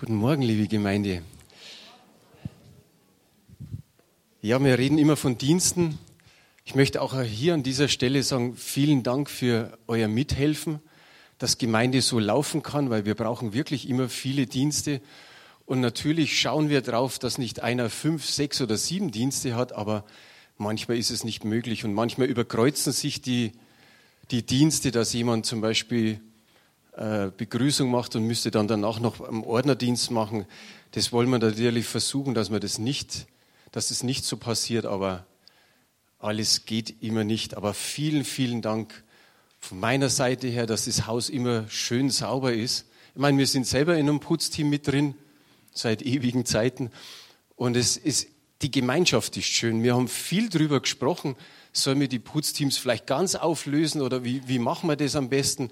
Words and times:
Guten 0.00 0.14
Morgen, 0.14 0.42
liebe 0.42 0.68
Gemeinde. 0.68 1.22
Ja, 4.40 4.62
wir 4.62 4.78
reden 4.78 4.96
immer 4.96 5.16
von 5.16 5.38
Diensten. 5.38 5.98
Ich 6.64 6.76
möchte 6.76 7.02
auch 7.02 7.20
hier 7.20 7.52
an 7.54 7.64
dieser 7.64 7.88
Stelle 7.88 8.22
sagen, 8.22 8.56
vielen 8.56 9.02
Dank 9.02 9.28
für 9.28 9.76
euer 9.88 10.06
Mithelfen, 10.06 10.78
dass 11.38 11.58
Gemeinde 11.58 12.00
so 12.00 12.20
laufen 12.20 12.62
kann, 12.62 12.90
weil 12.90 13.06
wir 13.06 13.16
brauchen 13.16 13.54
wirklich 13.54 13.88
immer 13.88 14.08
viele 14.08 14.46
Dienste. 14.46 15.00
Und 15.66 15.80
natürlich 15.80 16.40
schauen 16.40 16.68
wir 16.68 16.80
darauf, 16.80 17.18
dass 17.18 17.36
nicht 17.36 17.64
einer 17.64 17.90
fünf, 17.90 18.24
sechs 18.24 18.60
oder 18.60 18.76
sieben 18.76 19.10
Dienste 19.10 19.56
hat, 19.56 19.72
aber 19.72 20.04
manchmal 20.58 20.96
ist 20.98 21.10
es 21.10 21.24
nicht 21.24 21.44
möglich 21.44 21.84
und 21.84 21.92
manchmal 21.92 22.28
überkreuzen 22.28 22.92
sich 22.92 23.20
die, 23.20 23.50
die 24.30 24.46
Dienste, 24.46 24.92
dass 24.92 25.12
jemand 25.12 25.44
zum 25.44 25.60
Beispiel 25.60 26.20
äh, 26.98 27.30
Begrüßung 27.36 27.92
macht 27.92 28.16
und 28.16 28.24
müsste 28.24 28.50
dann 28.50 28.66
danach 28.66 28.98
noch 28.98 29.20
einen 29.20 29.44
Ordnerdienst 29.44 30.10
machen. 30.10 30.46
Das 30.90 31.12
wollen 31.12 31.30
wir 31.30 31.38
natürlich 31.38 31.86
versuchen, 31.86 32.34
dass 32.34 32.50
man 32.50 32.60
das 32.60 32.78
nicht, 32.78 33.28
dass 33.70 33.92
es 33.92 34.02
nicht 34.02 34.24
so 34.24 34.36
passiert, 34.36 34.84
aber 34.84 35.24
alles 36.18 36.66
geht 36.66 37.00
immer 37.00 37.22
nicht. 37.22 37.56
Aber 37.56 37.72
vielen, 37.72 38.24
vielen 38.24 38.62
Dank 38.62 39.04
von 39.60 39.78
meiner 39.78 40.08
Seite 40.08 40.48
her, 40.48 40.66
dass 40.66 40.86
das 40.86 41.06
Haus 41.06 41.28
immer 41.28 41.68
schön 41.68 42.10
sauber 42.10 42.52
ist. 42.52 42.86
Ich 43.14 43.20
meine, 43.20 43.38
wir 43.38 43.46
sind 43.46 43.68
selber 43.68 43.94
in 43.96 44.08
einem 44.08 44.18
Putzteam 44.18 44.68
mit 44.68 44.88
drin, 44.88 45.14
seit 45.72 46.02
ewigen 46.02 46.46
Zeiten. 46.46 46.90
Und 47.54 47.76
es 47.76 47.96
ist, 47.96 48.26
die 48.60 48.72
Gemeinschaft 48.72 49.36
ist 49.36 49.46
schön. 49.46 49.84
Wir 49.84 49.94
haben 49.94 50.08
viel 50.08 50.48
darüber 50.48 50.80
gesprochen, 50.80 51.36
sollen 51.72 52.00
wir 52.00 52.08
die 52.08 52.18
Putzteams 52.18 52.76
vielleicht 52.76 53.06
ganz 53.06 53.36
auflösen 53.36 54.02
oder 54.02 54.24
wie, 54.24 54.42
wie 54.48 54.58
machen 54.58 54.88
wir 54.88 54.96
das 54.96 55.14
am 55.14 55.28
besten? 55.28 55.70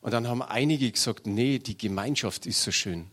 Und 0.00 0.12
dann 0.12 0.28
haben 0.28 0.42
einige 0.42 0.90
gesagt, 0.90 1.26
nee, 1.26 1.58
die 1.58 1.76
Gemeinschaft 1.76 2.46
ist 2.46 2.62
so 2.62 2.70
schön. 2.70 3.10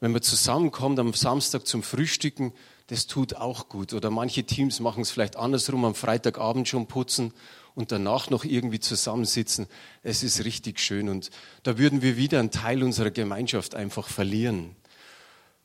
Wenn 0.00 0.12
man 0.12 0.22
zusammenkommt 0.22 0.98
am 0.98 1.12
Samstag 1.12 1.66
zum 1.66 1.82
Frühstücken, 1.82 2.52
das 2.88 3.06
tut 3.06 3.36
auch 3.36 3.68
gut. 3.68 3.92
Oder 3.92 4.10
manche 4.10 4.44
Teams 4.44 4.80
machen 4.80 5.02
es 5.02 5.10
vielleicht 5.10 5.36
andersrum, 5.36 5.84
am 5.84 5.94
Freitagabend 5.94 6.68
schon 6.68 6.86
putzen 6.86 7.32
und 7.74 7.92
danach 7.92 8.28
noch 8.28 8.44
irgendwie 8.44 8.80
zusammensitzen. 8.80 9.66
Es 10.02 10.22
ist 10.22 10.44
richtig 10.44 10.80
schön 10.80 11.08
und 11.08 11.30
da 11.62 11.78
würden 11.78 12.02
wir 12.02 12.16
wieder 12.16 12.38
einen 12.38 12.50
Teil 12.50 12.82
unserer 12.82 13.10
Gemeinschaft 13.10 13.74
einfach 13.74 14.08
verlieren. 14.08 14.76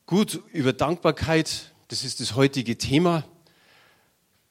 Gut, 0.05 0.42
über 0.53 0.72
Dankbarkeit, 0.72 1.73
das 1.89 2.03
ist 2.03 2.22
das 2.22 2.36
heutige 2.36 2.77
Thema. 2.77 3.25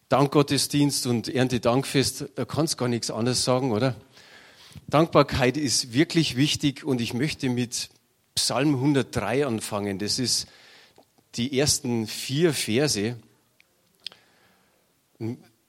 Dankgottesdienst 0.08 1.06
und 1.06 1.28
Erntedankfest, 1.28 2.26
da 2.34 2.44
kannst 2.44 2.76
gar 2.76 2.88
nichts 2.88 3.10
anderes 3.10 3.44
sagen, 3.44 3.72
oder? 3.72 3.96
Dankbarkeit 4.88 5.56
ist 5.56 5.92
wirklich 5.92 6.36
wichtig 6.36 6.84
und 6.84 7.00
ich 7.00 7.14
möchte 7.14 7.48
mit 7.48 7.90
Psalm 8.34 8.74
103 8.74 9.46
anfangen. 9.46 9.98
Das 9.98 10.18
ist 10.18 10.46
die 11.34 11.58
ersten 11.58 12.06
vier 12.06 12.52
Verse. 12.52 13.16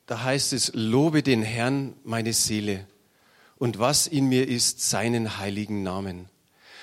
Da 0.05 0.23
heißt 0.23 0.53
es, 0.53 0.71
lobe 0.73 1.23
den 1.23 1.41
Herrn 1.41 1.95
meine 2.03 2.33
Seele 2.33 2.85
und 3.57 3.79
was 3.79 4.07
in 4.07 4.27
mir 4.27 4.47
ist, 4.47 4.87
seinen 4.87 5.37
heiligen 5.37 5.83
Namen. 5.83 6.29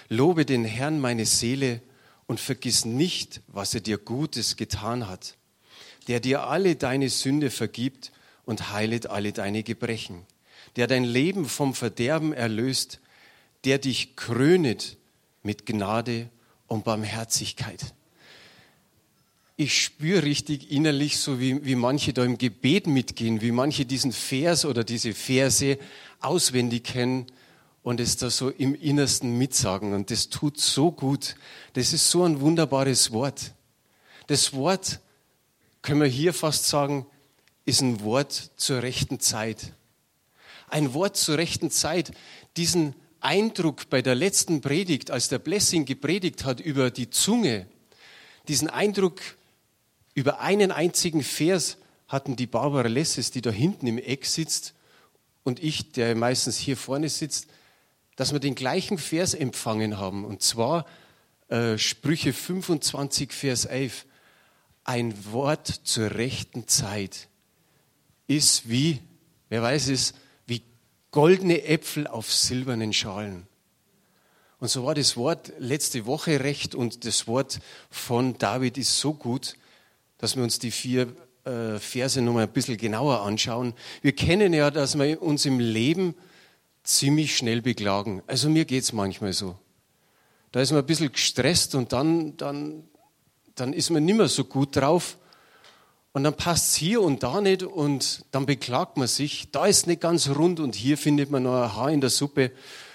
Lobe 0.08 0.44
den 0.44 0.64
Herrn 0.64 1.00
meine 1.00 1.26
Seele 1.26 1.80
und 2.26 2.40
vergiss 2.40 2.84
nicht, 2.84 3.42
was 3.46 3.74
er 3.74 3.80
dir 3.80 3.98
Gutes 3.98 4.56
getan 4.56 5.08
hat, 5.08 5.36
der 6.08 6.20
dir 6.20 6.44
alle 6.44 6.76
deine 6.76 7.10
Sünde 7.10 7.50
vergibt 7.50 8.12
und 8.44 8.72
heilet 8.72 9.06
alle 9.06 9.32
deine 9.32 9.62
Gebrechen 9.62 10.26
der 10.76 10.86
dein 10.86 11.04
Leben 11.04 11.46
vom 11.46 11.74
Verderben 11.74 12.32
erlöst, 12.32 13.00
der 13.64 13.78
dich 13.78 14.16
krönet 14.16 14.96
mit 15.42 15.66
Gnade 15.66 16.28
und 16.66 16.84
Barmherzigkeit. 16.84 17.94
Ich 19.56 19.80
spüre 19.80 20.24
richtig 20.24 20.72
innerlich, 20.72 21.18
so 21.18 21.38
wie, 21.38 21.64
wie 21.64 21.76
manche 21.76 22.12
da 22.12 22.24
im 22.24 22.38
Gebet 22.38 22.88
mitgehen, 22.88 23.40
wie 23.40 23.52
manche 23.52 23.86
diesen 23.86 24.12
Vers 24.12 24.64
oder 24.64 24.82
diese 24.82 25.14
Verse 25.14 25.78
auswendig 26.20 26.84
kennen 26.84 27.26
und 27.84 28.00
es 28.00 28.16
da 28.16 28.30
so 28.30 28.50
im 28.50 28.74
Innersten 28.74 29.38
mitsagen. 29.38 29.92
Und 29.92 30.10
das 30.10 30.28
tut 30.28 30.58
so 30.58 30.90
gut. 30.90 31.36
Das 31.74 31.92
ist 31.92 32.10
so 32.10 32.24
ein 32.24 32.40
wunderbares 32.40 33.12
Wort. 33.12 33.52
Das 34.26 34.54
Wort, 34.54 35.00
können 35.82 36.00
wir 36.00 36.08
hier 36.08 36.32
fast 36.32 36.66
sagen, 36.66 37.06
ist 37.64 37.82
ein 37.82 38.00
Wort 38.00 38.52
zur 38.56 38.82
rechten 38.82 39.20
Zeit 39.20 39.74
ein 40.74 40.92
Wort 40.92 41.16
zur 41.16 41.38
rechten 41.38 41.70
Zeit. 41.70 42.10
Diesen 42.56 42.96
Eindruck 43.20 43.88
bei 43.90 44.02
der 44.02 44.16
letzten 44.16 44.60
Predigt, 44.60 45.12
als 45.12 45.28
der 45.28 45.38
Blessing 45.38 45.84
gepredigt 45.84 46.44
hat 46.44 46.58
über 46.58 46.90
die 46.90 47.10
Zunge, 47.10 47.66
diesen 48.48 48.68
Eindruck 48.68 49.20
über 50.14 50.40
einen 50.40 50.72
einzigen 50.72 51.22
Vers 51.22 51.78
hatten 52.08 52.34
die 52.34 52.48
Barbara 52.48 52.88
Lesses, 52.88 53.30
die 53.30 53.40
da 53.40 53.50
hinten 53.50 53.86
im 53.86 53.98
Eck 53.98 54.26
sitzt, 54.26 54.74
und 55.44 55.62
ich, 55.62 55.92
der 55.92 56.16
meistens 56.16 56.56
hier 56.56 56.76
vorne 56.76 57.08
sitzt, 57.08 57.46
dass 58.16 58.32
wir 58.32 58.40
den 58.40 58.54
gleichen 58.54 58.98
Vers 58.98 59.34
empfangen 59.34 59.98
haben. 59.98 60.24
Und 60.24 60.42
zwar 60.42 60.86
äh, 61.48 61.78
Sprüche 61.78 62.32
25, 62.32 63.30
Vers 63.30 63.66
11. 63.66 64.06
Ein 64.84 65.14
Wort 65.32 65.68
zur 65.68 66.12
rechten 66.12 66.66
Zeit 66.66 67.28
ist 68.26 68.68
wie, 68.70 69.00
wer 69.50 69.62
weiß 69.62 69.88
es, 69.88 70.14
goldene 71.14 71.62
Äpfel 71.62 72.08
auf 72.08 72.32
silbernen 72.32 72.92
Schalen. 72.92 73.46
Und 74.58 74.66
so 74.66 74.84
war 74.84 74.96
das 74.96 75.16
Wort 75.16 75.52
letzte 75.60 76.06
Woche 76.06 76.40
recht 76.40 76.74
und 76.74 77.04
das 77.04 77.28
Wort 77.28 77.60
von 77.88 78.36
David 78.36 78.78
ist 78.78 78.98
so 78.98 79.14
gut, 79.14 79.54
dass 80.18 80.34
wir 80.34 80.42
uns 80.42 80.58
die 80.58 80.72
vier 80.72 81.14
äh, 81.44 81.78
Verse 81.78 82.20
nochmal 82.20 82.42
ein 82.42 82.52
bisschen 82.52 82.78
genauer 82.78 83.20
anschauen. 83.20 83.74
Wir 84.02 84.10
kennen 84.10 84.52
ja, 84.52 84.72
dass 84.72 84.98
wir 84.98 85.22
uns 85.22 85.44
im 85.44 85.60
Leben 85.60 86.16
ziemlich 86.82 87.36
schnell 87.36 87.62
beklagen. 87.62 88.24
Also 88.26 88.50
mir 88.50 88.64
geht 88.64 88.82
es 88.82 88.92
manchmal 88.92 89.34
so. 89.34 89.56
Da 90.50 90.62
ist 90.62 90.72
man 90.72 90.80
ein 90.80 90.86
bisschen 90.86 91.12
gestresst 91.12 91.76
und 91.76 91.92
dann, 91.92 92.36
dann, 92.38 92.88
dann 93.54 93.72
ist 93.72 93.90
man 93.90 94.04
nicht 94.04 94.16
mehr 94.16 94.26
so 94.26 94.42
gut 94.42 94.74
drauf. 94.74 95.16
Und 96.14 96.22
dann 96.22 96.36
passt 96.36 96.68
es 96.68 96.76
hier 96.76 97.02
und 97.02 97.24
da 97.24 97.40
nicht 97.40 97.64
und 97.64 98.24
dann 98.30 98.46
beklagt 98.46 98.96
man 98.96 99.08
sich, 99.08 99.50
da 99.50 99.66
ist 99.66 99.88
nicht 99.88 100.00
ganz 100.00 100.28
rund 100.28 100.60
und 100.60 100.76
hier 100.76 100.96
findet 100.96 101.28
man 101.28 101.42
noch 101.42 101.60
ein 101.60 101.74
Haar 101.74 101.90
in 101.90 102.00
der 102.00 102.08
Suppe. 102.08 102.52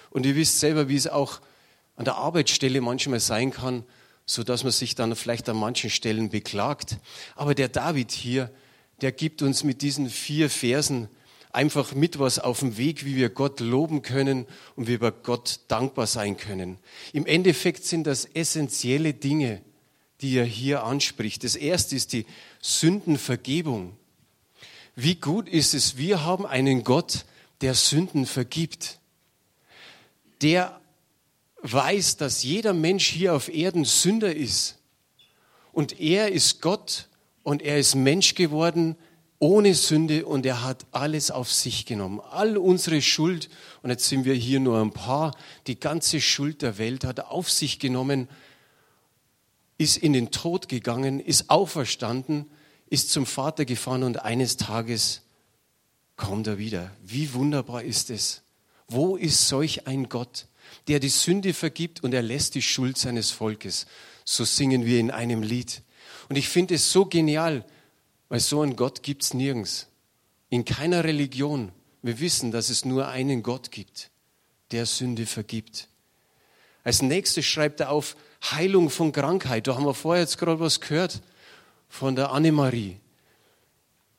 Und 0.10 0.26
ihr 0.26 0.38
wisst 0.38 0.62
selber, 0.62 0.88
wie 0.88 0.96
es 0.96 1.06
auch 1.06 1.42
an 1.98 2.06
der 2.06 2.16
Arbeitsstelle 2.16 2.80
manchmal 2.80 3.20
sein 3.20 3.52
kann, 3.52 3.84
so 4.26 4.44
dass 4.44 4.64
man 4.64 4.72
sich 4.72 4.96
dann 4.96 5.18
vielleicht 5.18 5.50
an 5.50 5.58
manchen 5.58 5.90
Stellen 5.90 6.30
beklagt. 6.30 6.96
Aber 7.36 7.56
der 7.56 7.68
David 7.68 8.14
hier, 8.14 8.52
der 9.02 9.12
gibt 9.12 9.42
uns 9.42 9.66
mit 9.66 9.82
diesen 9.82 10.10
vier 10.10 10.50
Versen 10.50 11.10
einfach 11.52 11.94
mit 11.94 12.20
was 12.20 12.40
auf 12.40 12.60
dem 12.60 12.78
Weg, 12.78 13.04
wie 13.04 13.18
wir 13.18 13.30
Gott 13.30 13.60
loben 13.60 14.02
können 14.02 14.46
und 14.78 14.88
wie 14.88 15.02
wir 15.02 15.12
Gott 15.12 15.60
dankbar 15.68 16.08
sein 16.08 16.38
können. 16.38 16.78
Im 17.12 17.26
Endeffekt 17.26 17.84
sind 17.84 18.08
das 18.08 18.24
essentielle 18.24 19.14
Dinge, 19.14 19.62
die 20.22 20.38
er 20.38 20.46
hier 20.46 20.84
anspricht. 20.84 21.44
Das 21.44 21.56
erste 21.56 21.96
ist 21.96 22.14
die 22.14 22.26
Sündenvergebung. 22.62 23.96
Wie 24.96 25.16
gut 25.16 25.48
ist 25.48 25.74
es, 25.74 25.98
wir 25.98 26.24
haben 26.24 26.46
einen 26.46 26.84
Gott, 26.84 27.26
der 27.62 27.74
Sünden 27.74 28.26
vergibt, 28.26 29.00
der 30.42 30.80
weiß, 31.62 32.18
dass 32.18 32.44
jeder 32.44 32.74
Mensch 32.74 33.08
hier 33.08 33.34
auf 33.34 33.50
Erden 33.50 33.86
Sünder 33.86 34.36
ist. 34.36 34.78
Und 35.72 36.00
er 36.00 36.32
ist 36.32 36.62
Gott 36.62 37.08
und 37.44 37.62
er 37.62 37.78
ist 37.78 37.96
Mensch 37.96 38.36
geworden 38.36 38.96
ohne 39.40 39.74
Sünde 39.74 40.26
und 40.26 40.46
er 40.46 40.64
hat 40.64 40.86
alles 40.92 41.32
auf 41.32 41.52
sich 41.52 41.86
genommen. 41.86 42.20
All 42.32 42.58
unsere 42.58 43.02
Schuld, 43.02 43.50
und 43.82 43.90
jetzt 43.90 44.10
sind 44.10 44.26
wir 44.26 44.34
hier 44.34 44.60
nur 44.60 44.80
ein 44.82 44.92
paar, 44.92 45.36
die 45.68 45.80
ganze 45.80 46.20
Schuld 46.20 46.62
der 46.62 46.78
Welt 46.78 47.06
hat 47.06 47.20
er 47.20 47.32
auf 47.32 47.50
sich 47.50 47.80
genommen 47.80 48.28
ist 49.80 49.98
in 49.98 50.14
den 50.14 50.30
Tod 50.30 50.68
gegangen, 50.68 51.20
ist 51.20 51.50
auferstanden, 51.50 52.46
ist 52.90 53.12
zum 53.12 53.26
Vater 53.26 53.66
gefahren 53.66 54.04
und 54.04 54.22
eines 54.24 54.58
Tages 54.58 55.22
kommt 56.18 56.48
er 56.48 56.58
wieder. 56.58 56.92
Wie 57.02 57.34
wunderbar 57.34 57.82
ist 57.84 58.10
es? 58.10 58.44
Wo 58.90 59.16
ist 59.16 59.48
solch 59.48 59.88
ein 59.88 60.10
Gott, 60.10 60.48
der 60.88 61.00
die 61.00 61.10
Sünde 61.10 61.54
vergibt 61.54 62.04
und 62.04 62.14
er 62.14 62.22
lässt 62.22 62.56
die 62.56 62.62
Schuld 62.62 62.98
seines 62.98 63.32
Volkes? 63.32 63.88
So 64.26 64.44
singen 64.44 64.86
wir 64.86 65.00
in 65.00 65.12
einem 65.12 65.42
Lied. 65.42 65.82
Und 66.28 66.36
ich 66.36 66.50
finde 66.50 66.76
es 66.76 66.92
so 66.92 67.06
genial, 67.06 67.66
weil 68.28 68.42
so 68.42 68.62
einen 68.62 68.76
Gott 68.76 69.02
gibt 69.02 69.24
es 69.24 69.34
nirgends. 69.34 69.88
In 70.50 70.66
keiner 70.66 71.06
Religion. 71.06 71.72
Wir 72.02 72.20
wissen, 72.20 72.52
dass 72.52 72.70
es 72.70 72.84
nur 72.84 73.08
einen 73.08 73.44
Gott 73.44 73.72
gibt, 73.72 74.10
der 74.72 74.86
Sünde 74.86 75.26
vergibt. 75.26 75.88
Als 76.84 77.02
nächstes 77.02 77.46
schreibt 77.46 77.80
er 77.80 77.92
auf, 77.92 78.16
Heilung 78.44 78.90
von 78.90 79.12
Krankheit. 79.12 79.68
Da 79.68 79.76
haben 79.76 79.86
wir 79.86 79.94
vorher 79.94 80.24
jetzt 80.24 80.38
gerade 80.38 80.60
was 80.60 80.80
gehört 80.80 81.22
von 81.90 82.16
der 82.16 82.32
Annemarie. 82.32 82.98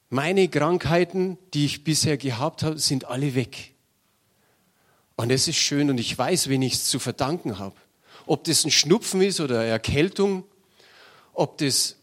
Meine 0.08 0.48
Krankheiten, 0.48 1.38
die 1.54 1.66
ich 1.66 1.84
bisher 1.84 2.16
gehabt 2.16 2.62
habe, 2.62 2.78
sind 2.78 3.04
alle 3.06 3.34
weg. 3.34 3.74
Und 5.16 5.30
es 5.30 5.48
ist 5.48 5.56
schön 5.56 5.90
und 5.90 5.98
ich 5.98 6.16
weiß, 6.16 6.48
wen 6.48 6.62
ich 6.62 6.74
es 6.74 6.86
zu 6.86 6.98
verdanken 6.98 7.58
habe. 7.58 7.76
Ob 8.26 8.44
das 8.44 8.64
ein 8.64 8.70
Schnupfen 8.70 9.22
ist 9.22 9.40
oder 9.40 9.64
Erkältung, 9.64 10.44
ob 11.32 11.58
das 11.58 11.96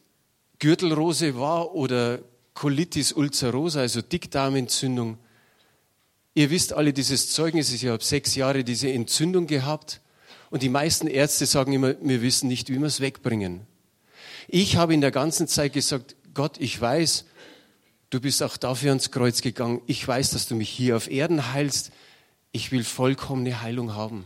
Gürtelrose 0.60 1.38
war 1.38 1.74
oder 1.76 2.20
Colitis 2.54 3.12
ulcerosa, 3.12 3.82
also 3.82 4.02
Dickdarmentzündung. 4.02 5.18
Ihr 6.34 6.50
wisst 6.50 6.74
alle 6.74 6.94
dieses 6.94 7.32
Zeugnis, 7.32 7.72
ich 7.72 7.86
habe 7.88 8.04
sechs 8.04 8.36
Jahre 8.36 8.64
diese 8.64 8.92
Entzündung 8.92 9.48
gehabt 9.48 10.02
und 10.50 10.64
die 10.64 10.70
meisten 10.70 11.08
Ärzte 11.08 11.46
sagen 11.46 11.74
immer, 11.74 11.96
wir 12.02 12.22
wissen 12.22 12.48
nicht, 12.48 12.70
wie 12.70 12.80
wir 12.80 12.88
es 12.88 13.02
wegbringen. 13.02 13.62
Ich 14.48 14.78
habe 14.78 14.94
in 14.94 15.02
der 15.02 15.12
ganzen 15.12 15.48
Zeit 15.48 15.74
gesagt, 15.74 16.16
Gott, 16.34 16.58
ich 16.60 16.80
weiß, 16.80 17.26
du 18.10 18.22
bist 18.22 18.42
auch 18.44 18.58
dafür 18.58 18.90
ans 18.90 19.12
Kreuz 19.12 19.42
gegangen. 19.42 19.82
Ich 19.88 20.08
weiß, 20.08 20.32
dass 20.32 20.48
du 20.48 20.56
mich 20.56 20.70
hier 20.70 20.96
auf 20.96 21.10
Erden 21.10 21.52
heilst. 21.52 21.92
Ich 22.52 22.72
will 22.72 22.84
vollkommene 22.84 23.62
Heilung 23.62 23.94
haben. 23.94 24.26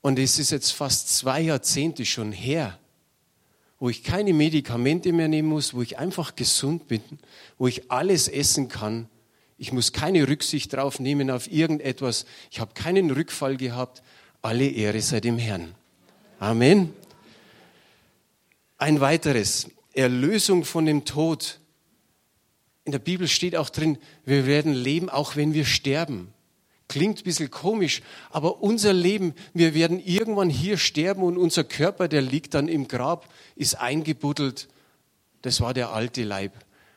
Und 0.00 0.18
es 0.18 0.38
ist 0.38 0.50
jetzt 0.50 0.72
fast 0.72 1.14
zwei 1.16 1.40
Jahrzehnte 1.40 2.04
schon 2.04 2.32
her, 2.32 2.78
wo 3.78 3.90
ich 3.90 4.02
keine 4.02 4.32
Medikamente 4.32 5.12
mehr 5.12 5.28
nehmen 5.28 5.48
muss, 5.48 5.74
wo 5.74 5.82
ich 5.82 5.98
einfach 5.98 6.36
gesund 6.36 6.88
bin, 6.88 7.02
wo 7.58 7.66
ich 7.66 7.90
alles 7.90 8.28
essen 8.28 8.68
kann. 8.68 9.08
Ich 9.58 9.72
muss 9.72 9.92
keine 9.92 10.26
Rücksicht 10.28 10.72
drauf 10.72 10.98
nehmen 10.98 11.30
auf 11.30 11.50
irgendetwas. 11.50 12.26
Ich 12.50 12.60
habe 12.60 12.74
keinen 12.74 13.10
Rückfall 13.10 13.56
gehabt. 13.56 14.02
Alle 14.44 14.68
Ehre 14.68 15.00
sei 15.00 15.20
dem 15.20 15.38
Herrn. 15.38 15.74
Amen. 16.38 16.92
Ein 18.76 19.00
weiteres, 19.00 19.70
Erlösung 19.94 20.66
von 20.66 20.84
dem 20.84 21.06
Tod. 21.06 21.60
In 22.84 22.92
der 22.92 22.98
Bibel 22.98 23.26
steht 23.26 23.56
auch 23.56 23.70
drin, 23.70 23.96
wir 24.26 24.44
werden 24.44 24.74
leben, 24.74 25.08
auch 25.08 25.36
wenn 25.36 25.54
wir 25.54 25.64
sterben. 25.64 26.34
Klingt 26.88 27.20
ein 27.20 27.24
bisschen 27.24 27.50
komisch, 27.50 28.02
aber 28.28 28.62
unser 28.62 28.92
Leben, 28.92 29.34
wir 29.54 29.72
werden 29.72 29.98
irgendwann 29.98 30.50
hier 30.50 30.76
sterben 30.76 31.22
und 31.22 31.38
unser 31.38 31.64
Körper, 31.64 32.06
der 32.06 32.20
liegt 32.20 32.52
dann 32.52 32.68
im 32.68 32.86
Grab, 32.86 33.32
ist 33.56 33.80
eingebuddelt. 33.80 34.68
Das 35.40 35.62
war 35.62 35.72
der 35.72 35.94
alte 35.94 36.22
Leib. 36.22 36.52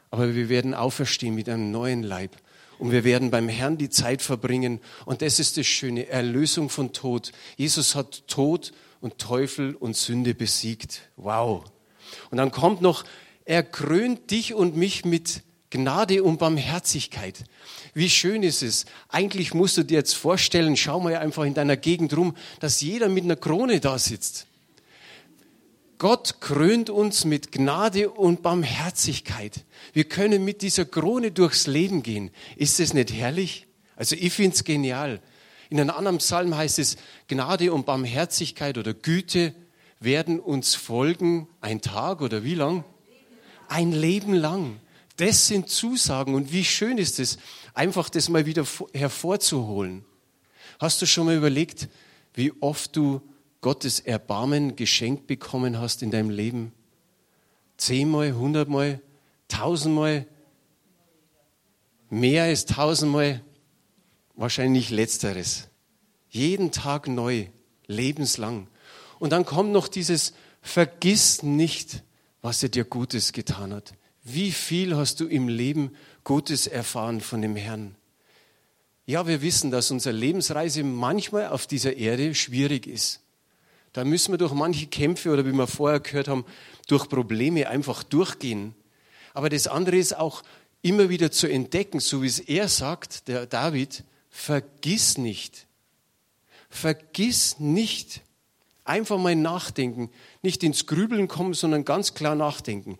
Aber 0.09 0.35
wir 0.35 0.49
werden 0.49 0.73
auferstehen 0.73 1.35
mit 1.35 1.47
einem 1.47 1.71
neuen 1.71 2.03
Leib. 2.03 2.35
Und 2.79 2.91
wir 2.91 3.03
werden 3.03 3.31
beim 3.31 3.49
Herrn 3.49 3.77
die 3.77 3.89
Zeit 3.89 4.21
verbringen. 4.21 4.79
Und 5.05 5.21
das 5.21 5.39
ist 5.39 5.57
das 5.57 5.65
Schöne, 5.65 6.07
Erlösung 6.07 6.69
von 6.69 6.93
Tod. 6.93 7.31
Jesus 7.55 7.95
hat 7.95 8.27
Tod 8.27 8.71
und 9.01 9.17
Teufel 9.17 9.75
und 9.75 9.95
Sünde 9.95 10.35
besiegt. 10.35 11.09
Wow. 11.15 11.65
Und 12.29 12.37
dann 12.37 12.51
kommt 12.51 12.81
noch, 12.81 13.03
er 13.45 13.63
krönt 13.63 14.29
dich 14.31 14.53
und 14.53 14.75
mich 14.75 15.05
mit 15.05 15.41
Gnade 15.69 16.23
und 16.23 16.37
Barmherzigkeit. 16.37 17.43
Wie 17.93 18.09
schön 18.09 18.43
ist 18.43 18.61
es. 18.61 18.85
Eigentlich 19.09 19.53
musst 19.53 19.77
du 19.77 19.83
dir 19.83 19.95
jetzt 19.95 20.13
vorstellen, 20.13 20.77
schau 20.77 20.99
mal 20.99 21.15
einfach 21.17 21.43
in 21.43 21.53
deiner 21.53 21.77
Gegend 21.77 22.15
rum, 22.15 22.35
dass 22.59 22.81
jeder 22.81 23.09
mit 23.09 23.23
einer 23.23 23.35
Krone 23.35 23.79
da 23.79 23.97
sitzt. 23.97 24.47
Gott 25.97 26.41
krönt 26.41 26.89
uns 26.91 27.25
mit 27.25 27.51
Gnade 27.51 28.09
und 28.09 28.43
Barmherzigkeit. 28.43 29.65
Wir 29.93 30.03
können 30.03 30.45
mit 30.45 30.61
dieser 30.61 30.85
Krone 30.85 31.31
durchs 31.31 31.65
Leben 31.65 32.03
gehen. 32.03 32.29
Ist 32.55 32.79
es 32.79 32.93
nicht 32.93 33.11
herrlich? 33.11 33.65
Also 33.95 34.15
ich 34.15 34.31
finde 34.31 34.55
es 34.55 34.63
genial. 34.63 35.21
In 35.69 35.79
einem 35.79 35.89
anderen 35.89 36.19
Psalm 36.19 36.55
heißt 36.55 36.77
es, 36.79 36.97
Gnade 37.27 37.73
und 37.73 37.85
Barmherzigkeit 37.85 38.77
oder 38.77 38.93
Güte 38.93 39.55
werden 39.99 40.39
uns 40.39 40.75
folgen 40.75 41.47
ein 41.61 41.81
Tag 41.81 42.21
oder 42.21 42.43
wie 42.43 42.55
lang? 42.55 42.83
Ein 43.67 43.91
Leben 43.91 44.33
lang. 44.33 44.79
Das 45.17 45.47
sind 45.47 45.67
Zusagen 45.69 46.35
und 46.35 46.51
wie 46.51 46.63
schön 46.63 46.99
ist 46.99 47.19
es, 47.19 47.39
einfach 47.73 48.09
das 48.09 48.29
mal 48.29 48.45
wieder 48.45 48.65
hervorzuholen. 48.93 50.05
Hast 50.79 51.01
du 51.01 51.07
schon 51.07 51.25
mal 51.25 51.35
überlegt, 51.35 51.89
wie 52.35 52.53
oft 52.61 52.95
du 52.95 53.19
Gottes 53.61 53.99
Erbarmen 53.99 54.75
geschenkt 54.75 55.27
bekommen 55.27 55.79
hast 55.79 56.03
in 56.03 56.11
deinem 56.11 56.29
Leben? 56.29 56.71
Zehnmal, 57.77 58.33
hundertmal, 58.33 59.01
tausendmal, 59.47 60.25
mehr 62.09 62.43
als 62.43 62.65
tausendmal, 62.65 63.41
wahrscheinlich 64.35 64.89
letzteres. 64.89 65.67
Jeden 66.29 66.71
Tag 66.71 67.07
neu, 67.07 67.47
lebenslang. 67.87 68.67
Und 69.19 69.31
dann 69.31 69.45
kommt 69.45 69.71
noch 69.71 69.87
dieses, 69.87 70.33
vergiss 70.61 71.43
nicht, 71.43 72.03
was 72.41 72.61
er 72.63 72.69
dir 72.69 72.83
Gutes 72.83 73.33
getan 73.33 73.73
hat. 73.73 73.93
Wie 74.23 74.51
viel 74.51 74.95
hast 74.95 75.19
du 75.19 75.25
im 75.27 75.47
Leben 75.47 75.95
Gutes 76.23 76.67
erfahren 76.67 77.21
von 77.21 77.41
dem 77.41 77.55
Herrn? 77.55 77.95
Ja, 79.05 79.25
wir 79.25 79.41
wissen, 79.41 79.71
dass 79.71 79.89
unsere 79.89 80.13
Lebensreise 80.13 80.83
manchmal 80.83 81.47
auf 81.47 81.65
dieser 81.65 81.95
Erde 81.95 82.35
schwierig 82.35 82.87
ist. 82.87 83.21
Da 83.97 84.05
müssen 84.05 84.31
wir 84.31 84.37
durch 84.37 84.53
manche 84.53 84.85
Kämpfe 84.85 85.31
oder 85.31 85.43
wie 85.43 85.51
wir 85.53 85.65
vorher 85.65 85.99
gehört 85.99 86.27
haben, 86.27 86.45
durch 86.85 87.09
Probleme 87.09 87.67
einfach 87.67 88.03
durchgehen. 88.03 88.75
Aber 89.33 89.49
das 89.49 89.65
andere 89.65 89.97
ist 89.97 90.15
auch 90.15 90.43
immer 90.83 91.09
wieder 91.09 91.31
zu 91.31 91.47
entdecken, 91.47 91.99
so 91.99 92.21
wie 92.21 92.27
es 92.27 92.37
er 92.37 92.67
sagt, 92.67 93.27
der 93.27 93.47
David, 93.47 94.03
vergiss 94.29 95.17
nicht. 95.17 95.65
Vergiss 96.69 97.59
nicht. 97.59 98.21
Einfach 98.83 99.17
mal 99.17 99.35
nachdenken. 99.35 100.11
Nicht 100.43 100.61
ins 100.61 100.85
Grübeln 100.85 101.27
kommen, 101.27 101.55
sondern 101.55 101.83
ganz 101.83 102.13
klar 102.13 102.35
nachdenken. 102.35 102.99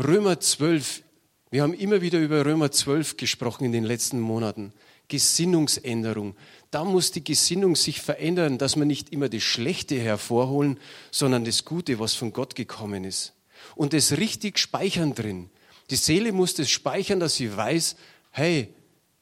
Römer 0.00 0.40
12. 0.40 1.04
Wir 1.52 1.62
haben 1.62 1.74
immer 1.74 2.00
wieder 2.00 2.18
über 2.18 2.44
Römer 2.44 2.72
12 2.72 3.18
gesprochen 3.18 3.66
in 3.66 3.70
den 3.70 3.84
letzten 3.84 4.18
Monaten. 4.18 4.72
Gesinnungsänderung. 5.06 6.34
Da 6.74 6.82
muss 6.82 7.12
die 7.12 7.22
Gesinnung 7.22 7.76
sich 7.76 8.00
verändern, 8.00 8.58
dass 8.58 8.74
wir 8.74 8.84
nicht 8.84 9.10
immer 9.10 9.28
das 9.28 9.44
Schlechte 9.44 9.96
hervorholen, 9.96 10.80
sondern 11.12 11.44
das 11.44 11.64
Gute, 11.64 12.00
was 12.00 12.14
von 12.14 12.32
Gott 12.32 12.56
gekommen 12.56 13.04
ist. 13.04 13.32
Und 13.76 13.92
das 13.92 14.16
richtig 14.18 14.58
speichern 14.58 15.14
drin. 15.14 15.50
Die 15.90 15.94
Seele 15.94 16.32
muss 16.32 16.54
das 16.54 16.70
speichern, 16.70 17.20
dass 17.20 17.36
sie 17.36 17.56
weiß, 17.56 17.94
hey, 18.32 18.74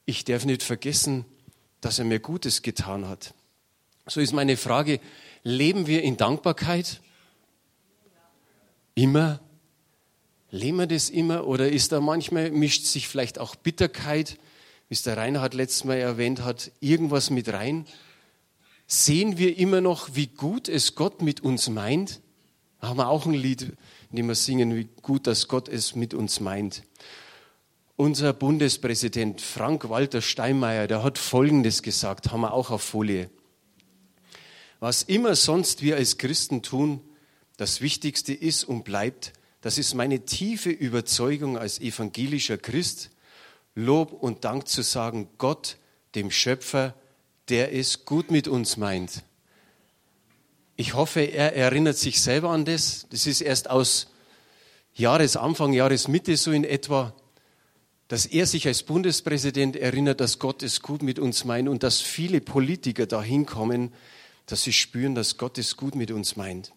ich 0.05 0.25
darf 0.25 0.45
nicht 0.45 0.63
vergessen, 0.63 1.25
dass 1.79 1.99
er 1.99 2.05
mir 2.05 2.19
Gutes 2.19 2.63
getan 2.63 3.07
hat. 3.07 3.35
So 4.07 4.19
ist 4.19 4.33
meine 4.33 4.57
Frage, 4.57 4.99
leben 5.43 5.85
wir 5.85 6.01
in 6.01 6.17
Dankbarkeit? 6.17 7.01
Immer? 8.95 9.41
Leben 10.49 10.77
wir 10.77 10.87
das 10.87 11.11
immer 11.11 11.45
oder 11.45 11.69
ist 11.69 11.91
da 11.91 12.01
manchmal, 12.01 12.49
mischt 12.49 12.85
sich 12.85 13.07
vielleicht 13.07 13.37
auch 13.37 13.55
Bitterkeit, 13.55 14.39
wie 14.89 14.93
es 14.93 15.03
der 15.03 15.17
Reinhard 15.17 15.53
letztes 15.53 15.83
Mal 15.83 15.97
erwähnt 15.97 16.43
hat, 16.43 16.71
irgendwas 16.79 17.29
mit 17.29 17.51
rein? 17.51 17.85
Sehen 18.87 19.37
wir 19.37 19.57
immer 19.57 19.81
noch, 19.81 20.15
wie 20.15 20.27
gut 20.27 20.69
es 20.69 20.95
Gott 20.95 21.21
mit 21.21 21.41
uns 21.41 21.69
meint? 21.69 22.21
Da 22.79 22.89
haben 22.89 22.97
wir 22.97 23.07
auch 23.07 23.25
ein 23.25 23.33
Lied, 23.33 23.73
in 24.11 24.17
dem 24.17 24.27
wir 24.27 24.35
singen, 24.35 24.75
wie 24.75 24.89
gut, 25.01 25.25
dass 25.25 25.47
Gott 25.47 25.69
es 25.69 25.95
mit 25.95 26.13
uns 26.13 26.39
meint. 26.39 26.83
Unser 27.95 28.33
Bundespräsident 28.33 29.39
Frank-Walter 29.39 30.21
Steinmeier, 30.21 30.87
der 30.87 31.03
hat 31.03 31.17
Folgendes 31.17 31.81
gesagt, 31.81 32.31
haben 32.31 32.41
wir 32.41 32.53
auch 32.53 32.71
auf 32.71 32.81
Folie. 32.81 33.29
Was 34.79 35.03
immer 35.03 35.35
sonst 35.35 35.81
wir 35.81 35.95
als 35.95 36.17
Christen 36.17 36.61
tun, 36.61 36.99
das 37.55 37.79
Wichtigste 37.79 38.33
ist 38.33 38.65
und 38.65 38.83
bleibt, 38.83 39.31
das 39.61 39.77
ist 39.77 39.93
meine 39.93 40.25
tiefe 40.25 40.71
Überzeugung 40.71 41.57
als 41.57 41.79
evangelischer 41.79 42.57
Christ, 42.57 43.11
Lob 43.75 44.13
und 44.13 44.43
Dank 44.45 44.67
zu 44.67 44.81
sagen, 44.81 45.29
Gott, 45.37 45.77
dem 46.15 46.31
Schöpfer, 46.31 46.93
der 47.49 47.73
es 47.73 48.05
gut 48.05 48.31
mit 48.31 48.47
uns 48.47 48.77
meint. 48.77 49.23
Ich 50.75 50.93
hoffe, 50.93 51.21
er 51.21 51.55
erinnert 51.55 51.97
sich 51.97 52.21
selber 52.21 52.49
an 52.49 52.65
das. 52.65 53.07
Das 53.09 53.27
ist 53.27 53.41
erst 53.41 53.69
aus 53.69 54.07
Jahresanfang, 54.95 55.73
Jahresmitte 55.73 56.37
so 56.37 56.51
in 56.51 56.63
etwa, 56.63 57.13
dass 58.07 58.25
er 58.25 58.45
sich 58.45 58.67
als 58.67 58.83
Bundespräsident 58.83 59.75
erinnert, 59.75 60.19
dass 60.19 60.39
Gott 60.39 60.61
es 60.61 60.81
gut 60.81 61.01
mit 61.01 61.19
uns 61.19 61.45
meint 61.45 61.67
und 61.67 61.83
dass 61.83 62.01
viele 62.01 62.41
Politiker 62.41 63.05
dahin 63.05 63.45
kommen, 63.45 63.93
dass 64.45 64.63
sie 64.63 64.73
spüren, 64.73 65.15
dass 65.15 65.37
Gott 65.37 65.57
es 65.57 65.77
gut 65.77 65.95
mit 65.95 66.11
uns 66.11 66.35
meint. 66.35 66.73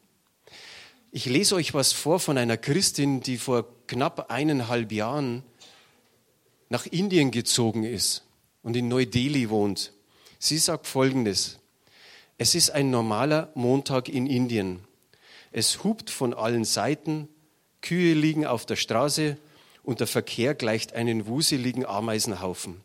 Ich 1.10 1.26
lese 1.26 1.54
euch 1.54 1.74
was 1.74 1.92
vor 1.92 2.20
von 2.20 2.38
einer 2.38 2.56
Christin, 2.56 3.20
die 3.20 3.38
vor 3.38 3.66
knapp 3.86 4.30
eineinhalb 4.30 4.92
Jahren 4.92 5.42
nach 6.68 6.86
Indien 6.86 7.30
gezogen 7.30 7.84
ist 7.84 8.24
und 8.62 8.76
in 8.76 8.88
Neu-Delhi 8.88 9.50
wohnt. 9.50 9.92
Sie 10.38 10.58
sagt 10.58 10.86
Folgendes. 10.86 11.58
Es 12.38 12.54
ist 12.54 12.70
ein 12.70 12.90
normaler 12.90 13.50
Montag 13.54 14.08
in 14.08 14.26
Indien. 14.26 14.80
Es 15.52 15.84
hupt 15.84 16.10
von 16.10 16.34
allen 16.34 16.64
Seiten, 16.64 17.28
Kühe 17.80 18.14
liegen 18.14 18.44
auf 18.44 18.66
der 18.66 18.76
Straße 18.76 19.38
und 19.82 20.00
der 20.00 20.06
Verkehr 20.06 20.54
gleicht 20.54 20.92
einen 20.92 21.26
wuseligen 21.26 21.86
Ameisenhaufen. 21.86 22.80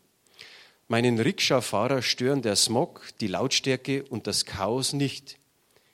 Meinen 0.88 1.18
Rikscha-Fahrer 1.18 2.02
stören 2.02 2.42
der 2.42 2.56
Smog, 2.56 3.08
die 3.20 3.26
Lautstärke 3.26 4.04
und 4.04 4.26
das 4.26 4.44
Chaos 4.44 4.92
nicht. 4.92 5.38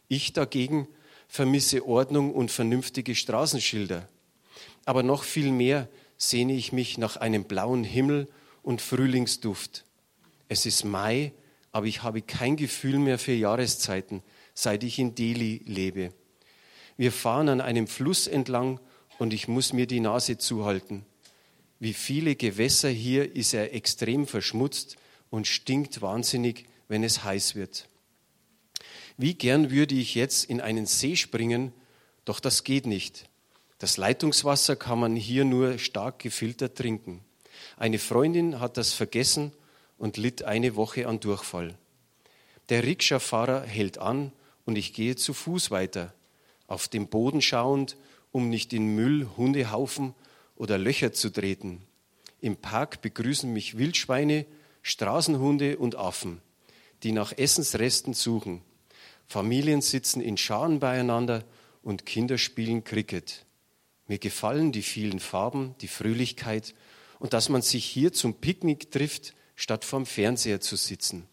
Ich 0.09 0.33
dagegen 0.33 0.89
vermisse 1.29 1.87
Ordnung 1.87 2.33
und 2.33 2.51
vernünftige 2.51 3.15
Straßenschilder. 3.15 4.09
Aber 4.85 5.03
noch 5.03 5.23
viel 5.23 5.51
mehr 5.51 5.89
sehne 6.19 6.53
ich 6.53 6.73
mich 6.73 6.99
nach 6.99 7.17
einem 7.17 7.45
blauen 7.45 7.85
Himmel 7.85 8.29
und 8.63 8.83
Frühlingsduft. 8.83 9.85
Es 10.49 10.67
ist 10.67 10.85
Mai, 10.85 11.33
aber 11.73 11.87
ich 11.87 12.03
habe 12.03 12.21
kein 12.21 12.57
Gefühl 12.57 12.99
mehr 12.99 13.19
für 13.19 13.33
Jahreszeiten. 13.33 14.23
seit 14.55 14.83
ich 14.83 14.99
in 14.99 15.15
Delhi 15.15 15.63
lebe. 15.67 16.13
Wir 16.97 17.13
fahren 17.13 17.49
an 17.49 17.61
einem 17.61 17.87
Fluss 17.87 18.27
entlang 18.27 18.81
und 19.19 19.33
ich 19.33 19.47
muss 19.47 19.73
mir 19.73 19.87
die 19.87 20.01
Nase 20.01 20.37
zuhalten. 20.37 21.07
Wie 21.79 21.95
viele 21.95 22.35
Gewässer 22.35 22.89
hier 22.89 23.37
ist 23.37 23.55
er 23.55 23.73
extrem 23.73 24.27
verschmutzt 24.27 24.97
und 25.31 25.47
stinkt 25.47 26.03
wahnsinnig, 26.03 26.67
wenn 26.89 27.05
es 27.05 27.23
heiß 27.23 27.55
wird. 27.55 27.89
Wie 29.17 29.35
gern 29.35 29.71
würde 29.71 29.95
ich 29.95 30.17
jetzt 30.17 30.45
in 30.47 30.61
einen 30.61 30.87
See 30.87 31.15
springen, 31.15 31.73
doch 32.25 32.41
das 32.41 32.65
geht 32.65 32.87
nicht. 32.87 33.29
Das 33.79 33.97
Leitungswasser 33.97 34.75
kann 34.75 34.99
man 34.99 35.15
hier 35.15 35.45
nur 35.45 35.79
stark 35.79 36.19
gefiltert 36.19 36.77
trinken. 36.77 37.25
Eine 37.77 37.99
Freundin 37.99 38.59
hat 38.59 38.77
das 38.77 38.93
vergessen 38.93 39.53
und 39.99 40.17
litt 40.17 40.43
eine 40.43 40.75
Woche 40.75 41.07
an 41.07 41.21
Durchfall. 41.21 41.77
Der 42.69 42.83
Rikscha-Fahrer 42.83 43.63
hält 43.63 43.99
an 43.99 44.33
und 44.65 44.77
ich 44.77 44.93
gehe 44.93 45.17
zu 45.17 45.33
Fuß 45.33 45.71
weiter, 45.71 46.13
auf 46.67 46.89
dem 46.89 47.09
Boden 47.09 47.41
schauend, 47.41 47.97
um 48.33 48.49
nicht 48.51 48.73
in 48.73 48.95
Müll, 48.95 49.29
Hundehaufen 49.37 50.15
oder 50.57 50.77
Löcher 50.77 51.13
zu 51.13 51.31
treten. 51.31 51.87
Im 52.41 52.57
Park 52.57 53.01
begrüßen 53.01 53.51
mich 53.53 53.79
Wildschweine, 53.79 54.45
Straßenhunde 54.83 55.79
und 55.79 55.97
Affen, 55.97 56.41
die 57.03 57.13
nach 57.13 57.33
Essensresten 57.37 58.13
suchen. 58.13 58.63
Familien 59.27 59.83
sitzen 59.83 60.21
in 60.21 60.37
Scharen 60.37 60.81
beieinander 60.81 61.45
und 61.83 62.07
Kinder 62.07 62.39
spielen 62.39 62.85
Cricket. 62.85 63.47
Mir 64.09 64.19
gefallen 64.19 64.73
die 64.73 64.83
vielen 64.83 65.21
Farben, 65.21 65.75
die 65.81 65.89
Fröhlichkeit 65.89 66.75
und 67.19 67.35
dass 67.35 67.49
man 67.49 67.63
sich 67.63 67.85
hier 67.85 68.13
zum 68.13 68.35
Picknick 68.35 68.91
trifft, 68.91 69.35
statt 69.55 69.85
vorm 69.85 70.07
Fernseher 70.07 70.61
zu 70.61 70.77
sitzen. 70.77 71.27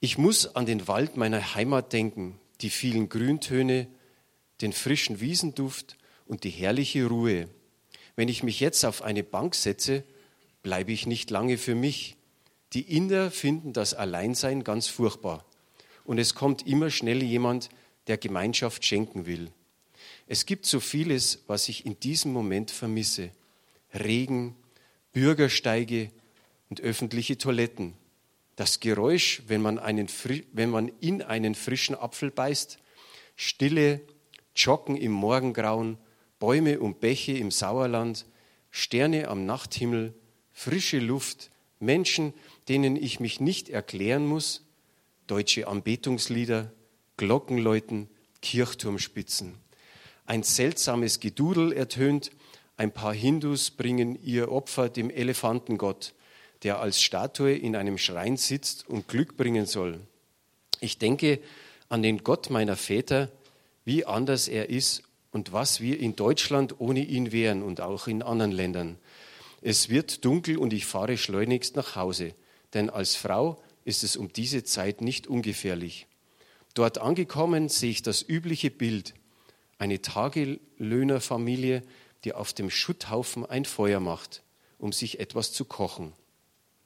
Ich 0.00 0.18
muss 0.18 0.56
an 0.56 0.66
den 0.66 0.88
Wald 0.88 1.16
meiner 1.16 1.54
Heimat 1.54 1.92
denken, 1.92 2.38
die 2.60 2.70
vielen 2.70 3.08
Grüntöne, 3.08 3.86
den 4.60 4.72
frischen 4.72 5.20
Wiesenduft 5.20 5.96
und 6.26 6.44
die 6.44 6.50
herrliche 6.50 7.06
Ruhe. 7.06 7.48
Wenn 8.16 8.28
ich 8.28 8.42
mich 8.42 8.58
jetzt 8.58 8.84
auf 8.84 9.02
eine 9.02 9.22
Bank 9.22 9.54
setze, 9.54 10.04
bleibe 10.62 10.92
ich 10.92 11.06
nicht 11.06 11.30
lange 11.30 11.58
für 11.58 11.74
mich. 11.74 12.16
Die 12.72 12.96
Inder 12.96 13.30
finden 13.30 13.72
das 13.72 13.94
Alleinsein 13.94 14.64
ganz 14.64 14.88
furchtbar. 14.88 15.44
Und 16.04 16.18
es 16.18 16.34
kommt 16.34 16.66
immer 16.66 16.90
schnell 16.90 17.22
jemand, 17.22 17.68
der 18.08 18.18
Gemeinschaft 18.18 18.84
schenken 18.84 19.26
will. 19.26 19.52
Es 20.32 20.46
gibt 20.46 20.64
so 20.64 20.80
vieles, 20.80 21.42
was 21.46 21.68
ich 21.68 21.84
in 21.84 22.00
diesem 22.00 22.32
Moment 22.32 22.70
vermisse. 22.70 23.32
Regen, 23.92 24.56
Bürgersteige 25.12 26.10
und 26.70 26.80
öffentliche 26.80 27.36
Toiletten. 27.36 27.92
Das 28.56 28.80
Geräusch, 28.80 29.42
wenn 29.48 29.60
man, 29.60 29.78
einen, 29.78 30.08
wenn 30.54 30.70
man 30.70 30.90
in 31.00 31.20
einen 31.20 31.54
frischen 31.54 31.94
Apfel 31.94 32.30
beißt, 32.30 32.78
Stille, 33.36 34.00
Joggen 34.56 34.96
im 34.96 35.12
Morgengrauen, 35.12 35.98
Bäume 36.38 36.80
und 36.80 37.00
Bäche 37.00 37.32
im 37.32 37.50
Sauerland, 37.50 38.24
Sterne 38.70 39.28
am 39.28 39.44
Nachthimmel, 39.44 40.14
frische 40.50 40.98
Luft, 40.98 41.50
Menschen, 41.78 42.32
denen 42.70 42.96
ich 42.96 43.20
mich 43.20 43.38
nicht 43.40 43.68
erklären 43.68 44.26
muss, 44.26 44.64
deutsche 45.26 45.68
Anbetungslieder, 45.68 46.72
Glockenläuten, 47.18 48.08
Kirchturmspitzen. 48.40 49.60
Ein 50.24 50.42
seltsames 50.42 51.20
Gedudel 51.20 51.72
ertönt, 51.72 52.30
ein 52.76 52.92
paar 52.92 53.14
Hindus 53.14 53.70
bringen 53.70 54.18
ihr 54.24 54.50
Opfer 54.50 54.88
dem 54.88 55.10
Elefantengott, 55.10 56.14
der 56.62 56.80
als 56.80 57.02
Statue 57.02 57.54
in 57.54 57.76
einem 57.76 57.98
Schrein 57.98 58.36
sitzt 58.36 58.88
und 58.88 59.08
Glück 59.08 59.36
bringen 59.36 59.66
soll. 59.66 60.00
Ich 60.80 60.98
denke 60.98 61.40
an 61.88 62.02
den 62.02 62.24
Gott 62.24 62.50
meiner 62.50 62.76
Väter, 62.76 63.30
wie 63.84 64.04
anders 64.04 64.48
er 64.48 64.70
ist 64.70 65.02
und 65.32 65.52
was 65.52 65.80
wir 65.80 65.98
in 65.98 66.16
Deutschland 66.16 66.80
ohne 66.80 67.04
ihn 67.04 67.32
wären 67.32 67.62
und 67.62 67.80
auch 67.80 68.06
in 68.06 68.22
anderen 68.22 68.52
Ländern. 68.52 68.98
Es 69.60 69.88
wird 69.88 70.24
dunkel 70.24 70.56
und 70.56 70.72
ich 70.72 70.86
fahre 70.86 71.16
schleunigst 71.16 71.76
nach 71.76 71.94
Hause, 71.96 72.34
denn 72.74 72.90
als 72.90 73.14
Frau 73.14 73.62
ist 73.84 74.02
es 74.02 74.16
um 74.16 74.32
diese 74.32 74.64
Zeit 74.64 75.00
nicht 75.00 75.26
ungefährlich. 75.26 76.06
Dort 76.74 76.98
angekommen 76.98 77.68
sehe 77.68 77.90
ich 77.90 78.02
das 78.02 78.26
übliche 78.26 78.70
Bild, 78.70 79.14
eine 79.82 80.00
Tagelöhnerfamilie, 80.00 81.82
die 82.22 82.34
auf 82.34 82.52
dem 82.52 82.70
Schutthaufen 82.70 83.44
ein 83.44 83.64
Feuer 83.64 83.98
macht, 83.98 84.44
um 84.78 84.92
sich 84.92 85.18
etwas 85.18 85.52
zu 85.52 85.64
kochen. 85.64 86.12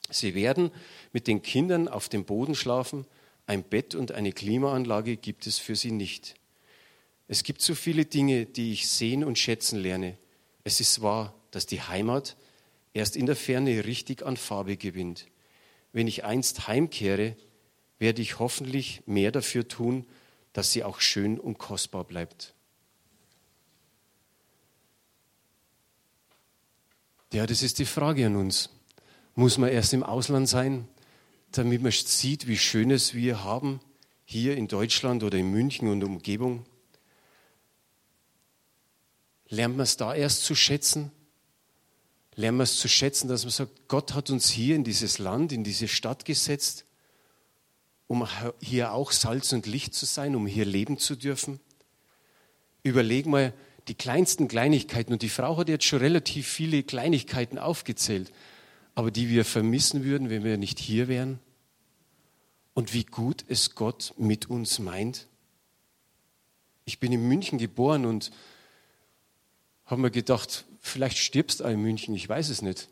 Sie 0.09 0.35
werden 0.35 0.71
mit 1.13 1.27
den 1.27 1.43
Kindern 1.43 1.89
auf 1.89 2.09
dem 2.09 2.25
Boden 2.25 2.55
schlafen, 2.55 3.05
ein 3.47 3.63
Bett 3.63 3.95
und 3.95 4.13
eine 4.13 4.33
Klimaanlage 4.33 5.19
gibt 5.19 5.47
es 5.47 5.59
für 5.59 5.77
sie 5.77 5.91
nicht. 5.91 6.37
Es 7.29 7.43
gibt 7.43 7.61
so 7.61 7.75
viele 7.75 8.07
Dinge, 8.07 8.47
die 8.47 8.73
ich 8.73 8.89
sehen 8.89 9.25
und 9.25 9.39
schätzen 9.39 9.79
lerne. 9.79 10.17
Es 10.65 10.81
ist 10.81 11.03
wahr, 11.03 11.35
dass 11.51 11.67
die 11.67 11.83
Heimat 11.83 12.35
erst 12.95 13.15
in 13.15 13.27
der 13.27 13.37
Ferne 13.37 13.85
richtig 13.85 14.25
an 14.25 14.39
Farbe 14.39 14.79
gewinnt. 14.79 15.27
Wenn 15.93 16.07
ich 16.07 16.25
einst 16.25 16.67
heimkehre, 16.67 17.37
werde 17.99 18.23
ich 18.23 18.39
hoffentlich 18.39 19.03
mehr 19.05 19.33
dafür 19.33 19.69
tun, 19.69 20.07
dass 20.55 20.73
sie 20.73 20.83
auch 20.83 21.01
schön 21.01 21.39
und 21.39 21.59
kostbar 21.59 22.05
bleibt. 22.05 22.56
Ja, 27.33 27.47
das 27.47 27.63
ist 27.63 27.79
die 27.79 27.87
Frage 27.87 28.27
an 28.27 28.37
uns. 28.37 28.71
Muss 29.35 29.59
man 29.59 29.71
erst 29.71 29.93
im 29.93 30.03
Ausland 30.03 30.49
sein, 30.49 30.89
damit 31.53 31.83
man 31.83 31.93
sieht, 31.93 32.47
wie 32.47 32.57
schön 32.57 32.91
es 32.91 33.15
wir 33.15 33.43
haben, 33.45 33.81
hier 34.25 34.57
in 34.57 34.69
Deutschland 34.69 35.23
oder 35.23 35.37
in 35.37 35.51
München 35.51 35.89
und 35.89 36.03
Umgebung? 36.05 36.65
Lernt 39.49 39.77
man 39.77 39.85
es 39.85 39.97
da 39.97 40.15
erst 40.15 40.45
zu 40.45 40.55
schätzen? 40.55 41.11
Lernen 42.35 42.59
wir 42.59 42.65
es 42.65 42.79
zu 42.79 42.89
schätzen, 42.89 43.29
dass 43.29 43.45
man 43.45 43.53
sagt, 43.53 43.89
Gott 43.89 44.15
hat 44.15 44.31
uns 44.31 44.51
hier 44.51 44.77
in 44.77 44.85
dieses 44.85 45.19
Land, 45.19 45.53
in 45.53 45.65
diese 45.65 45.89
Stadt 45.89 46.25
gesetzt, 46.25 46.85
um 48.09 48.27
hier 48.61 48.93
auch 48.93 49.11
Salz 49.11 49.53
und 49.53 49.67
Licht 49.67 49.95
zu 49.95 50.07
sein, 50.07 50.37
um 50.37 50.47
hier 50.47 50.65
leben 50.65 50.99
zu 50.99 51.17
dürfen? 51.17 51.61
Überleg 52.83 53.27
mal, 53.27 53.53
die 53.89 53.95
kleinsten 53.95 54.49
Kleinigkeiten, 54.49 55.13
und 55.13 55.23
die 55.23 55.29
Frau 55.29 55.57
hat 55.57 55.69
jetzt 55.69 55.85
schon 55.85 56.01
relativ 56.01 56.49
viele 56.49 56.83
Kleinigkeiten 56.83 57.59
aufgezählt, 57.59 58.33
aber 58.95 59.11
die 59.11 59.29
wir 59.29 59.45
vermissen 59.45 60.05
würden, 60.05 60.31
wenn 60.31 60.45
wir 60.45 60.57
nicht 60.57 60.79
hier 60.79 61.09
wären. 61.09 61.39
Und 62.75 62.93
wie 62.93 63.05
gut 63.05 63.45
es 63.49 63.75
Gott 63.75 64.13
mit 64.19 64.51
uns 64.51 64.79
meint. 64.79 65.29
Ich 66.85 67.01
bin 67.01 67.13
in 67.13 67.27
München 67.27 67.59
geboren 67.59 68.05
und 68.05 68.31
habe 69.87 70.03
mir 70.03 70.11
gedacht, 70.11 70.67
vielleicht 70.81 71.19
stirbst 71.19 71.61
du 71.61 71.65
in 71.65 71.81
München, 71.81 72.15
ich 72.15 72.29
weiß 72.29 72.49
es 72.49 72.61
nicht. 72.61 72.89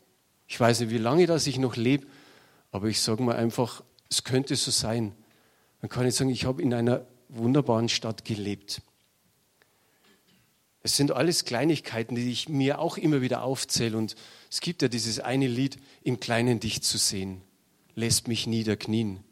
Ich 0.47 0.59
weiß 0.59 0.79
nicht, 0.79 0.89
wie 0.89 0.97
lange 0.97 1.27
das 1.27 1.47
ich 1.47 1.57
noch 1.59 1.75
lebe, 1.75 2.07
aber 2.71 2.87
ich 2.87 2.99
sage 2.99 3.21
mal 3.23 3.35
einfach, 3.35 3.83
es 4.09 4.23
könnte 4.23 4.55
so 4.55 4.71
sein. 4.71 5.13
Dann 5.81 5.89
kann 5.89 6.05
ich 6.07 6.15
sagen, 6.15 6.29
ich 6.29 6.45
habe 6.45 6.61
in 6.61 6.73
einer 6.73 7.05
wunderbaren 7.29 7.89
Stadt 7.89 8.25
gelebt. 8.25 8.81
Es 10.85 10.97
sind 10.97 11.11
alles 11.11 11.45
Kleinigkeiten, 11.45 12.13
die 12.13 12.31
ich 12.31 12.47
mir 12.47 12.77
auch 12.77 12.99
immer 12.99 13.21
wieder 13.21 13.41
aufzähle. 13.41 13.97
Und 13.97 14.15
es 14.51 14.61
gibt 14.61 14.83
ja 14.83 14.87
dieses 14.87 15.19
eine 15.19 15.47
Lied, 15.47 15.79
im 16.03 16.19
Kleinen 16.19 16.59
dich 16.59 16.83
zu 16.83 16.99
sehen, 16.99 17.41
lässt 17.95 18.27
mich 18.27 18.45
niederknien. 18.45 19.23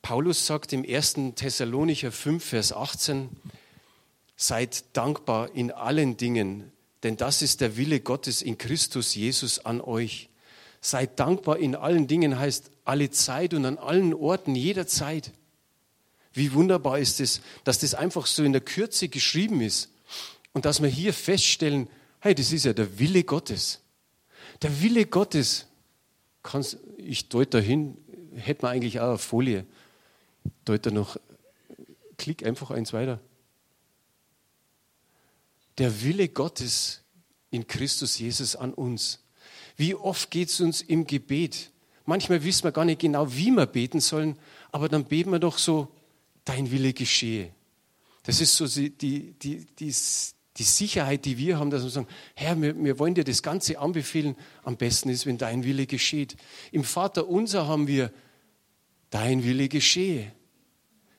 Paulus 0.00 0.46
sagt 0.46 0.72
im 0.72 0.84
1. 0.88 1.34
Thessalonicher 1.34 2.12
5, 2.12 2.44
Vers 2.44 2.72
18, 2.72 3.30
seid 4.36 4.84
dankbar 4.92 5.50
in 5.56 5.72
allen 5.72 6.16
Dingen, 6.16 6.70
denn 7.02 7.16
das 7.16 7.42
ist 7.42 7.62
der 7.62 7.76
Wille 7.76 7.98
Gottes 7.98 8.42
in 8.42 8.58
Christus 8.58 9.16
Jesus 9.16 9.58
an 9.58 9.80
euch. 9.80 10.28
Seid 10.80 11.18
dankbar 11.18 11.58
in 11.58 11.74
allen 11.74 12.06
Dingen 12.06 12.38
heißt 12.38 12.70
alle 12.84 13.10
Zeit 13.10 13.54
und 13.54 13.64
an 13.64 13.76
allen 13.76 14.14
Orten, 14.14 14.54
jederzeit. 14.54 15.32
Wie 16.36 16.52
wunderbar 16.52 16.98
ist 16.98 17.18
es, 17.20 17.40
dass 17.64 17.78
das 17.78 17.94
einfach 17.94 18.26
so 18.26 18.44
in 18.44 18.52
der 18.52 18.60
Kürze 18.60 19.08
geschrieben 19.08 19.62
ist 19.62 19.90
und 20.52 20.66
dass 20.66 20.82
wir 20.82 20.88
hier 20.88 21.14
feststellen, 21.14 21.88
hey, 22.20 22.34
das 22.34 22.52
ist 22.52 22.66
ja 22.66 22.74
der 22.74 22.98
Wille 22.98 23.24
Gottes. 23.24 23.80
Der 24.60 24.82
Wille 24.82 25.06
Gottes, 25.06 25.66
kannst, 26.42 26.76
ich 26.98 27.30
deute 27.30 27.62
dahin, 27.62 27.96
hätte 28.34 28.66
man 28.66 28.72
eigentlich 28.72 29.00
auch 29.00 29.08
eine 29.08 29.18
Folie, 29.18 29.64
deute 30.66 30.92
noch, 30.92 31.16
klick 32.18 32.44
einfach 32.44 32.70
eins 32.70 32.92
weiter. 32.92 33.18
Der 35.78 36.02
Wille 36.02 36.28
Gottes 36.28 37.00
in 37.50 37.66
Christus 37.66 38.18
Jesus 38.18 38.56
an 38.56 38.74
uns. 38.74 39.20
Wie 39.78 39.94
oft 39.94 40.30
geht 40.30 40.50
es 40.50 40.60
uns 40.60 40.82
im 40.82 41.06
Gebet? 41.06 41.70
Manchmal 42.04 42.44
wissen 42.44 42.64
wir 42.64 42.72
gar 42.72 42.84
nicht 42.84 43.00
genau, 43.00 43.32
wie 43.32 43.50
wir 43.52 43.64
beten 43.64 44.00
sollen, 44.00 44.38
aber 44.70 44.90
dann 44.90 45.06
beten 45.06 45.32
wir 45.32 45.38
doch 45.38 45.56
so 45.56 45.90
dein 46.46 46.70
Wille 46.70 46.94
geschehe. 46.94 47.50
Das 48.22 48.40
ist 48.40 48.56
so 48.56 48.66
die, 48.66 48.90
die, 48.90 49.34
die, 49.34 49.66
die, 49.78 49.94
die 50.56 50.62
Sicherheit, 50.62 51.26
die 51.26 51.36
wir 51.36 51.58
haben, 51.58 51.70
dass 51.70 51.82
wir 51.82 51.90
sagen, 51.90 52.08
Herr, 52.34 52.60
wir, 52.60 52.74
wir 52.82 52.98
wollen 52.98 53.14
dir 53.14 53.24
das 53.24 53.42
Ganze 53.42 53.78
anbefehlen. 53.78 54.34
Am 54.62 54.76
besten 54.76 55.10
ist, 55.10 55.26
wenn 55.26 55.36
dein 55.36 55.64
Wille 55.64 55.86
geschieht. 55.86 56.36
Im 56.72 56.82
Vater 56.82 57.28
unser 57.28 57.68
haben 57.68 57.86
wir 57.86 58.10
dein 59.10 59.44
Wille 59.44 59.68
geschehe. 59.68 60.32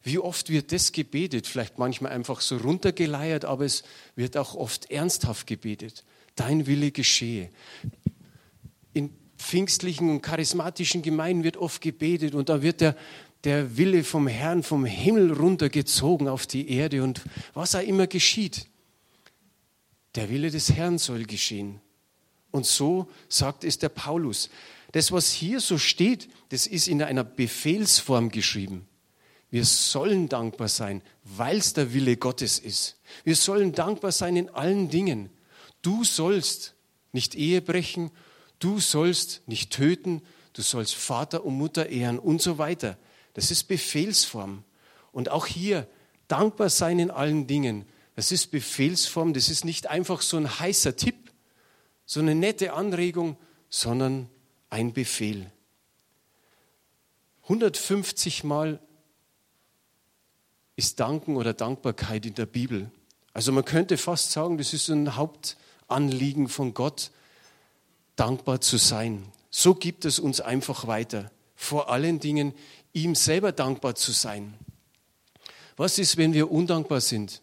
Wie 0.02 0.20
oft 0.20 0.50
wird 0.50 0.72
das 0.72 0.92
gebetet? 0.92 1.48
Vielleicht 1.48 1.78
manchmal 1.78 2.14
einfach 2.14 2.42
so 2.42 2.58
runtergeleiert, 2.58 3.46
aber 3.46 3.66
es 3.66 3.84
wird 4.16 4.38
auch 4.38 4.56
oft 4.56 4.90
ernsthaft 4.90 5.46
gebetet. 5.48 6.04
Dein 6.36 6.66
Wille 6.66 6.92
geschehe. 6.92 7.50
In 8.94 9.14
pfingstlichen 9.38 10.10
und 10.10 10.22
charismatischen 10.22 11.02
Gemeinden 11.02 11.44
wird 11.44 11.58
oft 11.58 11.82
gebetet 11.82 12.34
und 12.36 12.50
da 12.50 12.62
wird 12.62 12.82
der, 12.82 12.96
der 13.44 13.78
Wille 13.78 14.04
vom 14.04 14.28
Herrn 14.28 14.64
vom 14.64 14.86
Himmel 14.86 15.32
runtergezogen 15.32 16.28
auf 16.28 16.48
die 16.48 16.70
Erde 16.70 17.04
und 17.04 17.22
was 17.54 17.76
auch 17.76 17.82
immer 17.82 18.08
geschieht. 18.08 18.68
Der 20.16 20.30
Wille 20.30 20.50
des 20.50 20.72
Herrn 20.74 20.98
soll 20.98 21.26
geschehen. 21.26 21.80
Und 22.52 22.66
so 22.66 23.08
sagt 23.30 23.64
es 23.64 23.78
der 23.78 23.90
Paulus. 23.90 24.50
Das, 24.92 25.12
was 25.12 25.32
hier 25.32 25.60
so 25.60 25.78
steht, 25.78 26.30
das 26.50 26.66
ist 26.66 26.88
in 26.88 27.04
einer 27.04 27.24
Befehlsform 27.24 28.30
geschrieben. 28.30 28.88
Wir 29.50 29.64
sollen 29.64 30.28
dankbar 30.28 30.68
sein, 30.68 31.02
weil 31.24 31.58
es 31.58 31.74
der 31.74 31.94
Wille 31.94 32.18
Gottes 32.18 32.60
ist. 32.60 32.98
Wir 33.24 33.36
sollen 33.36 33.74
dankbar 33.74 34.12
sein 34.12 34.36
in 34.36 34.50
allen 34.50 34.90
Dingen. 34.90 35.30
Du 35.82 36.04
sollst 36.04 36.74
nicht 37.14 37.36
Ehe 37.36 37.62
brechen, 37.62 38.12
du 38.60 38.80
sollst 38.80 39.48
nicht 39.48 39.72
töten, 39.72 40.22
du 40.54 40.62
sollst 40.62 40.96
Vater 40.96 41.46
und 41.46 41.58
Mutter 41.58 41.88
ehren 41.90 42.20
und 42.20 42.42
so 42.42 42.58
weiter. 42.58 42.98
Das 43.38 43.52
ist 43.52 43.66
Befehlsform. 43.66 44.64
Und 45.12 45.30
auch 45.30 45.46
hier 45.46 45.88
dankbar 46.28 46.72
sein 46.72 46.98
in 46.98 47.12
allen 47.12 47.46
Dingen. 47.46 47.86
Das 48.16 48.32
ist 48.32 48.48
Befehlsform, 48.48 49.36
das 49.36 49.50
ist 49.50 49.64
nicht 49.64 49.86
einfach 49.86 50.24
so 50.24 50.38
ein 50.38 50.60
heißer 50.60 50.96
Tipp, 50.96 51.32
so 52.04 52.20
eine 52.20 52.34
nette 52.34 52.74
Anregung, 52.74 53.38
sondern 53.70 54.28
ein 54.72 54.92
Befehl. 54.92 55.52
150 57.44 58.44
Mal 58.44 58.80
ist 60.76 61.00
Danken 61.00 61.36
oder 61.36 61.54
Dankbarkeit 61.54 62.26
in 62.26 62.34
der 62.34 62.48
Bibel. 62.48 62.90
Also 63.34 63.52
man 63.52 63.66
könnte 63.66 64.00
fast 64.00 64.32
sagen, 64.32 64.58
das 64.58 64.74
ist 64.74 64.90
ein 64.90 65.16
Hauptanliegen 65.16 66.48
von 66.48 66.74
Gott, 66.74 67.12
dankbar 68.16 68.62
zu 68.62 68.78
sein. 68.78 69.32
So 69.52 69.76
gibt 69.76 70.06
es 70.06 70.18
uns 70.18 70.42
einfach 70.42 70.88
weiter. 70.88 71.30
Vor 71.56 71.92
allen 71.92 72.20
Dingen 72.20 72.56
ihm 73.04 73.16
selber 73.16 73.52
dankbar 73.52 73.96
zu 73.96 74.12
sein. 74.12 74.54
Was 75.76 76.00
ist, 76.00 76.18
wenn 76.18 76.34
wir 76.34 76.52
undankbar 76.52 77.02
sind? 77.02 77.42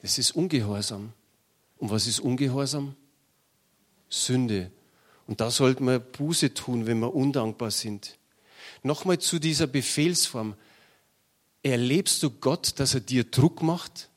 Das 0.00 0.18
ist 0.18 0.32
Ungehorsam. 0.32 1.12
Und 1.78 1.90
was 1.90 2.06
ist 2.06 2.20
Ungehorsam? 2.20 2.94
Sünde. 4.08 4.70
Und 5.26 5.40
da 5.40 5.50
sollten 5.50 5.84
wir 5.86 5.98
Buße 5.98 6.54
tun, 6.54 6.86
wenn 6.86 6.98
wir 7.00 7.14
undankbar 7.14 7.70
sind. 7.70 8.18
Nochmal 8.82 9.18
zu 9.18 9.38
dieser 9.38 9.66
Befehlsform. 9.66 10.54
Erlebst 11.62 12.22
du 12.22 12.30
Gott, 12.30 12.78
dass 12.78 12.94
er 12.94 13.00
dir 13.00 13.24
Druck 13.24 13.62
macht? 13.62 14.08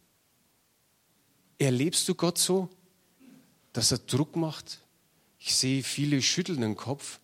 Erlebst 1.58 2.08
du 2.08 2.16
Gott 2.16 2.38
so, 2.38 2.70
dass 3.74 3.92
er 3.92 4.00
Druck 4.00 4.36
macht? 4.36 4.80
Ich 5.40 5.56
sehe 5.56 5.84
viele 5.84 6.22
schütteln 6.22 6.62
den 6.62 6.76
Kopf. 6.76 7.20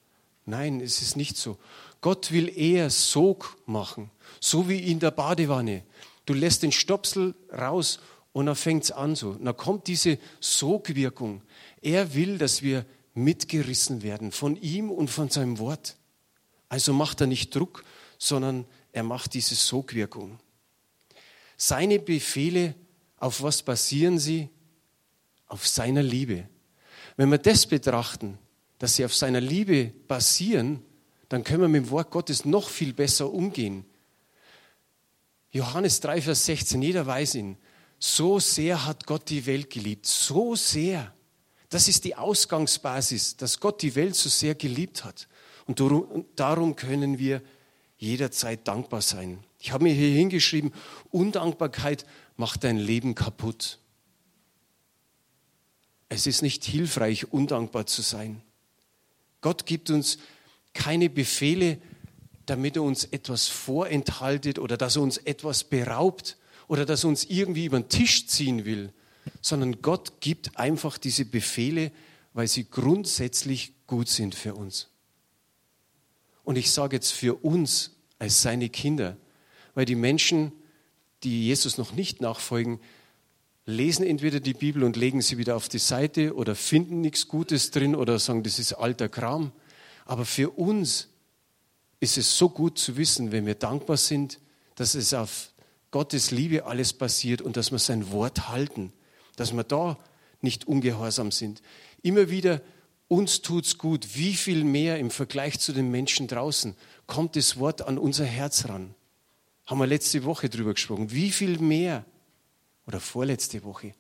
Nein, 0.46 0.80
es 0.80 1.02
ist 1.02 1.18
nicht 1.18 1.38
so. 1.38 1.58
Gott 2.02 2.32
will 2.32 2.56
eher 2.56 2.90
Sog 2.90 3.58
machen, 3.66 4.12
so 4.40 4.70
wie 4.70 4.80
in 4.80 5.00
der 5.00 5.12
Badewanne. 5.12 5.84
Du 6.26 6.34
lässt 6.34 6.64
den 6.64 6.72
Stopsel 6.72 7.36
raus 7.52 8.00
und 8.34 8.46
dann 8.46 8.56
fängt 8.56 8.84
es 8.84 8.92
an 8.92 9.16
so. 9.16 9.30
Und 9.32 9.46
dann 9.46 9.58
kommt 9.58 9.88
diese 9.88 10.20
Sogwirkung. 10.40 11.42
Er 11.82 12.14
will, 12.14 12.38
dass 12.38 12.62
wir 12.62 12.86
mitgerissen 13.14 14.04
werden 14.04 14.32
von 14.32 14.56
ihm 14.58 14.92
und 14.92 15.10
von 15.10 15.30
seinem 15.30 15.58
Wort. 15.58 15.96
Also 16.70 16.94
macht 16.94 17.22
er 17.22 17.28
nicht 17.28 17.56
Druck, 17.56 17.84
sondern 18.18 18.66
er 18.92 19.04
macht 19.04 19.34
diese 19.34 19.56
Sogwirkung. 19.56 20.40
Seine 21.56 21.98
Befehle, 22.00 22.76
auf 23.18 23.42
was 23.42 23.64
basieren 23.64 24.20
sie? 24.20 24.50
Auf 25.48 25.68
seiner 25.68 26.04
Liebe. 26.04 26.48
Wenn 27.16 27.32
wir 27.32 27.40
das 27.40 27.66
betrachten, 27.66 28.38
dass 28.78 28.96
sie 28.96 29.06
auf 29.06 29.16
seiner 29.16 29.42
Liebe 29.42 29.94
basieren, 30.08 30.84
dann 31.30 31.44
können 31.44 31.62
wir 31.62 31.68
mit 31.68 31.86
dem 31.86 31.90
Wort 31.90 32.12
Gottes 32.12 32.46
noch 32.46 32.70
viel 32.70 32.94
besser 32.94 33.32
umgehen. 33.32 33.86
Johannes 35.52 36.00
3, 36.02 36.22
Vers 36.22 36.46
16, 36.46 36.82
jeder 36.82 37.06
weiß 37.06 37.36
ihn. 37.36 37.58
So 38.00 38.40
sehr 38.40 38.86
hat 38.86 39.08
Gott 39.08 39.30
die 39.30 39.46
Welt 39.46 39.70
geliebt, 39.70 40.06
so 40.06 40.56
sehr. 40.56 41.14
Das 41.70 41.88
ist 41.88 42.06
die 42.06 42.16
Ausgangsbasis, 42.16 43.38
dass 43.38 43.60
Gott 43.60 43.82
die 43.82 43.96
Welt 43.96 44.16
so 44.16 44.30
sehr 44.30 44.56
geliebt 44.56 45.04
hat. 45.04 45.28
Und 45.66 45.82
darum 46.36 46.76
können 46.76 47.18
wir 47.18 47.42
jederzeit 47.98 48.68
dankbar 48.68 49.02
sein. 49.02 49.44
Ich 49.60 49.72
habe 49.72 49.84
mir 49.84 49.94
hier 49.94 50.12
hingeschrieben, 50.12 50.72
Undankbarkeit 51.10 52.06
macht 52.36 52.64
dein 52.64 52.78
Leben 52.78 53.16
kaputt. 53.16 53.80
Es 56.08 56.28
ist 56.28 56.42
nicht 56.42 56.64
hilfreich, 56.64 57.34
undankbar 57.34 57.86
zu 57.86 58.02
sein. 58.02 58.42
Gott 59.42 59.66
gibt 59.66 59.90
uns 59.90 60.20
keine 60.78 61.10
Befehle, 61.10 61.80
damit 62.46 62.76
er 62.76 62.84
uns 62.84 63.04
etwas 63.04 63.48
vorenthaltet 63.48 64.60
oder 64.60 64.78
dass 64.78 64.96
er 64.96 65.02
uns 65.02 65.18
etwas 65.18 65.64
beraubt 65.64 66.38
oder 66.68 66.86
dass 66.86 67.04
er 67.04 67.10
uns 67.10 67.26
irgendwie 67.26 67.66
über 67.66 67.80
den 67.80 67.90
Tisch 67.90 68.28
ziehen 68.28 68.64
will, 68.64 68.94
sondern 69.42 69.82
Gott 69.82 70.22
gibt 70.22 70.58
einfach 70.58 70.98
diese 70.98 71.26
Befehle, 71.26 71.92
weil 72.34 72.48
sie 72.48 72.70
grundsätzlich 72.70 73.74
gut 73.88 74.08
sind 74.08 74.36
für 74.36 74.54
uns. 74.54 74.90
Und 76.44 76.58
ich 76.58 76.72
sage 76.72 76.96
jetzt 76.96 77.12
für 77.12 77.34
uns 77.44 77.96
als 78.20 78.42
seine 78.42 78.70
Kinder, 78.70 79.18
weil 79.74 79.86
die 79.86 79.96
Menschen, 79.96 80.52
die 81.24 81.48
Jesus 81.48 81.78
noch 81.78 81.92
nicht 81.94 82.22
nachfolgen, 82.22 82.80
lesen 83.66 84.06
entweder 84.06 84.40
die 84.40 84.54
Bibel 84.54 84.84
und 84.84 84.96
legen 84.96 85.22
sie 85.22 85.38
wieder 85.38 85.56
auf 85.56 85.68
die 85.68 85.80
Seite 85.80 86.36
oder 86.36 86.56
finden 86.56 87.02
nichts 87.02 87.28
Gutes 87.28 87.72
drin 87.72 87.96
oder 87.96 88.20
sagen, 88.20 88.44
das 88.44 88.60
ist 88.60 88.74
alter 88.74 89.10
Kram. 89.10 89.52
Aber 90.08 90.26
für 90.26 90.52
uns 90.52 91.10
ist 92.00 92.18
es 92.18 92.38
so 92.38 92.50
gut 92.50 92.80
zu 92.80 92.96
wissen, 92.96 93.34
wenn 93.34 93.46
wir 93.46 93.56
dankbar 93.56 93.98
sind, 93.98 94.40
dass 94.76 94.96
es 94.96 95.14
auf 95.14 95.52
Gottes 95.92 96.32
Liebe 96.32 96.66
alles 96.66 96.94
passiert 96.94 97.42
und 97.42 97.58
dass 97.58 97.72
wir 97.72 97.80
sein 97.80 98.10
Wort 98.12 98.48
halten, 98.48 98.94
dass 99.36 99.54
wir 99.54 99.64
da 99.64 99.98
nicht 100.42 100.66
ungehorsam 100.66 101.32
sind. 101.32 101.62
Immer 102.02 102.30
wieder 102.30 102.62
uns 103.10 103.42
tut's 103.42 103.78
gut. 103.78 104.16
Wie 104.16 104.36
viel 104.36 104.64
mehr 104.64 104.98
im 104.98 105.12
Vergleich 105.12 105.60
zu 105.60 105.74
den 105.74 105.92
Menschen 105.92 106.28
draußen 106.28 106.76
kommt 107.06 107.36
das 107.36 107.58
Wort 107.58 107.82
an 107.82 107.98
unser 107.98 108.26
Herz 108.26 108.70
ran? 108.70 108.96
Haben 109.66 109.80
wir 109.80 109.88
letzte 109.88 110.24
Woche 110.24 110.48
drüber 110.48 110.74
gesprochen. 110.74 111.12
Wie 111.12 111.32
viel 111.32 111.60
mehr 111.60 112.06
oder 112.86 113.02
vorletzte 113.02 113.64
Woche, 113.66 113.94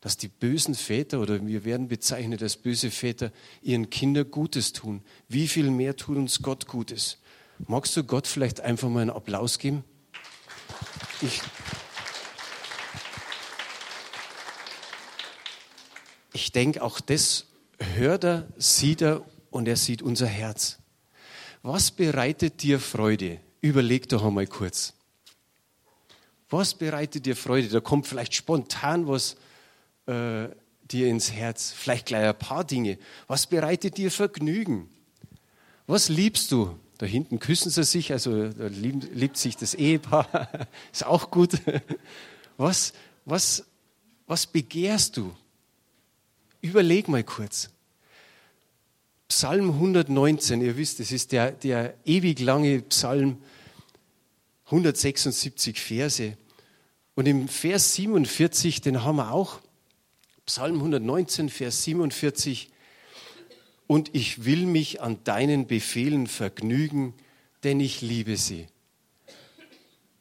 dass 0.00 0.16
die 0.16 0.28
bösen 0.28 0.74
Väter 0.74 1.20
oder 1.20 1.44
wir 1.44 1.64
werden 1.64 1.88
bezeichnet 1.88 2.42
als 2.42 2.56
böse 2.56 2.90
Väter 2.90 3.32
ihren 3.62 3.90
Kindern 3.90 4.30
Gutes 4.30 4.72
tun. 4.72 5.02
Wie 5.28 5.48
viel 5.48 5.70
mehr 5.70 5.96
tut 5.96 6.16
uns 6.16 6.42
Gott 6.42 6.66
Gutes? 6.66 7.18
Magst 7.66 7.96
du 7.96 8.04
Gott 8.04 8.26
vielleicht 8.26 8.60
einfach 8.60 8.88
mal 8.88 9.00
einen 9.00 9.10
Applaus 9.10 9.58
geben? 9.58 9.82
Ich, 11.20 11.40
ich 16.32 16.52
denke, 16.52 16.82
auch 16.82 17.00
das 17.00 17.46
hört 17.78 18.24
er, 18.24 18.48
sieht 18.56 19.02
er 19.02 19.24
und 19.50 19.66
er 19.66 19.76
sieht 19.76 20.02
unser 20.02 20.26
Herz. 20.26 20.78
Was 21.62 21.90
bereitet 21.90 22.62
dir 22.62 22.78
Freude? 22.78 23.40
Überleg 23.60 24.08
doch 24.08 24.24
einmal 24.24 24.46
kurz. 24.46 24.94
Was 26.48 26.74
bereitet 26.74 27.26
dir 27.26 27.34
Freude? 27.34 27.68
Da 27.68 27.80
kommt 27.80 28.06
vielleicht 28.06 28.34
spontan 28.34 29.08
was 29.08 29.36
äh, 30.08 30.48
dir 30.90 31.08
ins 31.08 31.32
Herz, 31.32 31.70
vielleicht 31.70 32.06
gleich 32.06 32.28
ein 32.28 32.38
paar 32.38 32.64
Dinge. 32.64 32.98
Was 33.26 33.46
bereitet 33.46 33.96
dir 33.96 34.10
Vergnügen? 34.10 34.88
Was 35.86 36.08
liebst 36.08 36.50
du? 36.50 36.78
Da 36.98 37.06
hinten 37.06 37.38
küssen 37.38 37.70
sie 37.70 37.84
sich, 37.84 38.12
also 38.12 38.48
da 38.48 38.66
liebt, 38.66 39.14
liebt 39.14 39.36
sich 39.36 39.56
das 39.56 39.74
Ehepaar, 39.74 40.50
ist 40.92 41.06
auch 41.06 41.30
gut. 41.30 41.52
Was, 42.60 42.92
was, 43.24 43.64
was 44.26 44.48
begehrst 44.48 45.16
du? 45.16 45.32
Überleg 46.60 47.06
mal 47.06 47.22
kurz. 47.22 47.70
Psalm 49.28 49.70
119, 49.70 50.60
ihr 50.62 50.76
wisst, 50.76 50.98
es 50.98 51.12
ist 51.12 51.30
der, 51.30 51.52
der 51.52 51.94
ewig 52.04 52.40
lange 52.40 52.80
Psalm, 52.82 53.38
176 54.64 55.78
Verse. 55.80 56.36
Und 57.14 57.26
im 57.26 57.46
Vers 57.46 57.94
47, 57.94 58.80
den 58.80 59.04
haben 59.04 59.16
wir 59.16 59.30
auch, 59.30 59.60
Psalm 60.48 60.76
119, 60.76 61.50
Vers 61.50 61.84
47, 61.84 62.70
und 63.86 64.14
ich 64.14 64.46
will 64.46 64.64
mich 64.64 65.02
an 65.02 65.22
deinen 65.22 65.66
Befehlen 65.66 66.26
vergnügen, 66.26 67.12
denn 67.64 67.80
ich 67.80 68.00
liebe 68.00 68.34
sie. 68.38 68.66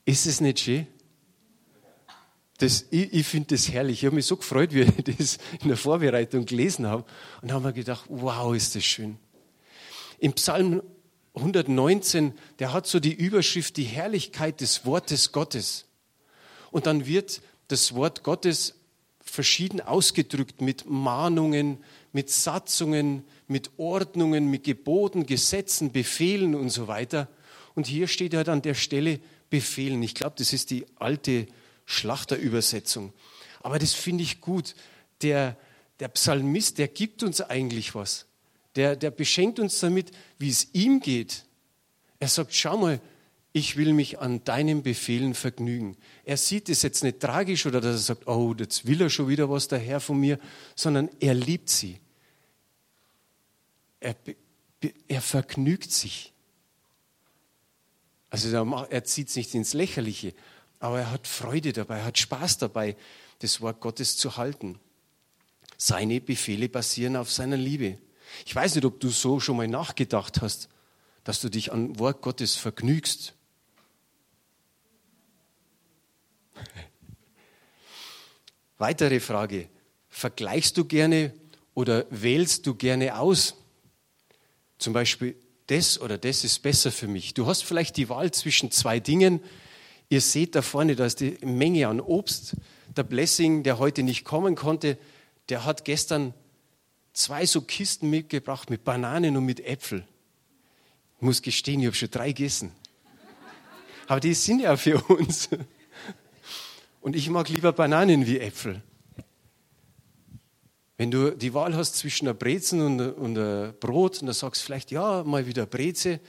Ist 0.03 0.25
es 0.25 0.41
nicht 0.41 0.59
schön? 0.59 0.85
Das, 2.57 2.87
ich, 2.91 3.13
ich 3.13 3.25
finde 3.25 3.55
das 3.55 3.69
herrlich. 3.71 3.99
Ich 3.99 4.05
habe 4.05 4.15
mich 4.15 4.25
so 4.25 4.35
gefreut, 4.35 4.73
wie 4.73 4.81
ich 4.81 5.17
das 5.17 5.37
in 5.61 5.69
der 5.69 5.77
Vorbereitung 5.77 6.45
gelesen 6.45 6.87
habe. 6.87 7.05
Und 7.41 7.53
habe 7.53 7.67
mir 7.67 7.73
gedacht, 7.73 8.03
wow, 8.09 8.53
ist 8.53 8.75
das 8.75 8.83
schön. 8.83 9.17
Im 10.19 10.33
Psalm 10.33 10.83
119, 11.35 12.33
der 12.59 12.73
hat 12.73 12.85
so 12.85 12.99
die 12.99 13.13
Überschrift 13.13 13.77
die 13.77 13.85
Herrlichkeit 13.85 14.59
des 14.59 14.85
Wortes 14.85 15.31
Gottes. 15.31 15.85
Und 16.69 16.85
dann 16.85 17.05
wird 17.05 17.41
das 17.69 17.95
Wort 17.95 18.23
Gottes 18.23 18.73
verschieden 19.37 19.81
ausgedrückt 19.81 20.61
mit 20.61 20.89
Mahnungen, 20.89 21.77
mit 22.11 22.31
Satzungen, 22.31 23.23
mit 23.47 23.69
Ordnungen, 23.77 24.49
mit 24.49 24.63
Geboten, 24.63 25.27
Gesetzen, 25.27 25.91
Befehlen 25.91 26.55
und 26.55 26.71
so 26.71 26.87
weiter. 26.87 27.29
Und 27.75 27.85
hier 27.85 28.07
steht 28.07 28.33
halt 28.33 28.49
an 28.49 28.63
der 28.63 28.73
Stelle 28.73 29.19
Befehlen. 29.51 30.01
Ich 30.01 30.15
glaube, 30.15 30.37
das 30.39 30.53
ist 30.53 30.71
die 30.71 30.87
alte 30.95 31.45
Schlachterübersetzung. 31.85 33.13
Aber 33.61 33.77
das 33.77 33.93
finde 33.93 34.23
ich 34.23 34.41
gut. 34.41 34.73
Der, 35.21 35.55
der 35.99 36.07
Psalmist, 36.07 36.79
der 36.79 36.87
gibt 36.87 37.21
uns 37.21 37.39
eigentlich 37.39 37.93
was. 37.93 38.25
Der, 38.75 38.95
der 38.95 39.11
beschenkt 39.11 39.59
uns 39.59 39.79
damit, 39.79 40.09
wie 40.39 40.49
es 40.49 40.69
ihm 40.73 40.99
geht. 40.99 41.45
Er 42.19 42.27
sagt, 42.27 42.55
schau 42.55 42.75
mal, 42.75 42.99
ich 43.53 43.77
will 43.77 43.93
mich 43.93 44.17
an 44.17 44.43
deinen 44.45 44.81
Befehlen 44.81 45.35
vergnügen. 45.35 45.95
Er 46.27 46.35
sieht 46.35 46.67
es 46.67 46.81
jetzt 46.81 47.05
nicht 47.05 47.21
tragisch 47.21 47.65
oder 47.67 47.79
dass 47.79 47.95
er 47.95 47.99
sagt, 47.99 48.27
oh, 48.27 48.53
jetzt 48.59 48.85
will 48.85 48.99
er 48.99 49.09
schon 49.09 49.29
wieder 49.29 49.49
was 49.49 49.69
daher 49.69 50.01
von 50.01 50.19
mir, 50.19 50.37
sondern 50.75 51.09
er 51.21 51.33
liebt 51.33 51.69
sie. 51.69 52.01
Er, 54.01 54.13
er 55.07 55.21
vergnügt 55.21 55.89
sich. 55.89 56.33
Also 58.29 58.49
er 58.89 59.03
zieht 59.05 59.29
es 59.29 59.37
nicht 59.37 59.55
ins 59.55 59.73
Lächerliche, 59.73 60.33
aber 60.79 60.99
er 60.99 61.11
hat 61.11 61.27
Freude 61.27 61.71
dabei, 61.71 61.99
er 61.99 62.05
hat 62.07 62.17
Spaß 62.17 62.57
dabei, 62.57 62.97
das 63.39 63.61
Wort 63.61 63.79
Gottes 63.79 64.17
zu 64.17 64.35
halten. 64.35 64.81
Seine 65.77 66.19
Befehle 66.19 66.67
basieren 66.67 67.15
auf 67.15 67.31
seiner 67.31 67.55
Liebe. 67.55 67.99
Ich 68.45 68.53
weiß 68.53 68.75
nicht, 68.75 68.83
ob 68.83 68.99
du 68.99 69.07
so 69.07 69.39
schon 69.39 69.55
mal 69.55 69.69
nachgedacht 69.69 70.41
hast, 70.41 70.67
dass 71.23 71.39
du 71.39 71.47
dich 71.47 71.71
an 71.71 71.97
Wort 71.99 72.21
Gottes 72.21 72.57
vergnügst. 72.57 73.36
Weitere 78.77 79.19
Frage. 79.19 79.69
Vergleichst 80.09 80.77
du 80.77 80.85
gerne 80.85 81.33
oder 81.73 82.05
wählst 82.09 82.65
du 82.67 82.75
gerne 82.75 83.17
aus? 83.17 83.55
Zum 84.77 84.93
Beispiel, 84.93 85.35
das 85.67 85.99
oder 85.99 86.17
das 86.17 86.43
ist 86.43 86.59
besser 86.59 86.91
für 86.91 87.07
mich. 87.07 87.33
Du 87.33 87.45
hast 87.45 87.63
vielleicht 87.63 87.97
die 87.97 88.09
Wahl 88.09 88.31
zwischen 88.31 88.71
zwei 88.71 88.99
Dingen. 88.99 89.41
Ihr 90.09 90.21
seht 90.21 90.55
da 90.55 90.61
vorne, 90.61 90.95
da 90.95 91.05
ist 91.05 91.19
die 91.19 91.37
Menge 91.41 91.87
an 91.87 91.99
Obst. 91.99 92.55
Der 92.95 93.03
Blessing, 93.03 93.63
der 93.63 93.79
heute 93.79 94.03
nicht 94.03 94.23
kommen 94.23 94.55
konnte, 94.55 94.97
der 95.49 95.65
hat 95.65 95.85
gestern 95.85 96.33
zwei 97.13 97.45
so 97.45 97.61
Kisten 97.61 98.09
mitgebracht 98.09 98.69
mit 98.69 98.83
Bananen 98.83 99.35
und 99.37 99.45
mit 99.45 99.59
Äpfel. 99.59 100.07
Ich 101.17 101.21
muss 101.21 101.41
gestehen, 101.41 101.79
ich 101.79 101.87
habe 101.87 101.95
schon 101.95 102.11
drei 102.11 102.27
gegessen. 102.27 102.71
Aber 104.07 104.19
die 104.19 104.33
sind 104.33 104.61
ja 104.61 104.77
für 104.77 105.01
uns. 105.03 105.49
Und 107.07 107.15
ich 107.15 107.29
mag 107.29 107.47
lieber 107.47 107.71
Bananen 107.71 108.27
wie 108.27 108.37
Äpfel. 108.37 108.83
Wenn 110.97 111.09
du 111.09 111.31
die 111.31 111.53
Wahl 111.53 111.73
hast 111.73 111.95
zwischen 111.95 112.27
einer 112.27 112.33
Brezen 112.33 112.81
und, 112.81 112.99
und 112.99 113.37
einem 113.37 113.73
Brot 113.79 114.19
und 114.19 114.25
dann 114.25 114.33
sagst 114.33 114.61
vielleicht, 114.61 114.91
ja, 114.91 115.23
mal 115.23 115.47
wieder 115.47 115.65
Breze, 115.65 116.19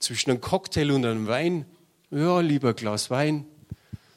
zwischen 0.00 0.32
einem 0.32 0.40
Cocktail 0.40 0.90
und 0.90 1.06
einem 1.06 1.28
Wein, 1.28 1.66
ja, 2.10 2.40
lieber 2.40 2.74
Glas 2.74 3.10
Wein, 3.10 3.46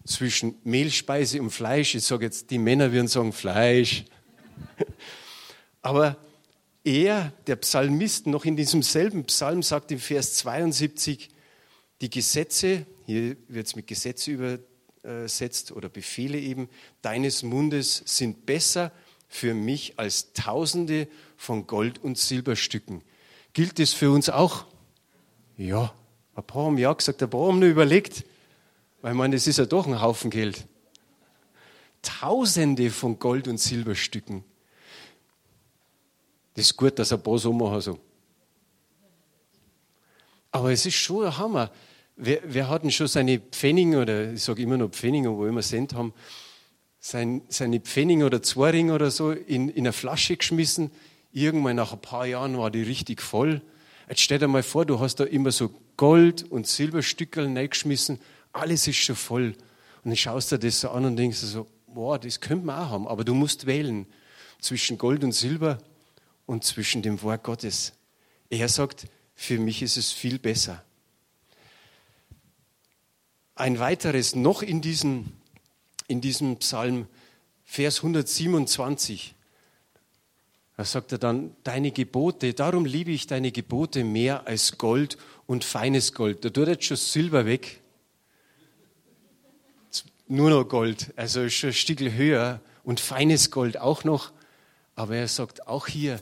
zwischen 0.05 0.55
Mehlspeise 0.63 1.39
und 1.39 1.51
Fleisch, 1.51 1.93
ich 1.93 2.03
sage 2.03 2.25
jetzt, 2.25 2.49
die 2.49 2.57
Männer 2.57 2.91
würden 2.91 3.07
sagen 3.07 3.31
Fleisch. 3.31 4.05
Aber 5.83 6.17
er, 6.83 7.31
der 7.45 7.57
Psalmist, 7.57 8.25
noch 8.25 8.43
in 8.45 8.55
diesem 8.57 8.81
selben 8.81 9.23
Psalm 9.25 9.61
sagt 9.61 9.91
im 9.91 9.99
Vers 9.99 10.33
72, 10.37 11.29
die 12.01 12.09
Gesetze, 12.09 12.87
hier 13.05 13.37
wird 13.47 13.67
es 13.67 13.75
mit 13.75 13.85
Gesetze 13.85 14.31
übersetzt 15.03 15.71
oder 15.71 15.89
Befehle 15.89 16.39
eben, 16.39 16.69
deines 17.01 17.43
Mundes 17.43 18.03
sind 18.05 18.45
besser 18.45 18.91
für 19.27 19.53
mich 19.53 19.99
als 19.99 20.33
Tausende 20.33 21.07
von 21.35 21.67
Gold- 21.67 22.03
und 22.03 22.17
Silberstücken. 22.17 23.03
Gilt 23.53 23.79
das 23.79 23.93
für 23.93 24.11
uns 24.11 24.29
auch? 24.29 24.65
Ja, 25.57 25.93
ein 26.35 26.43
paar 26.43 26.65
haben 26.65 26.77
ja 26.77 26.93
gesagt, 26.93 27.21
ein 27.23 27.29
paar 27.29 27.47
haben 27.47 27.59
nur 27.59 27.69
überlegt, 27.69 28.23
weil 29.01 29.13
man, 29.13 29.31
das 29.31 29.47
ist 29.47 29.57
ja 29.57 29.65
doch 29.65 29.87
ein 29.87 30.01
Haufen 30.01 30.29
Geld. 30.29 30.67
Tausende 32.01 32.89
von 32.91 33.19
Gold- 33.19 33.47
und 33.47 33.59
Silberstücken. 33.59 34.43
Das 36.53 36.67
ist 36.67 36.77
gut, 36.77 36.97
dass 36.99 37.11
ein 37.11 37.21
paar 37.21 37.37
so 37.37 37.53
machen 37.53 37.81
so. 37.81 37.99
Aber 40.51 40.71
es 40.71 40.85
ist 40.85 40.95
schon 40.95 41.25
ein 41.25 41.37
Hammer. 41.37 41.71
Wer, 42.19 42.39
wer 42.43 42.67
hat 42.67 42.83
denn 42.83 42.91
schon 42.91 43.07
seine 43.07 43.39
Pfennige, 43.39 43.99
oder 43.99 44.33
ich 44.33 44.43
sage 44.43 44.63
immer 44.63 44.77
noch 44.77 44.89
Pfennige, 44.89 45.29
wo 45.37 45.45
immer 45.45 45.61
Cent 45.61 45.93
haben, 45.93 46.13
sein, 46.99 47.43
seine 47.47 47.79
Pfennig 47.79 48.23
oder 48.23 48.41
Zwaring 48.41 48.89
oder 48.89 49.11
so 49.11 49.31
in, 49.31 49.69
in 49.69 49.85
eine 49.85 49.93
Flasche 49.93 50.35
geschmissen. 50.35 50.89
Irgendwann 51.31 51.75
nach 51.75 51.93
ein 51.93 52.01
paar 52.01 52.25
Jahren 52.25 52.57
war 52.57 52.71
die 52.71 52.81
richtig 52.81 53.21
voll. 53.21 53.61
Jetzt 54.09 54.21
stell 54.21 54.39
dir 54.39 54.47
mal 54.47 54.63
vor, 54.63 54.85
du 54.85 54.99
hast 54.99 55.19
da 55.19 55.25
immer 55.25 55.51
so 55.51 55.69
Gold- 55.95 56.43
und 56.49 56.65
Silberstückel 56.65 57.45
reingeschmissen. 57.45 58.19
Alles 58.51 58.87
ist 58.87 58.97
schon 58.97 59.15
voll. 59.15 59.53
Und 60.03 60.11
dann 60.11 60.15
schaust 60.15 60.51
du 60.51 60.57
dir 60.57 60.67
das 60.67 60.81
so 60.81 60.89
an 60.89 61.05
und 61.05 61.17
denkst 61.17 61.37
so, 61.37 61.67
boah, 61.85 62.17
das 62.17 62.39
könnte 62.39 62.65
man 62.65 62.79
auch 62.79 62.89
haben. 62.89 63.07
Aber 63.07 63.23
du 63.23 63.35
musst 63.35 63.67
wählen 63.67 64.07
zwischen 64.59 64.97
Gold 64.97 65.23
und 65.23 65.33
Silber 65.33 65.77
und 66.47 66.63
zwischen 66.63 67.03
dem 67.03 67.21
Wort 67.21 67.43
Gottes. 67.43 67.93
Er 68.49 68.69
sagt, 68.69 69.05
für 69.35 69.59
mich 69.59 69.81
ist 69.81 69.97
es 69.97 70.11
viel 70.11 70.39
besser. 70.39 70.83
Ein 73.57 73.79
weiteres 73.79 74.35
noch 74.35 74.61
in 74.61 74.81
diesem 74.81 75.33
in 76.07 76.21
diesem 76.21 76.57
Psalm, 76.57 77.07
Vers 77.63 77.97
127. 77.97 79.35
Da 80.77 80.85
sagt 80.85 81.11
er 81.11 81.17
dann, 81.17 81.55
deine 81.63 81.91
Gebote, 81.91 82.53
darum 82.53 82.85
liebe 82.85 83.11
ich 83.11 83.27
deine 83.27 83.51
Gebote 83.51 84.03
mehr 84.03 84.47
als 84.47 84.77
Gold 84.77 85.17
und 85.47 85.63
feines 85.63 86.13
Gold. 86.13 86.45
Da 86.45 86.49
tut 86.49 86.67
jetzt 86.67 86.85
schon 86.85 86.97
Silber 86.97 87.45
weg. 87.45 87.81
Nur 90.27 90.49
noch 90.49 90.65
Gold, 90.65 91.13
also 91.15 91.49
schon 91.49 91.71
ein 91.71 91.73
Stück 91.73 91.99
höher 91.99 92.61
und 92.83 92.99
feines 92.99 93.49
Gold 93.49 93.79
auch 93.79 94.03
noch. 94.03 94.31
Aber 94.95 95.15
er 95.15 95.27
sagt 95.27 95.67
auch 95.67 95.87
hier, 95.87 96.21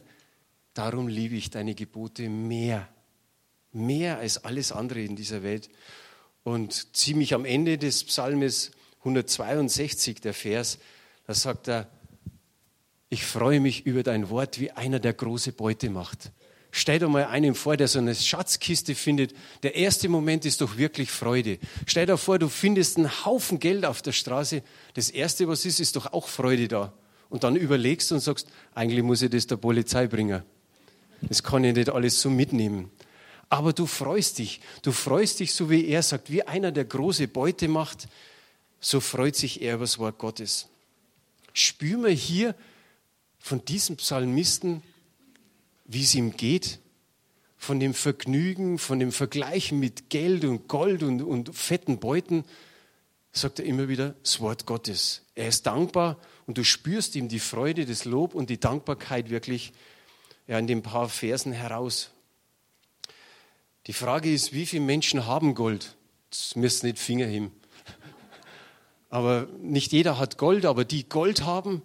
darum 0.73 1.07
liebe 1.07 1.35
ich 1.35 1.49
deine 1.49 1.75
Gebote 1.75 2.29
mehr. 2.29 2.87
Mehr 3.71 4.19
als 4.19 4.43
alles 4.45 4.71
andere 4.71 5.01
in 5.01 5.15
dieser 5.15 5.43
Welt. 5.43 5.69
Und 6.45 6.95
ziemlich 6.95 7.34
am 7.34 7.43
Ende 7.43 7.79
des 7.79 8.03
Psalmes 8.03 8.69
162, 8.99 10.21
der 10.21 10.36
Vers, 10.36 10.77
da 11.25 11.34
sagt 11.34 11.67
er, 11.67 11.89
ich 13.10 13.25
freue 13.25 13.60
mich 13.60 13.88
über 13.88 14.03
dein 14.03 14.29
Wort, 14.29 14.60
wie 14.60 14.69
einer, 14.69 14.99
der 14.99 15.13
große 15.13 15.53
Beute 15.53 15.89
macht. 15.89 16.31
Stell 16.69 16.99
dir 16.99 17.08
mal 17.08 17.25
einen 17.25 17.55
vor, 17.55 17.77
der 17.77 17.88
so 17.88 17.97
eine 17.97 18.13
Schatzkiste 18.13 18.93
findet. 18.93 19.34
Der 19.63 19.73
erste 19.73 20.08
Moment 20.08 20.45
ist 20.45 20.62
doch 20.62 20.77
wirklich 20.77 21.10
Freude. 21.10 21.58
Stell 21.88 22.05
dir 22.05 22.17
vor, 22.17 22.38
du 22.38 22.47
findest 22.47 22.97
einen 22.97 23.25
Haufen 23.25 23.60
Geld 23.60 23.84
auf 23.84 24.03
der 24.03 24.12
Straße. 24.12 24.62
Das 24.93 25.10
erste, 25.10 25.47
was 25.47 25.65
ist, 25.65 25.79
ist 25.79 25.95
doch 25.95 26.13
auch 26.13 26.27
Freude 26.27 26.67
da. 26.67 26.93
Und 27.29 27.43
dann 27.43 27.55
überlegst 27.55 28.12
und 28.12 28.19
sagst, 28.19 28.49
eigentlich 28.75 29.01
muss 29.01 29.23
ich 29.23 29.31
das 29.31 29.47
der 29.47 29.58
Polizei 29.58 30.05
bringen. 30.05 30.43
Das 31.21 31.41
kann 31.41 31.63
ich 31.63 31.73
nicht 31.73 31.89
alles 31.89 32.21
so 32.21 32.29
mitnehmen. 32.29 32.91
Aber 33.49 33.73
du 33.73 33.86
freust 33.86 34.39
dich. 34.39 34.62
Du 34.81 34.91
freust 34.91 35.39
dich, 35.39 35.53
so 35.53 35.69
wie 35.69 35.86
er 35.88 36.03
sagt, 36.03 36.31
wie 36.31 36.43
einer, 36.43 36.71
der 36.71 36.86
große 36.86 37.27
Beute 37.27 37.67
macht 37.67 38.08
so 38.86 38.99
freut 38.99 39.36
sich 39.36 39.63
er 39.63 39.75
über 39.75 39.84
das 39.84 39.97
Wort 39.97 40.19
Gottes. 40.19 40.67
Spüren 41.53 42.03
wir 42.03 42.12
hier 42.12 42.53
von 43.39 43.65
diesem 43.65 43.97
Psalmisten, 43.97 44.84
wie 45.86 46.03
es 46.03 46.13
ihm 46.13 46.38
geht, 46.38 46.79
von 47.58 47.79
dem 47.79 47.95
Vergnügen, 47.95 48.77
von 48.77 48.99
dem 48.99 49.12
Vergleichen 49.12 49.79
mit 49.79 50.12
Geld 50.12 50.45
und 50.45 50.67
Gold 50.67 51.01
und, 51.01 51.23
und 51.23 51.55
fetten 51.55 51.99
Beuten, 51.99 52.43
sagt 53.31 53.58
er 53.58 53.65
immer 53.65 53.89
wieder 53.89 54.13
das 54.21 54.39
Wort 54.39 54.67
Gottes. 54.67 55.23
Er 55.34 55.47
ist 55.47 55.65
dankbar 55.65 56.19
und 56.45 56.60
du 56.60 56.63
spürst 56.63 57.15
ihm 57.15 57.27
die 57.27 57.39
Freude, 57.39 57.88
das 57.88 58.05
Lob 58.05 58.36
und 58.36 58.51
die 58.51 58.60
Dankbarkeit 58.60 59.31
wirklich 59.31 59.73
ja, 60.47 60.60
in 60.60 60.67
den 60.67 60.84
paar 60.84 61.10
Versen 61.10 61.53
heraus. 61.53 62.12
Die 63.87 63.93
Frage 63.93 64.33
ist, 64.33 64.53
wie 64.53 64.65
viele 64.65 64.83
Menschen 64.83 65.27
haben 65.27 65.53
Gold? 65.53 65.95
Das 66.31 66.55
müssen 66.55 66.87
nicht 66.87 66.97
Finger 66.97 67.27
heben. 67.27 67.51
Aber 69.09 69.47
nicht 69.61 69.91
jeder 69.91 70.17
hat 70.17 70.37
Gold, 70.37 70.65
aber 70.65 70.85
die 70.85 71.07
Gold 71.07 71.43
haben, 71.43 71.81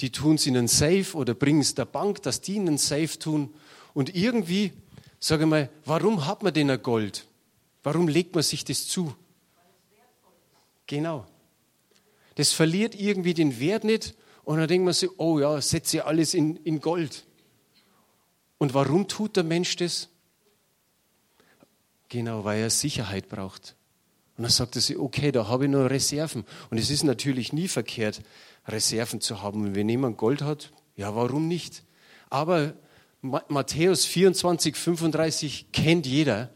die 0.00 0.10
tun 0.10 0.36
es 0.36 0.46
in 0.46 0.56
einen 0.56 0.68
Safe 0.68 1.06
oder 1.14 1.34
bringen 1.34 1.60
es 1.60 1.74
der 1.74 1.84
Bank, 1.84 2.22
dass 2.22 2.40
die 2.40 2.56
in 2.56 2.68
einen 2.68 2.78
Safe 2.78 3.18
tun. 3.18 3.52
Und 3.92 4.14
irgendwie, 4.14 4.72
sage 5.18 5.46
mal, 5.46 5.68
warum 5.84 6.26
hat 6.26 6.42
man 6.42 6.54
denn 6.54 6.70
ein 6.70 6.82
Gold? 6.82 7.26
Warum 7.82 8.08
legt 8.08 8.34
man 8.34 8.44
sich 8.44 8.64
das 8.64 8.86
zu? 8.86 9.14
Genau. 10.86 11.26
Das 12.36 12.52
verliert 12.52 12.94
irgendwie 12.94 13.34
den 13.34 13.58
Wert 13.58 13.84
nicht 13.84 14.14
und 14.44 14.58
dann 14.58 14.68
denkt 14.68 14.84
man 14.84 14.94
sich, 14.94 15.10
oh 15.18 15.40
ja, 15.40 15.60
setze 15.60 16.04
alles 16.04 16.34
in, 16.34 16.56
in 16.58 16.80
Gold. 16.80 17.24
Und 18.58 18.74
warum 18.74 19.08
tut 19.08 19.36
der 19.36 19.44
Mensch 19.44 19.76
das? 19.76 20.08
Genau, 22.12 22.44
weil 22.44 22.60
er 22.60 22.68
Sicherheit 22.68 23.30
braucht. 23.30 23.74
Und 24.36 24.42
dann 24.42 24.50
sagte 24.50 24.82
sie, 24.82 24.98
okay, 24.98 25.32
da 25.32 25.48
habe 25.48 25.64
ich 25.64 25.70
noch 25.70 25.88
Reserven. 25.88 26.44
Und 26.68 26.76
es 26.76 26.90
ist 26.90 27.04
natürlich 27.04 27.54
nie 27.54 27.68
verkehrt, 27.68 28.20
Reserven 28.68 29.22
zu 29.22 29.40
haben. 29.40 29.62
Und 29.62 29.74
wenn 29.74 29.88
jemand 29.88 30.18
Gold 30.18 30.42
hat, 30.42 30.72
ja, 30.94 31.16
warum 31.16 31.48
nicht? 31.48 31.84
Aber 32.28 32.74
Matthäus 33.22 34.04
24, 34.04 34.76
35 34.76 35.72
kennt 35.72 36.06
jeder. 36.06 36.50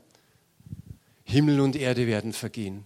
Himmel 1.25 1.61
und 1.61 1.75
Erde 1.75 2.07
werden 2.07 2.35
vergehen. 2.35 2.85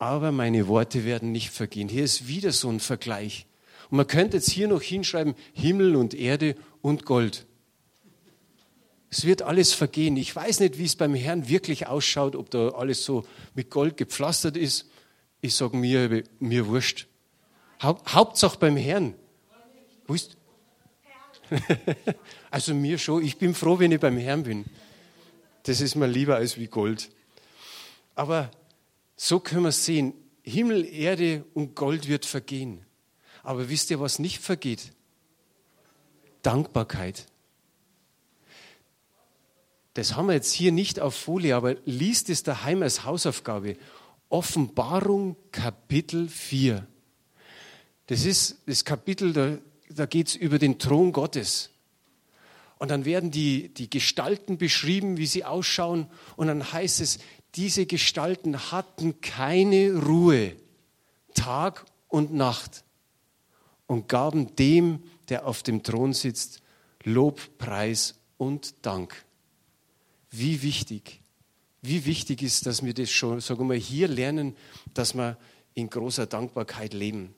Aber 0.00 0.32
meine 0.32 0.66
Worte 0.66 1.04
werden 1.04 1.30
nicht 1.30 1.50
vergehen. 1.50 1.88
Hier 1.88 2.02
ist 2.02 2.26
wieder 2.26 2.50
so 2.50 2.70
ein 2.70 2.80
Vergleich. 2.80 3.46
Und 3.88 3.98
man 3.98 4.08
könnte 4.08 4.38
jetzt 4.38 4.50
hier 4.50 4.66
noch 4.66 4.82
hinschreiben, 4.82 5.36
Himmel 5.52 5.94
und 5.94 6.12
Erde 6.12 6.56
und 6.82 7.04
Gold. 7.04 7.46
Es 9.10 9.24
wird 9.24 9.42
alles 9.42 9.72
vergehen. 9.72 10.16
Ich 10.16 10.34
weiß 10.34 10.60
nicht, 10.60 10.78
wie 10.78 10.84
es 10.84 10.96
beim 10.96 11.14
Herrn 11.14 11.48
wirklich 11.48 11.86
ausschaut, 11.86 12.36
ob 12.36 12.50
da 12.50 12.70
alles 12.70 13.04
so 13.04 13.24
mit 13.54 13.70
Gold 13.70 13.96
gepflastert 13.96 14.56
ist. 14.56 14.86
Ich 15.40 15.54
sage 15.54 15.76
mir, 15.76 16.24
mir 16.40 16.66
wurscht. 16.66 17.06
Haupt, 17.82 18.12
Hauptsache 18.12 18.58
beim 18.58 18.76
Herrn. 18.76 19.14
Wo 20.06 20.14
ist? 20.14 20.36
also 22.50 22.74
mir 22.74 22.98
schon. 22.98 23.24
Ich 23.24 23.38
bin 23.38 23.54
froh, 23.54 23.78
wenn 23.78 23.92
ich 23.92 24.00
beim 24.00 24.18
Herrn 24.18 24.42
bin. 24.42 24.66
Das 25.62 25.80
ist 25.80 25.94
mir 25.94 26.06
lieber 26.06 26.36
als 26.36 26.58
wie 26.58 26.66
Gold. 26.66 27.10
Aber 28.14 28.50
so 29.16 29.40
können 29.40 29.62
wir 29.62 29.72
sehen, 29.72 30.12
Himmel, 30.42 30.84
Erde 30.84 31.44
und 31.54 31.74
Gold 31.74 32.08
wird 32.08 32.26
vergehen. 32.26 32.84
Aber 33.42 33.68
wisst 33.68 33.90
ihr, 33.90 34.00
was 34.00 34.18
nicht 34.18 34.40
vergeht? 34.40 34.92
Dankbarkeit. 36.42 37.26
Das 39.98 40.14
haben 40.14 40.26
wir 40.28 40.34
jetzt 40.34 40.52
hier 40.52 40.70
nicht 40.70 41.00
auf 41.00 41.12
Folie, 41.12 41.56
aber 41.56 41.74
liest 41.84 42.30
es 42.30 42.44
daheim 42.44 42.84
als 42.84 43.04
Hausaufgabe. 43.04 43.76
Offenbarung 44.28 45.34
Kapitel 45.50 46.28
4. 46.28 46.86
Das 48.06 48.24
ist 48.24 48.62
das 48.66 48.84
Kapitel, 48.84 49.32
da, 49.32 49.58
da 49.90 50.06
geht 50.06 50.28
es 50.28 50.34
über 50.36 50.60
den 50.60 50.78
Thron 50.78 51.10
Gottes. 51.10 51.70
Und 52.78 52.92
dann 52.92 53.06
werden 53.06 53.32
die, 53.32 53.74
die 53.74 53.90
Gestalten 53.90 54.56
beschrieben, 54.56 55.16
wie 55.16 55.26
sie 55.26 55.44
ausschauen. 55.44 56.06
Und 56.36 56.46
dann 56.46 56.72
heißt 56.72 57.00
es, 57.00 57.18
diese 57.56 57.84
Gestalten 57.84 58.70
hatten 58.70 59.20
keine 59.20 59.94
Ruhe, 59.94 60.54
Tag 61.34 61.84
und 62.06 62.32
Nacht, 62.32 62.84
und 63.88 64.08
gaben 64.08 64.54
dem, 64.54 65.02
der 65.28 65.44
auf 65.44 65.64
dem 65.64 65.82
Thron 65.82 66.12
sitzt, 66.12 66.62
Lob, 67.02 67.40
Preis 67.58 68.14
und 68.36 68.86
Dank. 68.86 69.24
Wie 70.30 70.62
wichtig, 70.62 71.20
wie 71.82 72.04
wichtig 72.04 72.42
ist, 72.42 72.66
dass 72.66 72.84
wir 72.84 72.94
das 72.94 73.10
schon, 73.10 73.40
sagen 73.40 73.60
wir 73.60 73.64
mal, 73.66 73.76
hier 73.76 74.08
lernen, 74.08 74.56
dass 74.94 75.14
wir 75.14 75.38
in 75.74 75.88
großer 75.88 76.26
Dankbarkeit 76.26 76.92
leben. 76.92 77.34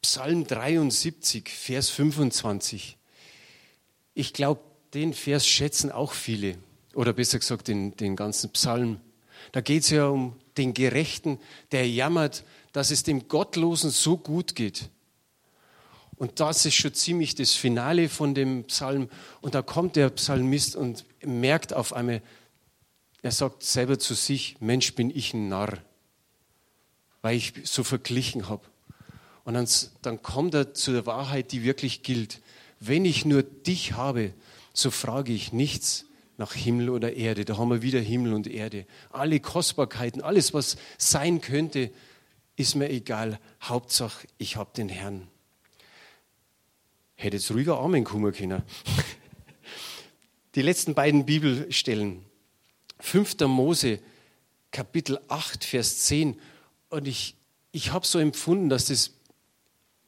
Psalm 0.00 0.46
73, 0.46 1.48
Vers 1.48 1.90
25. 1.90 2.96
Ich 4.14 4.32
glaube, 4.32 4.60
den 4.94 5.12
Vers 5.12 5.46
schätzen 5.46 5.92
auch 5.92 6.12
viele, 6.12 6.56
oder 6.94 7.12
besser 7.12 7.38
gesagt 7.38 7.68
den, 7.68 7.96
den 7.96 8.16
ganzen 8.16 8.50
Psalm. 8.50 9.00
Da 9.52 9.60
geht 9.60 9.82
es 9.82 9.90
ja 9.90 10.06
um 10.06 10.36
den 10.56 10.72
Gerechten, 10.72 11.38
der 11.72 11.88
jammert, 11.88 12.44
dass 12.72 12.90
es 12.90 13.02
dem 13.02 13.28
Gottlosen 13.28 13.90
so 13.90 14.16
gut 14.16 14.54
geht. 14.54 14.88
Und 16.16 16.40
das 16.40 16.64
ist 16.64 16.74
schon 16.74 16.94
ziemlich 16.94 17.34
das 17.34 17.52
Finale 17.52 18.08
von 18.08 18.34
dem 18.34 18.64
Psalm. 18.64 19.08
Und 19.40 19.54
da 19.54 19.62
kommt 19.62 19.96
der 19.96 20.08
Psalmist 20.10 20.74
und 20.74 21.04
merkt 21.22 21.74
auf 21.74 21.92
einmal, 21.92 22.22
er 23.22 23.32
sagt 23.32 23.62
selber 23.62 23.98
zu 23.98 24.14
sich, 24.14 24.56
Mensch, 24.60 24.94
bin 24.94 25.10
ich 25.10 25.34
ein 25.34 25.48
Narr, 25.48 25.78
weil 27.22 27.36
ich 27.36 27.52
so 27.64 27.84
verglichen 27.84 28.48
habe. 28.48 28.62
Und 29.44 29.54
dann, 29.54 29.68
dann 30.02 30.22
kommt 30.22 30.54
er 30.54 30.74
zu 30.74 30.92
der 30.92 31.06
Wahrheit, 31.06 31.52
die 31.52 31.62
wirklich 31.62 32.02
gilt. 32.02 32.40
Wenn 32.80 33.04
ich 33.04 33.24
nur 33.24 33.42
dich 33.42 33.92
habe, 33.92 34.32
so 34.72 34.90
frage 34.90 35.32
ich 35.32 35.52
nichts 35.52 36.06
nach 36.38 36.52
Himmel 36.52 36.90
oder 36.90 37.14
Erde. 37.14 37.44
Da 37.44 37.56
haben 37.56 37.70
wir 37.70 37.82
wieder 37.82 38.00
Himmel 38.00 38.34
und 38.34 38.46
Erde. 38.46 38.86
Alle 39.10 39.40
Kostbarkeiten, 39.40 40.22
alles, 40.22 40.54
was 40.54 40.76
sein 40.98 41.40
könnte, 41.40 41.90
ist 42.56 42.74
mir 42.74 42.90
egal. 42.90 43.38
Hauptsache, 43.62 44.26
ich 44.38 44.56
habe 44.56 44.70
den 44.76 44.88
Herrn. 44.88 45.28
Hätte 47.16 47.38
jetzt 47.38 47.50
ruhiger 47.50 47.78
Amen 47.78 48.04
kommen 48.04 48.32
können. 48.32 48.62
Die 50.54 50.62
letzten 50.62 50.94
beiden 50.94 51.26
Bibelstellen. 51.26 52.24
5. 53.00 53.40
Mose, 53.40 54.00
Kapitel 54.70 55.18
8, 55.28 55.64
Vers 55.64 56.04
10. 56.04 56.38
Und 56.90 57.08
ich, 57.08 57.34
ich 57.72 57.92
habe 57.92 58.06
so 58.06 58.18
empfunden, 58.18 58.68
dass 58.68 58.86
das 58.86 59.12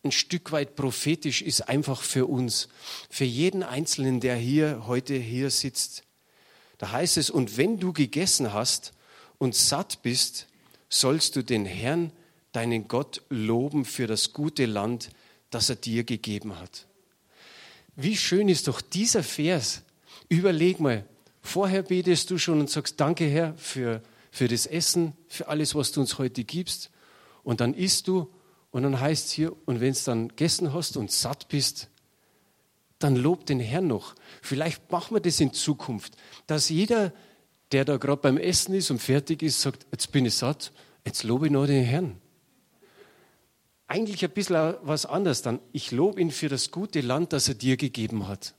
ein 0.05 0.13
Stück 0.13 0.53
weit 0.53 0.77
prophetisch 0.77 1.43
ist, 1.43 1.69
einfach 1.69 2.03
für 2.03 2.27
uns, 2.27 2.69
für 3.11 3.25
jeden 3.25 3.63
Einzelnen, 3.63 4.21
der 4.21 4.37
hier 4.37 4.87
heute 4.87 5.15
hier 5.15 5.51
sitzt. 5.51 6.05
Da 6.77 6.93
heißt 6.93 7.17
es, 7.17 7.31
und 7.31 7.57
wenn 7.57 7.79
du 7.79 7.93
gegessen 7.93 8.53
hast 8.53 8.93
und 9.39 9.55
satt 9.55 10.03
bist, 10.03 10.47
sollst 10.89 11.37
du 11.37 11.43
den 11.43 11.67
Herrn, 11.67 12.13
deinen 12.53 12.89
Gott, 12.89 13.23
loben 13.29 13.85
für 13.85 14.07
das 14.07 14.33
gute 14.33 14.67
Land, 14.67 15.11
das 15.51 15.69
er 15.69 15.77
dir 15.77 16.05
gegeben 16.05 16.59
hat. 16.59 16.88
Wie 18.01 18.17
schön 18.17 18.49
ist 18.49 18.69
doch 18.69 18.81
dieser 18.81 19.25
Vers. 19.25 19.83
Überleg 20.29 20.79
mal, 20.79 21.05
vorher 21.41 21.83
betest 21.83 22.31
du 22.31 22.39
schon 22.39 22.61
und 22.61 22.71
sagst, 22.71 23.01
danke 23.01 23.27
Herr 23.27 23.55
für, 23.57 24.05
für 24.31 24.47
das 24.47 24.67
Essen, 24.67 25.15
für 25.27 25.49
alles, 25.49 25.75
was 25.75 25.91
du 25.91 26.01
uns 26.01 26.17
heute 26.17 26.45
gibst. 26.45 26.93
Und 27.43 27.61
dann 27.61 27.75
isst 27.75 28.07
du 28.07 28.33
und 28.71 28.85
dann 28.85 29.01
heißt 29.01 29.27
es 29.27 29.33
hier, 29.33 29.53
und 29.67 29.81
wenn 29.81 29.91
es 29.91 30.05
dann 30.05 30.29
gegessen 30.29 30.73
hast 30.73 30.97
und 30.97 31.11
satt 31.11 31.49
bist, 31.49 31.89
dann 33.01 33.17
lob 33.17 33.47
den 33.47 33.59
Herrn 33.59 33.89
noch. 33.89 34.15
Vielleicht 34.43 34.93
machen 34.93 35.17
wir 35.17 35.21
das 35.21 35.41
in 35.41 35.53
Zukunft, 35.53 36.17
dass 36.47 36.69
jeder, 36.69 37.13
der 37.73 37.85
da 37.85 37.97
gerade 37.97 38.23
beim 38.23 38.37
Essen 38.37 38.77
ist 38.77 38.93
und 38.93 39.01
fertig 39.01 39.43
ist, 39.43 39.61
sagt, 39.61 39.89
jetzt 39.91 40.13
bin 40.13 40.25
ich 40.25 40.35
satt, 40.35 40.71
jetzt 41.05 41.25
lobe 41.25 41.47
ich 41.47 41.53
noch 41.53 41.67
den 41.67 41.85
Herrn 41.85 42.21
eigentlich 43.89 44.23
ein 44.23 44.31
bisschen 44.31 44.75
was 44.83 45.07
anderes 45.07 45.43
dann. 45.43 45.61
Ich 45.73 45.91
lobe 45.91 46.21
ihn 46.21 46.31
für 46.31 46.49
das 46.49 46.71
gute 46.71 47.01
Land, 47.01 47.33
das 47.33 47.49
er 47.49 47.55
dir 47.55 47.77
gegeben 47.77 48.29
hat. 48.29 48.55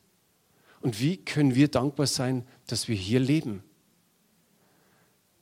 Und 0.82 1.00
wie 1.00 1.18
können 1.18 1.56
wir 1.56 1.68
dankbar 1.68 2.08
sein, 2.08 2.46
dass 2.68 2.88
wir 2.88 2.96
hier 2.96 3.20
leben? 3.20 3.63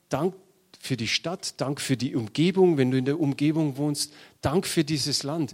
Dank 0.09 0.35
für 0.79 0.97
die 0.97 1.07
Stadt, 1.07 1.59
Dank 1.59 1.81
für 1.81 1.97
die 1.97 2.15
Umgebung, 2.15 2.77
wenn 2.77 2.91
du 2.91 2.97
in 2.97 3.05
der 3.05 3.19
Umgebung 3.19 3.77
wohnst, 3.77 4.13
Dank 4.41 4.67
für 4.67 4.83
dieses 4.83 5.23
Land. 5.23 5.53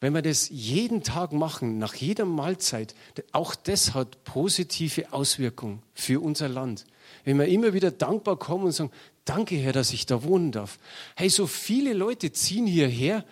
Wenn 0.00 0.12
wir 0.12 0.22
das 0.22 0.48
jeden 0.50 1.02
Tag 1.02 1.32
machen, 1.32 1.78
nach 1.78 1.94
jeder 1.94 2.26
Mahlzeit, 2.26 2.94
auch 3.32 3.54
das 3.54 3.94
hat 3.94 4.22
positive 4.24 5.12
Auswirkungen 5.12 5.82
für 5.94 6.20
unser 6.20 6.48
Land. 6.48 6.84
Wenn 7.24 7.38
wir 7.38 7.46
immer 7.46 7.72
wieder 7.72 7.90
dankbar 7.90 8.36
kommen 8.36 8.64
und 8.64 8.72
sagen, 8.72 8.90
danke 9.24 9.56
Herr, 9.56 9.72
dass 9.72 9.92
ich 9.92 10.06
da 10.06 10.22
wohnen 10.22 10.52
darf. 10.52 10.78
Hey, 11.16 11.30
so 11.30 11.46
viele 11.46 11.92
Leute 11.94 12.32
ziehen 12.32 12.66
hierher 12.66 13.24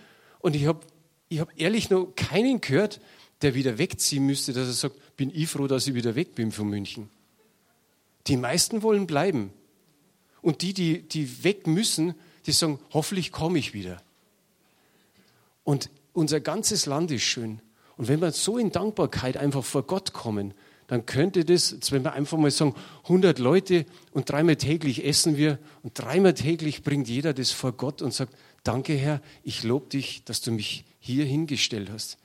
und 0.43 0.55
ich 0.55 0.67
habe 0.67 0.81
ich 1.29 1.41
hab 1.41 1.59
ehrlich 1.59 1.89
noch 1.89 2.13
keinen 2.15 2.61
gehört, 2.61 3.01
der 3.41 3.55
wieder 3.55 3.79
wegziehen 3.79 4.27
müsste, 4.27 4.53
dass 4.53 4.69
er 4.69 4.75
sagt, 4.75 5.17
bin 5.17 5.31
ich 5.35 5.49
froh, 5.49 5.67
dass 5.67 5.87
ich 5.87 5.95
wieder 5.95 6.15
weg 6.15 6.35
bin 6.35 6.53
von 6.53 6.69
München. 6.69 7.09
Die 8.27 8.37
meisten 8.37 8.83
wollen 8.83 9.07
bleiben. 9.07 9.51
Und 10.43 10.61
die, 10.61 10.75
die, 10.75 11.03
die 11.03 11.43
weg 11.43 11.67
müssen, 11.67 12.15
die 12.45 12.53
sagen, 12.53 12.79
hoffentlich 12.93 13.33
komme 13.33 13.59
ich 13.59 13.73
wieder. 13.73 14.03
Und 15.65 15.89
unser 16.13 16.41
ganzes 16.41 16.87
Land 16.87 17.11
ist 17.11 17.23
schön. 17.23 17.61
Und 17.97 18.09
wenn 18.09 18.21
wir 18.21 18.33
so 18.33 18.59
in 18.59 18.71
Dankbarkeit 18.71 19.37
einfach 19.37 19.65
vor 19.65 19.85
Gott 19.85 20.13
kommen, 20.13 20.53
dann 20.87 21.07
könnte 21.07 21.45
das, 21.45 21.77
wenn 21.91 22.05
wir 22.05 22.13
einfach 22.13 22.37
mal 22.37 22.51
sagen, 22.51 22.75
100 23.05 23.39
Leute 23.39 23.87
und 24.13 24.29
dreimal 24.29 24.57
täglich 24.57 25.05
essen 25.07 25.37
wir 25.37 25.59
und 25.83 25.99
dreimal 25.99 26.35
täglich 26.35 26.83
bringt 26.83 27.09
jeder 27.09 27.33
das 27.33 27.51
vor 27.51 27.73
Gott 27.73 28.03
und 28.03 28.13
sagt, 28.13 28.35
Danke, 28.63 28.95
Herr, 28.95 29.21
ich 29.43 29.63
lobe 29.65 29.89
dich, 29.89 30.25
dass 30.25 30.41
du 30.41 30.53
mich 30.53 30.85
hier 31.01 31.25
hingestellt 31.25 31.91
hast. 31.91 32.19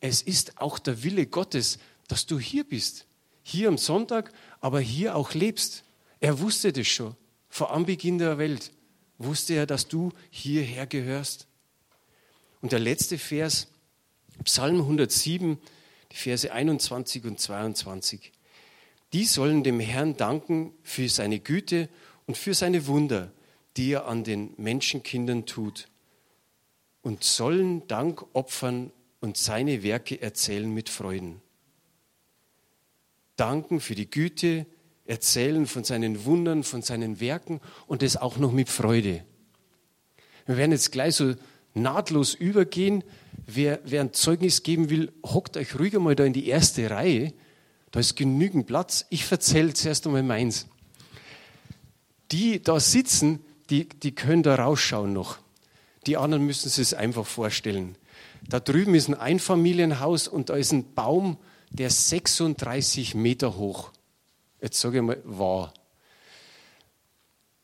Es 0.00 0.22
ist 0.22 0.58
auch 0.58 0.78
der 0.78 1.02
Wille 1.02 1.26
Gottes, 1.26 1.78
dass 2.08 2.26
du 2.26 2.38
hier 2.38 2.64
bist. 2.64 3.06
Hier 3.42 3.68
am 3.68 3.78
Sonntag, 3.78 4.32
aber 4.60 4.80
hier 4.80 5.16
auch 5.16 5.34
lebst. 5.34 5.84
Er 6.20 6.40
wusste 6.40 6.72
das 6.72 6.86
schon. 6.86 7.16
Vor 7.48 7.72
Anbeginn 7.72 8.18
der 8.18 8.38
Welt 8.38 8.72
wusste 9.18 9.54
er, 9.54 9.66
dass 9.66 9.88
du 9.88 10.10
hierher 10.30 10.86
gehörst. 10.86 11.46
Und 12.60 12.72
der 12.72 12.78
letzte 12.78 13.18
Vers, 13.18 13.68
Psalm 14.44 14.80
107, 14.80 15.58
die 16.12 16.16
Verse 16.16 16.50
21 16.50 17.24
und 17.24 17.40
22. 17.40 18.32
Die 19.12 19.24
sollen 19.24 19.64
dem 19.64 19.80
Herrn 19.80 20.16
danken 20.16 20.72
für 20.82 21.08
seine 21.08 21.40
Güte 21.40 21.88
und 22.26 22.36
für 22.36 22.54
seine 22.54 22.86
Wunder, 22.86 23.32
die 23.76 23.92
er 23.92 24.06
an 24.06 24.24
den 24.24 24.54
Menschenkindern 24.56 25.46
tut, 25.46 25.88
und 27.02 27.24
sollen 27.24 27.86
Dank 27.86 28.24
opfern 28.34 28.92
und 29.20 29.36
seine 29.36 29.82
Werke 29.82 30.20
erzählen 30.20 30.72
mit 30.72 30.88
Freuden. 30.88 31.40
danken 33.36 33.80
für 33.80 33.94
die 33.94 34.10
Güte, 34.10 34.66
erzählen 35.06 35.66
von 35.66 35.82
seinen 35.82 36.26
Wundern, 36.26 36.62
von 36.62 36.82
seinen 36.82 37.20
Werken 37.20 37.60
und 37.86 38.02
das 38.02 38.18
auch 38.18 38.36
noch 38.36 38.52
mit 38.52 38.68
Freude. 38.68 39.24
Wir 40.46 40.56
werden 40.58 40.72
jetzt 40.72 40.92
gleich 40.92 41.16
so 41.16 41.34
nahtlos 41.74 42.34
übergehen. 42.34 43.02
Wer, 43.46 43.80
wer 43.84 44.02
ein 44.02 44.12
Zeugnis 44.12 44.62
geben 44.62 44.90
will, 44.90 45.12
hockt 45.24 45.56
euch 45.56 45.78
ruhig 45.78 45.96
einmal 45.96 46.16
da 46.16 46.24
in 46.24 46.32
die 46.32 46.48
erste 46.48 46.90
Reihe. 46.90 47.32
Da 47.90 48.00
ist 48.00 48.14
genügend 48.14 48.66
Platz. 48.66 49.06
Ich 49.10 49.30
erzähle 49.30 49.72
zuerst 49.72 50.06
einmal 50.06 50.22
meins. 50.22 50.66
Die 52.30 52.62
da 52.62 52.78
sitzen, 52.78 53.40
die, 53.70 53.88
die 53.88 54.14
können 54.14 54.42
da 54.42 54.56
rausschauen 54.56 55.12
noch. 55.12 55.38
Die 56.06 56.16
anderen 56.16 56.44
müssen 56.44 56.68
sich 56.68 56.82
es 56.82 56.94
einfach 56.94 57.26
vorstellen. 57.26 57.96
Da 58.48 58.58
drüben 58.58 58.94
ist 58.94 59.08
ein 59.08 59.14
Einfamilienhaus 59.14 60.28
und 60.28 60.48
da 60.48 60.56
ist 60.56 60.72
ein 60.72 60.94
Baum, 60.94 61.36
der 61.70 61.90
36 61.90 63.14
Meter 63.14 63.56
hoch, 63.56 63.92
jetzt 64.60 64.80
sage 64.80 64.98
ich 64.98 65.04
mal, 65.04 65.20
war. 65.24 65.72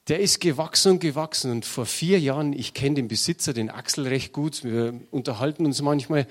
Der 0.08 0.20
ist 0.20 0.40
gewachsen 0.40 0.92
und 0.92 1.00
gewachsen 1.00 1.50
und 1.50 1.64
vor 1.64 1.86
vier 1.86 2.20
Jahren, 2.20 2.52
ich 2.52 2.74
kenne 2.74 2.96
den 2.96 3.08
Besitzer, 3.08 3.52
den 3.52 3.70
Axel, 3.70 4.06
recht 4.06 4.32
gut, 4.32 4.62
wir 4.62 5.00
unterhalten 5.10 5.66
uns 5.66 5.82
manchmal 5.82 6.28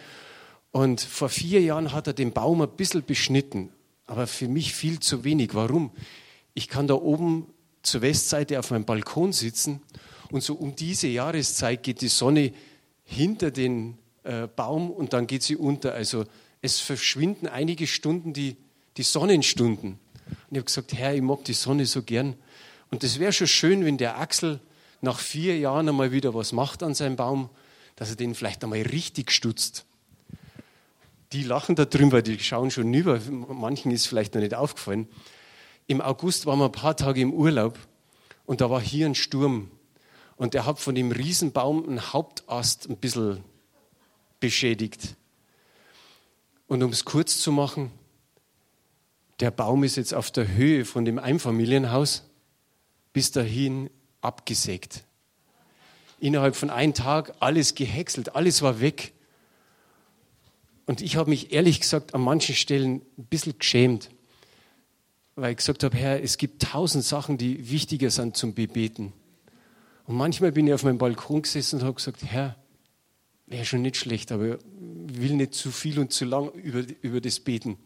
und 0.72 1.02
vor 1.02 1.28
vier 1.28 1.62
Jahren 1.62 1.92
hat 1.92 2.08
er 2.08 2.14
den 2.14 2.32
Baum 2.32 2.62
ein 2.62 2.70
bisschen 2.70 3.04
beschnitten, 3.04 3.72
aber 4.08 4.28
für 4.28 4.48
mich 4.48 4.74
viel 4.74 5.02
zu 5.02 5.26
wenig. 5.26 5.54
Warum? 5.54 5.92
Ich 6.54 6.70
kann 6.70 6.88
da 6.88 6.94
oben 6.94 7.48
zur 7.86 8.02
Westseite 8.02 8.60
auf 8.60 8.72
meinem 8.72 8.86
Balkon 8.86 9.34
sitzen 9.34 9.82
und 10.32 10.42
so 10.42 10.56
um 10.56 10.76
diese 10.76 11.08
Jahreszeit 11.08 11.84
geht 11.84 12.02
die 12.02 12.08
Sonne 12.08 12.52
hinter 13.04 13.52
den 13.52 13.98
äh, 14.24 14.48
Baum 14.48 14.90
und 14.90 15.14
dann 15.14 15.28
geht 15.28 15.44
sie 15.44 15.56
unter. 15.56 15.94
Also 15.94 16.26
es 16.62 16.80
verschwinden 16.80 17.48
einige 17.48 17.88
Stunden 17.88 18.34
die, 18.34 18.58
die 18.98 19.04
Sonnenstunden. 19.04 20.00
Und 20.26 20.52
ich 20.52 20.58
habe 20.58 20.66
gesagt, 20.66 20.94
Herr, 20.94 21.14
ich 21.14 21.22
mag 21.22 21.44
die 21.46 21.54
Sonne 21.54 21.86
so 21.86 22.02
gern. 22.02 22.36
Und 22.90 23.04
das 23.04 23.20
wäre 23.20 23.34
schon 23.34 23.48
schön, 23.48 23.86
wenn 23.86 23.98
der 23.98 24.20
Axel 24.20 24.60
nach 25.02 25.20
vier 25.20 25.58
Jahren 25.58 25.88
einmal 25.88 26.12
wieder 26.12 26.34
was 26.34 26.52
macht 26.52 26.82
an 26.82 26.96
seinem 26.96 27.16
Baum, 27.16 27.50
dass 27.96 28.10
er 28.10 28.16
den 28.16 28.34
vielleicht 28.34 28.64
einmal 28.64 28.82
richtig 28.82 29.32
stutzt. 29.32 29.86
Die 31.32 31.44
lachen 31.44 31.76
da 31.76 31.86
drüben, 31.86 32.12
weil 32.12 32.24
die 32.24 32.40
schauen 32.40 32.72
schon 32.72 32.94
über. 32.94 33.20
Manchen 33.30 33.92
ist 33.92 34.08
vielleicht 34.08 34.34
noch 34.34 34.42
nicht 34.42 34.56
aufgefallen. 34.56 35.08
Im 35.88 36.02
August 36.02 36.46
waren 36.46 36.60
wir 36.60 36.66
ein 36.66 36.72
paar 36.72 36.98
Tage 36.98 37.22
im 37.22 37.34
Urlaub 37.34 37.78
und 38.46 38.62
da 38.62 38.70
war 38.70 38.82
hier 38.82 39.06
ein 39.06 39.16
Sturm. 39.16 39.70
Und 40.36 40.54
der 40.54 40.66
hat 40.66 40.80
von 40.80 40.96
dem 40.96 41.12
Riesenbaum 41.12 41.88
einen 41.88 42.14
Hauptast 42.14 42.90
ein 42.90 42.98
bisschen 42.98 43.44
beschädigt. 44.40 45.16
Und 46.68 46.84
um 46.84 46.92
es 46.92 47.06
kurz 47.06 47.40
zu 47.40 47.52
machen, 47.52 47.92
der 49.40 49.52
Baum 49.52 49.84
ist 49.84 49.96
jetzt 49.96 50.14
auf 50.14 50.32
der 50.32 50.48
Höhe 50.48 50.86
von 50.86 51.06
dem 51.06 51.20
Einfamilienhaus 51.20 52.24
bis 53.14 53.32
dahin 53.32 53.90
abgesägt. 54.22 55.04
Innerhalb 56.20 56.56
von 56.56 56.70
einem 56.70 56.94
Tag 56.94 57.36
alles 57.40 57.76
gehäckselt, 57.76 58.36
alles 58.36 58.62
war 58.62 58.80
weg. 58.80 59.14
Und 60.86 61.02
ich 61.02 61.16
habe 61.16 61.30
mich 61.30 61.52
ehrlich 61.52 61.80
gesagt 61.80 62.14
an 62.14 62.22
manchen 62.22 62.56
Stellen 62.56 63.02
ein 63.18 63.26
bisschen 63.26 63.58
geschämt, 63.58 64.10
weil 65.36 65.52
ich 65.52 65.58
gesagt 65.58 65.84
habe, 65.84 65.98
Herr, 65.98 66.24
es 66.24 66.38
gibt 66.38 66.64
tausend 66.64 67.04
Sachen, 67.04 67.38
die 67.38 67.70
wichtiger 67.70 68.10
sind 68.10 68.38
zum 68.38 68.54
Bebeten. 68.54 69.12
Und 70.06 70.16
manchmal 70.16 70.52
bin 70.52 70.68
ich 70.68 70.74
auf 70.74 70.84
meinem 70.84 70.98
Balkon 70.98 71.42
gesessen 71.42 71.80
und 71.80 71.86
habe 71.86 71.96
gesagt, 71.96 72.24
Herr, 72.24 72.56
wäre 73.48 73.66
schon 73.66 73.82
nicht 73.82 73.98
schlecht, 73.98 74.32
aber 74.32 74.56
ich 74.56 74.60
will 75.22 75.34
nicht 75.34 75.54
zu 75.54 75.72
viel 75.72 76.00
und 76.00 76.14
zu 76.14 76.26
lang 76.26 76.52
über, 76.52 76.84
über 77.02 77.22
das 77.22 77.40
beten. 77.40 77.78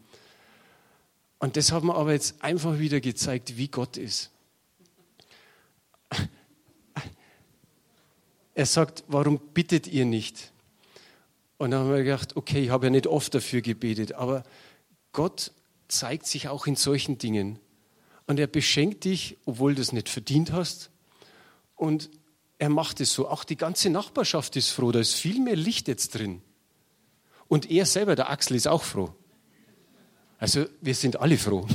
Und 1.38 1.56
das 1.56 1.72
hat 1.72 1.82
mir 1.82 1.94
aber 1.94 2.12
jetzt 2.12 2.42
einfach 2.42 2.78
wieder 2.78 3.00
gezeigt, 3.00 3.56
wie 3.56 3.68
Gott 3.68 3.96
ist. 3.96 4.30
Er 8.54 8.66
sagt, 8.66 9.04
warum 9.08 9.38
bittet 9.38 9.86
ihr 9.86 10.04
nicht? 10.04 10.52
Und 11.56 11.70
dann 11.70 11.80
haben 11.80 11.90
wir 11.90 12.02
gedacht, 12.04 12.36
okay, 12.36 12.64
ich 12.64 12.70
habe 12.70 12.86
ja 12.86 12.90
nicht 12.90 13.06
oft 13.06 13.34
dafür 13.34 13.62
gebetet, 13.62 14.12
aber 14.12 14.42
Gott 15.12 15.52
zeigt 15.92 16.26
sich 16.26 16.48
auch 16.48 16.66
in 16.66 16.76
solchen 16.76 17.18
Dingen. 17.18 17.58
Und 18.26 18.38
er 18.38 18.46
beschenkt 18.46 19.04
dich, 19.04 19.38
obwohl 19.44 19.74
du 19.74 19.82
es 19.82 19.92
nicht 19.92 20.08
verdient 20.08 20.52
hast. 20.52 20.90
Und 21.76 22.10
er 22.58 22.68
macht 22.68 23.00
es 23.00 23.12
so. 23.12 23.28
Auch 23.28 23.44
die 23.44 23.56
ganze 23.56 23.90
Nachbarschaft 23.90 24.56
ist 24.56 24.70
froh, 24.70 24.92
da 24.92 25.00
ist 25.00 25.14
viel 25.14 25.40
mehr 25.40 25.56
Licht 25.56 25.88
jetzt 25.88 26.14
drin. 26.14 26.42
Und 27.48 27.70
er 27.70 27.86
selber, 27.86 28.14
der 28.14 28.30
Axel, 28.30 28.56
ist 28.56 28.68
auch 28.68 28.84
froh. 28.84 29.14
Also 30.38 30.66
wir 30.80 30.94
sind 30.94 31.20
alle 31.20 31.36
froh. 31.36 31.66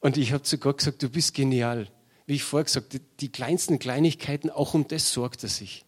Und 0.00 0.16
ich 0.16 0.32
habe 0.32 0.42
zu 0.42 0.58
Gott 0.58 0.78
gesagt, 0.78 1.02
du 1.02 1.08
bist 1.08 1.34
genial. 1.34 1.88
Wie 2.26 2.34
ich 2.34 2.44
vorher 2.44 2.64
gesagt 2.64 2.94
habe, 2.94 3.04
die 3.20 3.30
kleinsten 3.30 3.78
Kleinigkeiten, 3.78 4.50
auch 4.50 4.74
um 4.74 4.86
das 4.86 5.12
sorgt 5.12 5.42
er 5.42 5.48
sich. 5.48 5.84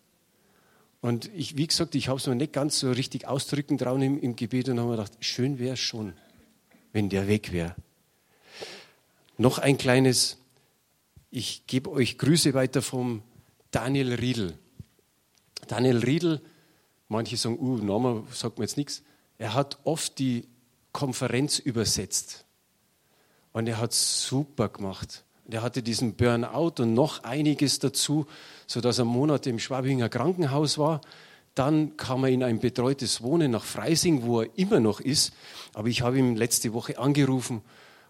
Und 1.01 1.31
ich, 1.35 1.57
wie 1.57 1.67
gesagt, 1.67 1.95
ich 1.95 2.09
habe 2.09 2.19
es 2.19 2.27
noch 2.27 2.35
nicht 2.35 2.53
ganz 2.53 2.79
so 2.79 2.91
richtig 2.91 3.29
ausdrücken 3.29 3.77
trauen 3.77 4.01
im, 4.01 4.19
im 4.19 4.37
Gebet 4.37 4.69
und 4.69 4.79
habe 4.79 4.89
mir 4.89 4.97
gedacht, 4.97 5.13
schön 5.21 5.59
wäre 5.59 5.75
es 5.75 5.81
schon, 5.81 6.15
wenn 6.95 7.11
der 7.11 7.29
weg 7.29 7.53
wäre. 7.53 7.75
Noch 9.37 9.59
ein 9.59 9.77
kleines, 9.77 10.39
ich 11.31 11.67
gebe 11.67 11.91
euch 11.91 12.17
Grüße 12.17 12.55
weiter 12.55 12.81
vom 12.81 13.23
Daniel 13.73 14.15
Riedel. 14.15 14.57
Daniel 15.67 15.99
Riedel, 15.99 16.41
manche 17.09 17.37
sagen, 17.37 17.59
uh, 17.59 17.79
Name 17.79 18.25
sagt 18.31 18.59
mir 18.59 18.65
jetzt 18.65 18.77
nichts. 18.77 19.03
Er 19.39 19.55
hat 19.55 19.79
oft 19.83 20.19
die 20.21 20.47
Konferenz 20.93 21.59
übersetzt. 21.59 22.45
Und 23.53 23.67
er 23.67 23.79
hat 23.79 23.93
super 23.93 24.69
gemacht. 24.69 25.25
Er 25.51 25.63
hatte 25.63 25.83
diesen 25.83 26.15
Burnout 26.15 26.81
und 26.81 26.95
noch 26.95 27.25
einiges 27.25 27.81
dazu, 27.81 28.27
sodass 28.69 28.99
er 28.99 29.05
Monate 29.05 29.51
im 29.51 29.59
Schwabinger 29.59 30.09
Krankenhaus 30.09 30.79
war. 30.79 31.01
Dann 31.55 31.97
kam 31.97 32.25
er 32.25 32.31
in 32.31 32.43
ein 32.43 32.59
betreutes 32.59 33.23
Wohnen 33.23 33.51
nach 33.51 33.65
Freising, 33.65 34.23
wo 34.23 34.43
er 34.43 34.51
immer 34.57 34.81
noch 34.81 35.01
ist. 35.01 35.33
Aber 35.73 35.89
ich 35.89 36.03
habe 36.03 36.19
ihn 36.19 36.37
letzte 36.37 36.73
Woche 36.73 36.99
angerufen 36.99 37.63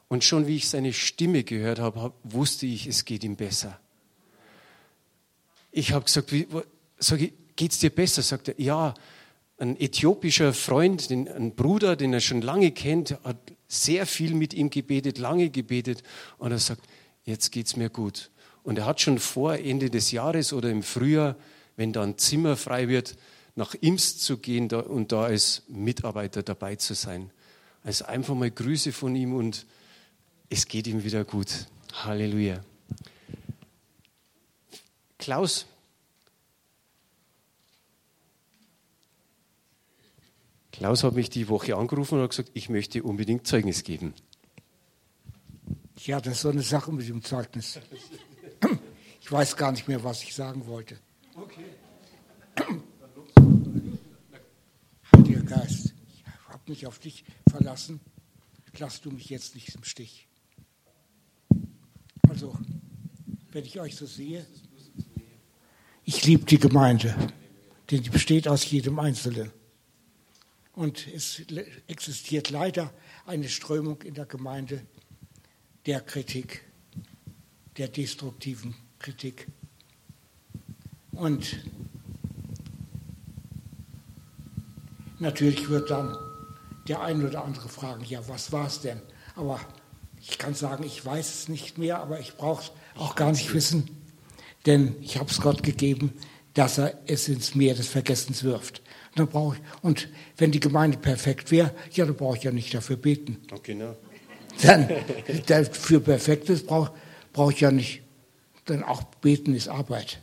und 0.09 0.24
schon 0.24 0.46
wie 0.46 0.57
ich 0.57 0.68
seine 0.68 0.92
Stimme 0.92 1.44
gehört 1.44 1.78
habe, 1.78 2.12
wusste 2.22 2.66
ich, 2.66 2.87
es 2.87 3.04
geht 3.04 3.24
ihm 3.24 3.37
besser 3.37 3.78
ich 5.74 5.92
habe 5.92 6.04
gesagt, 6.04 6.33
wie, 6.33 6.46
sag 6.98 7.20
ich, 7.20 7.33
dir 7.78 7.90
besser? 7.90 8.22
Sagt 8.22 8.48
er, 8.48 8.61
ja. 8.61 8.94
Ein 9.57 9.78
äthiopischer 9.80 10.52
Freund, 10.52 11.11
ein 11.11 11.54
Bruder, 11.54 11.94
den 11.94 12.12
er 12.12 12.20
schon 12.20 12.42
lange 12.42 12.72
kennt, 12.72 13.12
hat 13.22 13.37
sehr 13.68 14.04
viel 14.04 14.35
mit 14.35 14.52
ihm 14.52 14.68
gebetet, 14.68 15.18
lange 15.18 15.48
gebetet. 15.48 16.02
Und 16.38 16.50
er 16.50 16.59
sagt, 16.59 16.83
jetzt 17.24 17.52
geht's 17.52 17.76
mir 17.76 17.88
gut. 17.88 18.30
Und 18.64 18.78
er 18.78 18.87
hat 18.87 19.00
schon 19.00 19.20
vor 19.20 19.54
Ende 19.54 19.90
des 19.90 20.11
Jahres 20.11 20.52
oder 20.52 20.70
im 20.70 20.83
Frühjahr, 20.83 21.37
wenn 21.76 21.92
da 21.92 22.02
ein 22.02 22.18
Zimmer 22.18 22.57
frei 22.57 22.88
wird, 22.88 23.16
nach 23.57 23.75
Imst 23.75 24.23
zu 24.23 24.38
gehen 24.38 24.71
und 24.73 25.12
da 25.12 25.25
als 25.25 25.62
Mitarbeiter 25.69 26.43
dabei 26.43 26.77
zu 26.77 26.95
sein. 26.95 27.31
Also 27.83 28.07
einfach 28.07 28.35
mal 28.35 28.51
Grüße 28.51 28.93
von 28.93 29.14
ihm 29.14 29.35
und 29.35 29.67
es 30.49 30.67
geht 30.67 30.87
ihm 30.87 31.05
wieder 31.05 31.25
gut. 31.25 31.67
Halleluja. 31.93 32.64
Klaus, 35.19 35.67
Klaus 40.75 41.05
hat 41.05 41.14
mich 41.14 41.31
die 41.31 41.49
Woche 41.49 41.77
angerufen 41.77 42.17
und 42.17 42.25
hat 42.25 42.31
gesagt, 42.31 42.51
ich 42.53 42.69
möchte 42.69 43.05
unbedingt 43.05 43.47
Zeugnis 43.47 43.85
geben. 43.85 44.12
Ja, 45.99 46.21
das 46.21 46.35
ist 46.35 46.40
so 46.40 46.49
eine 46.49 46.62
Sache 46.62 46.90
mit 46.90 47.09
dem 47.09 47.23
Zeugnis. 47.23 47.79
Ich 49.21 49.31
weiß 49.31 49.57
gar 49.57 49.71
nicht 49.71 49.87
mehr, 49.87 50.03
was 50.03 50.25
ich 50.25 50.35
sagen 50.35 50.67
wollte. 50.67 50.99
Okay. 51.37 51.64
Heiliger 55.15 55.42
Geist, 55.42 55.94
ich 56.09 56.25
habe 56.65 56.73
mich 56.73 56.87
auf 56.87 56.98
dich 56.98 57.25
verlassen. 57.50 58.00
Lass 58.79 59.02
du 59.02 59.10
mich 59.10 59.29
jetzt 59.29 59.54
nicht 59.54 59.75
im 59.75 59.85
Stich. 59.85 60.27
Also, 62.27 62.58
wenn 63.52 63.67
ich 63.67 63.79
euch 63.81 63.96
so 63.96 64.06
sehe, 64.06 64.46
ich 66.06 66.25
liebe 66.25 66.46
die 66.46 66.58
Gemeinde, 66.58 67.15
denn 67.90 68.02
die 68.02 68.08
besteht 68.08 68.48
aus 68.48 68.71
jedem 68.71 68.98
Einzelnen. 68.98 69.50
Und 70.73 71.06
es 71.06 71.42
existiert 71.87 72.48
leider 72.48 72.94
eine 73.27 73.50
Strömung 73.50 74.00
in 74.00 74.15
der 74.15 74.25
Gemeinde 74.25 74.87
der 75.85 76.00
Kritik, 76.00 76.65
der 77.77 77.88
destruktiven 77.88 78.75
Kritik. 78.98 79.48
Und 81.12 81.60
natürlich 85.19 85.69
wird 85.69 85.90
dann 85.90 86.17
der 86.88 87.00
ein 87.02 87.24
oder 87.24 87.44
andere 87.44 87.68
fragen, 87.68 88.04
ja, 88.04 88.20
was 88.28 88.52
war 88.52 88.66
es 88.66 88.80
denn? 88.80 89.00
Aber 89.37 89.60
ich 90.20 90.38
kann 90.38 90.54
sagen, 90.54 90.85
ich 90.85 91.04
weiß 91.04 91.35
es 91.35 91.48
nicht 91.48 91.78
mehr, 91.78 91.98
aber 91.98 92.20
ich 92.20 92.37
brauche 92.37 92.62
es 92.62 92.72
auch 92.96 93.14
gar 93.14 93.32
nicht 93.32 93.52
wissen 93.54 93.88
denn 94.66 94.96
ich 95.00 95.18
habe 95.18 95.30
es 95.30 95.40
Gott 95.40 95.62
gegeben, 95.62 96.12
dass 96.54 96.78
er 96.78 96.98
es 97.06 97.28
ins 97.28 97.54
Meer 97.54 97.74
des 97.74 97.88
Vergessens 97.88 98.44
wirft. 98.44 98.82
Und, 99.16 99.35
dann 99.35 99.52
ich, 99.52 99.60
und 99.82 100.08
wenn 100.37 100.50
die 100.50 100.60
Gemeinde 100.60 100.98
perfekt 100.98 101.50
wäre, 101.50 101.74
ja, 101.92 102.04
dann 102.04 102.16
brauche 102.16 102.37
ich 102.37 102.44
ja 102.44 102.52
nicht 102.52 102.72
dafür 102.74 102.96
beten. 102.96 103.38
Okay, 103.52 103.76
dann, 104.62 104.88
dann 105.46 105.64
für 105.66 106.00
Perfektes 106.00 106.64
brauche 106.64 106.92
brauch 107.32 107.50
ich 107.50 107.60
ja 107.60 107.70
nicht. 107.70 108.02
Denn 108.68 108.82
auch 108.82 109.02
beten 109.02 109.54
ist 109.54 109.68
Arbeit. 109.68 110.20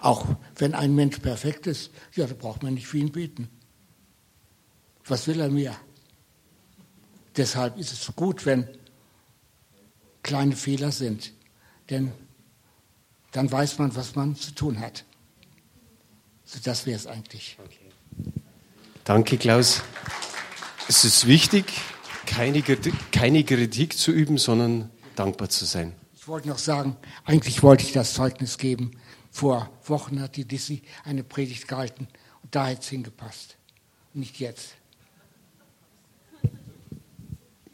Auch 0.00 0.26
wenn 0.56 0.74
ein 0.74 0.94
Mensch 0.94 1.18
perfekt 1.20 1.66
ist, 1.66 1.90
ja, 2.14 2.26
da 2.26 2.34
braucht 2.34 2.62
man 2.62 2.74
nicht 2.74 2.86
für 2.86 2.98
ihn 2.98 3.12
beten. 3.12 3.48
Was 5.04 5.26
will 5.26 5.40
er 5.40 5.48
mehr? 5.48 5.76
Deshalb 7.36 7.78
ist 7.78 7.92
es 7.92 8.14
gut, 8.14 8.44
wenn 8.46 8.68
kleine 10.22 10.56
Fehler 10.56 10.92
sind. 10.92 11.32
Denn 11.88 12.12
dann 13.32 13.50
weiß 13.50 13.78
man, 13.78 13.94
was 13.94 14.14
man 14.16 14.36
zu 14.36 14.52
tun 14.52 14.80
hat. 14.80 15.04
So, 16.44 16.58
das 16.62 16.86
wäre 16.86 16.96
es 16.96 17.06
eigentlich. 17.06 17.56
Okay. 17.64 17.90
Danke, 19.04 19.38
Klaus. 19.38 19.82
Es 20.88 21.04
ist 21.04 21.26
wichtig, 21.26 21.66
keine, 22.26 22.62
keine 23.12 23.44
Kritik 23.44 23.96
zu 23.96 24.10
üben, 24.12 24.38
sondern 24.38 24.90
dankbar 25.16 25.48
zu 25.48 25.64
sein. 25.64 25.92
Ich 26.14 26.26
wollte 26.28 26.48
noch 26.48 26.58
sagen, 26.58 26.96
eigentlich 27.24 27.62
wollte 27.62 27.84
ich 27.84 27.92
das 27.92 28.14
Zeugnis 28.14 28.58
geben. 28.58 28.92
Vor 29.30 29.70
Wochen 29.86 30.20
hat 30.20 30.36
die 30.36 30.44
Dissi 30.44 30.82
eine 31.04 31.22
Predigt 31.22 31.68
gehalten 31.68 32.08
und 32.42 32.54
da 32.54 32.66
hätte 32.66 32.82
es 32.82 32.88
hingepasst. 32.88 33.56
Nicht 34.12 34.40
jetzt. 34.40 34.74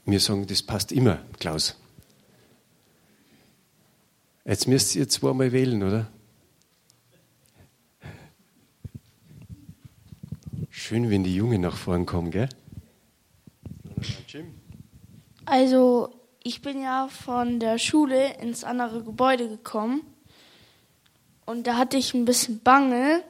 Wir 0.08 0.20
sagen, 0.20 0.46
das 0.46 0.62
passt 0.62 0.92
immer, 0.92 1.18
Klaus. 1.40 1.76
Jetzt 4.44 4.68
müsst 4.68 4.94
ihr 4.94 5.08
zweimal 5.08 5.50
wählen, 5.50 5.82
oder? 5.82 6.06
Schön, 10.70 11.10
wenn 11.10 11.24
die 11.24 11.34
Jungen 11.34 11.60
nach 11.60 11.76
vorn 11.76 12.06
kommen, 12.06 12.30
gell? 12.30 12.48
Also, 15.44 16.14
ich 16.44 16.62
bin 16.62 16.82
ja 16.82 17.08
von 17.08 17.58
der 17.58 17.78
Schule 17.78 18.34
ins 18.38 18.62
andere 18.62 19.02
Gebäude 19.02 19.48
gekommen. 19.48 20.02
Und 21.46 21.66
da 21.66 21.76
hatte 21.76 21.96
ich 21.96 22.14
ein 22.14 22.24
bisschen 22.24 22.60
Bange, 22.60 23.24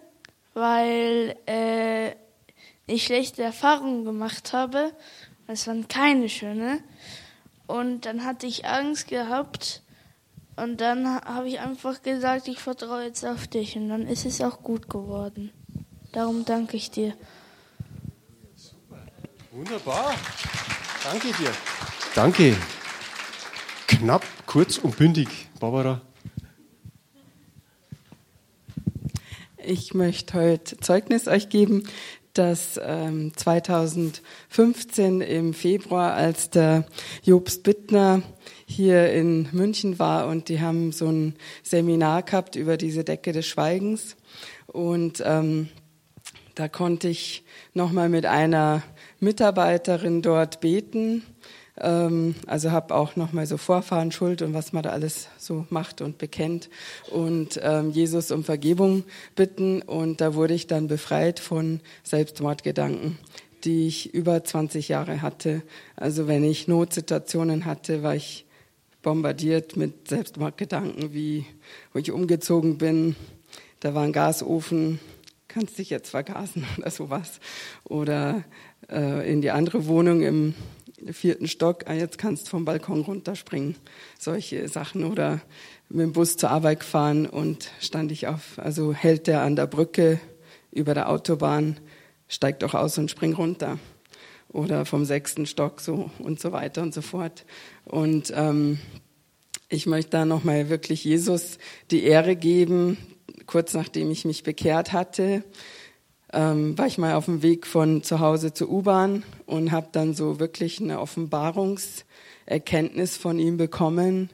weil 0.52 1.36
äh, 1.46 2.10
ich 2.86 3.04
schlechte 3.04 3.42
Erfahrungen 3.42 4.04
gemacht 4.04 4.52
habe. 4.52 4.92
Es 5.48 5.66
waren 5.66 5.88
keine 5.88 6.28
schöne. 6.28 6.80
Und 7.66 8.06
dann 8.06 8.24
hatte 8.24 8.46
ich 8.46 8.66
Angst 8.66 9.08
gehabt. 9.08 9.82
Und 10.56 10.80
dann 10.80 11.06
habe 11.06 11.48
ich 11.48 11.60
einfach 11.60 12.02
gesagt, 12.02 12.48
ich 12.48 12.58
vertraue 12.58 13.04
jetzt 13.04 13.24
auf 13.24 13.46
dich. 13.46 13.76
Und 13.76 13.88
dann 13.88 14.06
ist 14.06 14.24
es 14.24 14.40
auch 14.40 14.62
gut 14.62 14.88
geworden. 14.88 15.52
Darum 16.12 16.44
danke 16.44 16.76
ich 16.76 16.90
dir. 16.90 17.14
Wunderbar. 19.52 20.14
Danke 21.04 21.28
dir. 21.28 21.52
Danke. 22.14 22.56
Knapp, 23.86 24.24
kurz 24.46 24.78
und 24.78 24.96
bündig. 24.96 25.28
Barbara. 25.60 26.00
Ich 29.56 29.94
möchte 29.94 30.34
heute 30.34 30.76
Zeugnis 30.78 31.26
euch 31.26 31.48
geben, 31.48 31.84
dass 32.38 32.80
ähm, 32.82 33.32
2015 33.36 35.20
im 35.20 35.54
Februar, 35.54 36.14
als 36.14 36.50
der 36.50 36.84
Jobst 37.22 37.62
Bittner 37.62 38.22
hier 38.66 39.12
in 39.12 39.48
München 39.52 39.98
war 39.98 40.28
und 40.28 40.48
die 40.48 40.60
haben 40.60 40.92
so 40.92 41.06
ein 41.06 41.34
Seminar 41.62 42.22
gehabt 42.22 42.56
über 42.56 42.76
diese 42.76 43.04
Decke 43.04 43.32
des 43.32 43.46
Schweigens 43.46 44.16
und 44.66 45.22
ähm, 45.24 45.68
da 46.56 46.68
konnte 46.68 47.08
ich 47.08 47.44
nochmal 47.74 48.08
mit 48.08 48.24
einer 48.24 48.82
Mitarbeiterin 49.20 50.22
dort 50.22 50.60
beten. 50.60 51.22
Ähm, 51.80 52.34
also 52.46 52.70
habe 52.70 52.94
auch 52.94 53.16
nochmal 53.16 53.46
so 53.46 53.56
Vorfahren 53.56 54.12
Schuld 54.12 54.42
und 54.42 54.54
was 54.54 54.72
man 54.72 54.82
da 54.82 54.90
alles 54.90 55.28
so 55.38 55.66
macht 55.70 56.00
und 56.00 56.18
bekennt 56.18 56.70
und 57.10 57.60
ähm, 57.62 57.90
Jesus 57.90 58.30
um 58.30 58.44
Vergebung 58.44 59.04
bitten. 59.34 59.82
Und 59.82 60.20
da 60.20 60.34
wurde 60.34 60.54
ich 60.54 60.66
dann 60.66 60.88
befreit 60.88 61.40
von 61.40 61.80
Selbstmordgedanken 62.02 63.18
die 63.64 63.88
ich 63.88 64.14
über 64.14 64.44
20 64.44 64.88
Jahre 64.88 65.22
hatte. 65.22 65.62
Also 65.96 66.28
wenn 66.28 66.44
ich 66.44 66.68
Notsituationen 66.68 67.64
hatte, 67.64 68.02
war 68.02 68.14
ich 68.14 68.46
bombardiert 69.02 69.76
mit 69.76 70.08
Selbstmordgedanken, 70.08 71.12
wie 71.12 71.46
wo 71.92 71.98
ich 71.98 72.12
umgezogen 72.12 72.78
bin. 72.78 73.16
Da 73.80 73.94
war 73.94 74.04
ein 74.04 74.12
Gasofen, 74.12 75.00
kannst 75.48 75.78
dich 75.78 75.90
jetzt 75.90 76.10
vergasen 76.10 76.64
oder 76.78 76.90
sowas. 76.90 77.40
Oder 77.84 78.44
äh, 78.90 79.30
in 79.30 79.42
die 79.42 79.50
andere 79.50 79.86
Wohnung 79.86 80.22
im 80.22 80.54
vierten 81.12 81.46
Stock, 81.48 81.84
ah, 81.86 81.92
jetzt 81.92 82.18
kannst 82.18 82.46
du 82.46 82.50
vom 82.50 82.64
Balkon 82.64 83.02
runterspringen. 83.02 83.76
Solche 84.18 84.68
Sachen. 84.68 85.04
Oder 85.04 85.40
mit 85.88 86.00
dem 86.00 86.12
Bus 86.12 86.36
zur 86.36 86.50
Arbeit 86.50 86.84
fahren 86.84 87.26
und 87.26 87.70
stand 87.80 88.10
ich 88.12 88.26
auf, 88.26 88.58
also 88.58 88.92
hält 88.92 89.26
der 89.26 89.42
an 89.42 89.56
der 89.56 89.66
Brücke 89.66 90.20
über 90.72 90.94
der 90.94 91.08
Autobahn, 91.08 91.78
steigt 92.28 92.62
doch 92.62 92.74
aus 92.74 92.98
und 92.98 93.10
springt 93.10 93.38
runter. 93.38 93.78
Oder 94.48 94.86
vom 94.86 95.04
sechsten 95.04 95.44
Stock 95.46 95.80
so 95.80 96.10
und 96.18 96.40
so 96.40 96.52
weiter 96.52 96.82
und 96.82 96.94
so 96.94 97.02
fort. 97.02 97.44
Und 97.84 98.32
ähm, 98.34 98.78
ich 99.68 99.86
möchte 99.86 100.10
da 100.10 100.24
nochmal 100.24 100.68
wirklich 100.70 101.04
Jesus 101.04 101.58
die 101.90 102.04
Ehre 102.04 102.36
geben, 102.36 102.96
kurz 103.46 103.74
nachdem 103.74 104.10
ich 104.10 104.24
mich 104.24 104.44
bekehrt 104.44 104.92
hatte 104.92 105.44
ähm, 106.36 106.78
war 106.78 106.86
ich 106.86 106.98
mal 106.98 107.14
auf 107.14 107.24
dem 107.24 107.42
Weg 107.42 107.66
von 107.66 108.02
zu 108.02 108.20
Hause 108.20 108.52
zur 108.52 108.70
U-Bahn 108.70 109.22
und 109.46 109.72
habe 109.72 109.88
dann 109.90 110.12
so 110.14 110.38
wirklich 110.38 110.78
eine 110.80 111.00
Offenbarungserkenntnis 111.00 113.16
von 113.16 113.38
ihm 113.38 113.56
bekommen. 113.56 114.28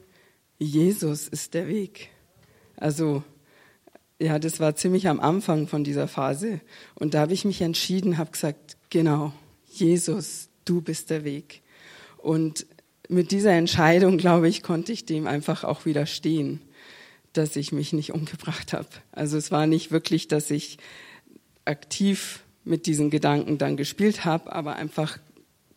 Jesus 0.58 1.28
ist 1.28 1.54
der 1.54 1.68
Weg. 1.68 2.10
Also 2.76 3.22
ja, 4.20 4.40
das 4.40 4.58
war 4.58 4.74
ziemlich 4.74 5.06
am 5.08 5.20
Anfang 5.20 5.68
von 5.68 5.84
dieser 5.84 6.08
Phase. 6.08 6.60
Und 6.96 7.14
da 7.14 7.20
habe 7.20 7.34
ich 7.34 7.44
mich 7.44 7.62
entschieden, 7.62 8.18
habe 8.18 8.32
gesagt, 8.32 8.76
genau, 8.90 9.32
Jesus, 9.70 10.48
du 10.64 10.80
bist 10.80 11.10
der 11.10 11.22
Weg. 11.24 11.62
Und 12.18 12.66
mit 13.08 13.30
dieser 13.30 13.52
Entscheidung, 13.52 14.18
glaube 14.18 14.48
ich, 14.48 14.64
konnte 14.64 14.90
ich 14.92 15.06
dem 15.06 15.28
einfach 15.28 15.62
auch 15.64 15.86
widerstehen, 15.86 16.60
dass 17.32 17.56
ich 17.56 17.72
mich 17.72 17.92
nicht 17.92 18.12
umgebracht 18.12 18.72
habe. 18.72 18.88
Also 19.12 19.36
es 19.36 19.52
war 19.52 19.68
nicht 19.68 19.92
wirklich, 19.92 20.26
dass 20.26 20.50
ich 20.50 20.78
aktiv 21.64 22.40
mit 22.64 22.86
diesen 22.86 23.10
Gedanken 23.10 23.58
dann 23.58 23.76
gespielt 23.76 24.24
habe, 24.24 24.52
aber 24.52 24.76
einfach, 24.76 25.18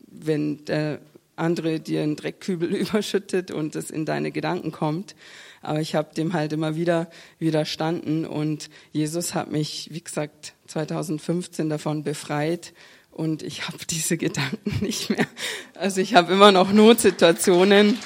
wenn 0.07 0.65
der 0.65 0.99
andere 1.35 1.79
dir 1.79 2.03
einen 2.03 2.15
Dreckkübel 2.15 2.73
überschüttet 2.75 3.51
und 3.51 3.75
es 3.75 3.89
in 3.89 4.05
deine 4.05 4.31
Gedanken 4.31 4.71
kommt. 4.71 5.15
Aber 5.61 5.81
ich 5.81 5.95
habe 5.95 6.13
dem 6.13 6.33
halt 6.33 6.53
immer 6.53 6.75
wieder 6.75 7.09
widerstanden 7.39 8.25
und 8.25 8.69
Jesus 8.91 9.33
hat 9.33 9.51
mich, 9.51 9.89
wie 9.91 10.01
gesagt, 10.01 10.53
2015 10.67 11.69
davon 11.69 12.03
befreit 12.03 12.73
und 13.11 13.41
ich 13.41 13.67
habe 13.67 13.79
diese 13.89 14.17
Gedanken 14.17 14.85
nicht 14.85 15.09
mehr. 15.09 15.27
Also 15.73 16.01
ich 16.01 16.15
habe 16.15 16.33
immer 16.33 16.51
noch 16.51 16.71
Notsituationen 16.71 17.97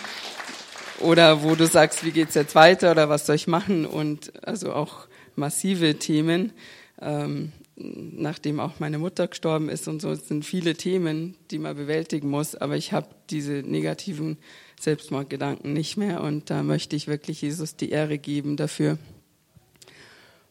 oder 0.99 1.43
wo 1.43 1.55
du 1.55 1.65
sagst, 1.65 2.05
wie 2.05 2.11
geht's 2.11 2.35
jetzt 2.35 2.55
weiter 2.55 2.91
oder 2.91 3.09
was 3.09 3.25
soll 3.25 3.35
ich 3.35 3.47
machen 3.47 3.85
und 3.85 4.45
also 4.45 4.73
auch 4.73 5.07
massive 5.35 5.95
Themen. 5.95 6.53
Ähm, 7.01 7.51
nachdem 7.79 8.59
auch 8.59 8.79
meine 8.79 8.99
Mutter 8.99 9.27
gestorben 9.27 9.69
ist 9.69 9.87
und 9.87 10.01
so, 10.01 10.11
es 10.11 10.27
sind 10.27 10.43
viele 10.43 10.75
Themen, 10.75 11.35
die 11.49 11.59
man 11.59 11.75
bewältigen 11.75 12.29
muss, 12.29 12.55
aber 12.55 12.75
ich 12.75 12.91
habe 12.91 13.07
diese 13.29 13.63
negativen 13.63 14.37
Selbstmordgedanken 14.79 15.73
nicht 15.73 15.97
mehr 15.97 16.21
und 16.21 16.49
da 16.49 16.63
möchte 16.63 16.95
ich 16.95 17.07
wirklich 17.07 17.41
Jesus 17.41 17.75
die 17.75 17.89
Ehre 17.89 18.17
geben 18.17 18.57
dafür. 18.57 18.97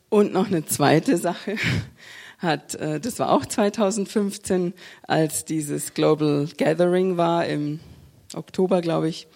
Und 0.08 0.32
noch 0.32 0.46
eine 0.46 0.64
zweite 0.64 1.18
Sache 1.18 1.56
hat, 2.38 2.74
äh, 2.76 2.98
das 2.98 3.18
war 3.18 3.30
auch 3.30 3.44
2015, 3.44 4.72
als 5.02 5.44
dieses 5.44 5.92
Global 5.92 6.48
Gathering 6.56 7.18
war 7.18 7.46
im 7.46 7.80
Oktober, 8.34 8.80
glaube 8.80 9.08
ich, 9.08 9.28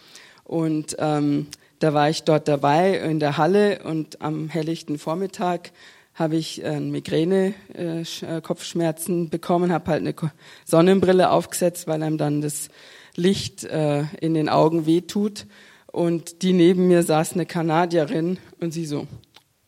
und 0.44 0.96
ähm, 0.98 1.46
da 1.78 1.94
war 1.94 2.08
ich 2.08 2.22
dort 2.22 2.46
dabei 2.46 2.96
in 2.98 3.18
der 3.18 3.38
Halle 3.38 3.82
und 3.84 4.22
am 4.22 4.48
helllichten 4.48 4.98
Vormittag 4.98 5.72
habe 6.22 6.36
ich 6.36 6.64
äh, 6.64 6.80
Migräne, 6.80 7.54
äh, 7.74 8.00
äh, 8.00 8.40
Kopfschmerzen 8.40 9.28
bekommen, 9.28 9.72
habe 9.72 9.90
halt 9.90 10.00
eine 10.00 10.14
Sonnenbrille 10.64 11.30
aufgesetzt, 11.30 11.86
weil 11.86 12.02
einem 12.02 12.16
dann 12.16 12.40
das 12.40 12.68
Licht 13.14 13.64
äh, 13.64 14.04
in 14.20 14.34
den 14.34 14.48
Augen 14.48 14.86
wehtut. 14.86 15.46
Und 15.88 16.42
die 16.42 16.54
neben 16.54 16.88
mir 16.88 17.02
saß 17.02 17.34
eine 17.34 17.44
Kanadierin 17.44 18.38
und 18.60 18.72
sie 18.72 18.86
so, 18.86 19.06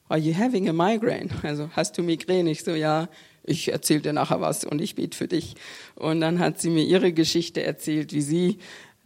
are 0.08 0.18
you 0.18 0.34
having 0.34 0.68
a 0.68 0.72
migraine? 0.72 1.28
Also 1.42 1.68
hast 1.72 1.98
du 1.98 2.02
Migräne? 2.02 2.50
Ich 2.50 2.64
so, 2.64 2.70
ja, 2.70 3.08
ich 3.42 3.70
erzähle 3.70 4.00
dir 4.00 4.12
nachher 4.14 4.40
was 4.40 4.64
und 4.64 4.80
ich 4.80 4.94
bete 4.94 5.16
für 5.16 5.28
dich. 5.28 5.54
Und 5.96 6.22
dann 6.22 6.38
hat 6.38 6.60
sie 6.60 6.70
mir 6.70 6.84
ihre 6.84 7.12
Geschichte 7.12 7.62
erzählt, 7.62 8.14
wie 8.14 8.22
sie 8.22 8.58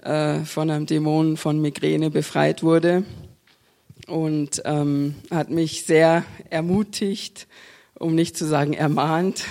äh, 0.03 0.41
von 0.45 0.71
einem 0.71 0.87
Dämon 0.87 1.37
von 1.37 1.61
Migräne 1.61 2.11
befreit 2.11 2.63
wurde 2.63 3.03
und 4.09 4.63
ähm, 4.65 5.15
hat 5.31 5.51
mich 5.51 5.85
sehr 5.85 6.25
ermutigt, 6.51 7.47
um 7.95 8.15
nicht 8.15 8.37
zu 8.37 8.47
sagen 8.47 8.73
ermahnt, 8.73 9.45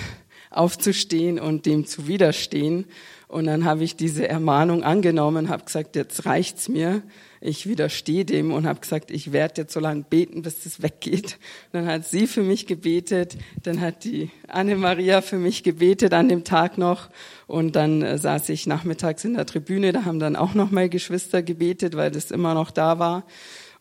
aufzustehen 0.50 1.38
und 1.38 1.66
dem 1.66 1.86
zu 1.86 2.08
widerstehen. 2.08 2.86
Und 3.28 3.44
dann 3.44 3.66
habe 3.66 3.84
ich 3.84 3.94
diese 3.94 4.26
Ermahnung 4.26 4.82
angenommen, 4.82 5.50
habe 5.50 5.64
gesagt, 5.64 5.96
jetzt 5.96 6.24
reicht's 6.24 6.68
mir. 6.68 7.02
Ich 7.42 7.68
widerstehe 7.68 8.24
dem 8.24 8.52
und 8.52 8.66
habe 8.66 8.80
gesagt, 8.80 9.10
ich 9.10 9.32
werde 9.32 9.60
jetzt 9.60 9.74
so 9.74 9.80
lange 9.80 10.02
beten, 10.08 10.40
bis 10.40 10.64
das 10.64 10.82
weggeht. 10.82 11.38
dann 11.72 11.86
hat 11.86 12.06
sie 12.06 12.26
für 12.26 12.42
mich 12.42 12.66
gebetet, 12.66 13.36
dann 13.62 13.80
hat 13.82 14.04
die 14.04 14.30
Anne-Maria 14.48 15.20
für 15.20 15.36
mich 15.36 15.62
gebetet 15.62 16.14
an 16.14 16.30
dem 16.30 16.42
Tag 16.42 16.78
noch 16.78 17.10
und 17.46 17.76
dann 17.76 18.02
äh, 18.02 18.18
saß 18.18 18.48
ich 18.48 18.66
nachmittags 18.66 19.24
in 19.24 19.34
der 19.34 19.46
Tribüne, 19.46 19.92
da 19.92 20.04
haben 20.04 20.18
dann 20.18 20.34
auch 20.34 20.54
noch 20.54 20.70
mal 20.70 20.88
Geschwister 20.88 21.42
gebetet, 21.42 21.96
weil 21.96 22.10
das 22.10 22.30
immer 22.30 22.54
noch 22.54 22.70
da 22.70 22.98
war. 22.98 23.24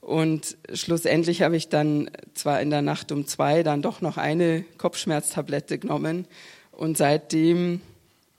Und 0.08 0.55
schlussendlich 0.74 1.41
habe 1.41 1.58
ich 1.58 1.68
dann 1.68 2.10
zwar 2.34 2.62
in 2.62 2.70
der 2.70 2.82
Nacht 2.82 3.12
um 3.12 3.28
zwei 3.28 3.62
dann 3.62 3.82
doch 3.82 3.99
noch 3.99 4.16
eine 4.16 4.64
Kopfschmerztablette 4.78 5.80
genommen. 5.80 6.28
Und 6.72 6.95
seitdem 6.95 7.82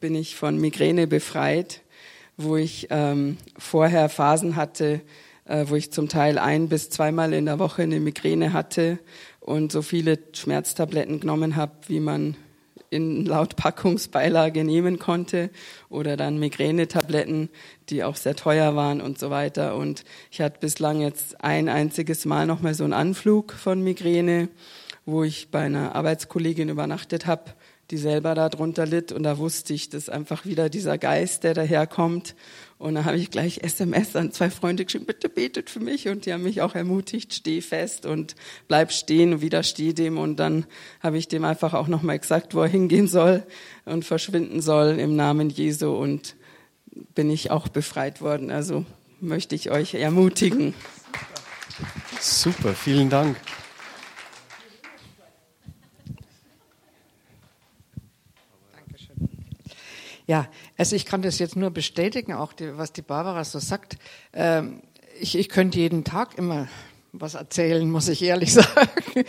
bin 0.00 0.14
ich 0.14 0.34
von 0.34 0.58
Migräne 0.58 1.06
befreit, 1.06 1.82
wo 2.38 2.56
ich 2.56 2.86
ähm, 2.88 3.36
vorher 3.58 4.08
Phasen 4.08 4.56
hatte, 4.56 5.02
äh, 5.44 5.66
wo 5.68 5.74
ich 5.74 5.92
zum 5.92 6.08
Teil 6.08 6.38
ein 6.38 6.70
bis 6.70 6.88
zweimal 6.88 7.34
in 7.34 7.44
der 7.44 7.58
Woche 7.58 7.82
eine 7.82 8.00
Migräne 8.00 8.54
hatte 8.54 8.98
und 9.38 9.70
so 9.70 9.82
viele 9.82 10.18
Schmerztabletten 10.32 11.20
genommen 11.20 11.54
habe, 11.54 11.72
wie 11.86 12.00
man 12.00 12.34
in 12.90 13.24
laut 13.24 13.56
Packungsbeilage 13.56 14.64
nehmen 14.64 14.98
konnte 14.98 15.50
oder 15.88 16.16
dann 16.16 16.38
Migränetabletten, 16.38 17.50
die 17.88 18.04
auch 18.04 18.16
sehr 18.16 18.36
teuer 18.36 18.76
waren 18.76 19.00
und 19.00 19.18
so 19.18 19.30
weiter. 19.30 19.76
Und 19.76 20.04
ich 20.30 20.40
hatte 20.40 20.60
bislang 20.60 21.00
jetzt 21.00 21.42
ein 21.44 21.68
einziges 21.68 22.24
Mal 22.24 22.46
nochmal 22.46 22.74
so 22.74 22.84
einen 22.84 22.92
Anflug 22.92 23.52
von 23.52 23.82
Migräne, 23.82 24.48
wo 25.06 25.24
ich 25.24 25.50
bei 25.50 25.60
einer 25.60 25.94
Arbeitskollegin 25.94 26.68
übernachtet 26.68 27.26
habe 27.26 27.54
die 27.90 27.96
selber 27.96 28.34
darunter 28.34 28.86
litt. 28.86 29.12
Und 29.12 29.22
da 29.22 29.38
wusste 29.38 29.72
ich, 29.72 29.88
dass 29.88 30.08
einfach 30.08 30.44
wieder 30.44 30.68
dieser 30.68 30.98
Geist, 30.98 31.44
der 31.44 31.54
daherkommt. 31.54 32.34
Und 32.78 32.94
da 32.94 33.04
habe 33.04 33.16
ich 33.16 33.30
gleich 33.30 33.64
SMS 33.64 34.14
an 34.14 34.30
zwei 34.30 34.50
Freunde 34.50 34.84
geschrieben, 34.84 35.06
bitte 35.06 35.28
betet 35.28 35.68
für 35.68 35.80
mich. 35.80 36.08
Und 36.08 36.26
die 36.26 36.32
haben 36.32 36.44
mich 36.44 36.62
auch 36.62 36.76
ermutigt, 36.76 37.34
steh 37.34 37.60
fest 37.60 38.06
und 38.06 38.36
bleib 38.68 38.92
stehen 38.92 39.32
und 39.32 39.40
widersteh 39.40 39.92
dem. 39.92 40.16
Und 40.16 40.36
dann 40.36 40.64
habe 41.00 41.18
ich 41.18 41.26
dem 41.26 41.44
einfach 41.44 41.74
auch 41.74 41.88
nochmal 41.88 42.20
gesagt, 42.20 42.54
wo 42.54 42.62
er 42.62 42.68
hingehen 42.68 43.08
soll 43.08 43.42
und 43.84 44.04
verschwinden 44.04 44.60
soll 44.60 45.00
im 45.00 45.16
Namen 45.16 45.50
Jesu. 45.50 45.90
Und 45.90 46.36
bin 47.14 47.30
ich 47.30 47.50
auch 47.50 47.66
befreit 47.66 48.20
worden. 48.20 48.52
Also 48.52 48.84
möchte 49.20 49.56
ich 49.56 49.72
euch 49.72 49.94
ermutigen. 49.94 50.74
Super, 52.20 52.74
vielen 52.74 53.10
Dank. 53.10 53.36
Ja, 60.28 60.46
also 60.78 60.94
ich 60.94 61.04
kann 61.04 61.22
das 61.22 61.40
jetzt 61.40 61.56
nur 61.56 61.70
bestätigen, 61.70 62.32
auch 62.32 62.52
die, 62.52 62.78
was 62.78 62.92
die 62.92 63.02
Barbara 63.02 63.44
so 63.44 63.58
sagt. 63.58 63.98
Ähm, 64.32 64.80
ich, 65.20 65.36
ich 65.36 65.48
könnte 65.48 65.78
jeden 65.78 66.04
Tag 66.04 66.38
immer 66.38 66.68
was 67.12 67.34
erzählen, 67.34 67.90
muss 67.90 68.08
ich 68.08 68.22
ehrlich 68.22 68.54
sagen, 68.54 69.24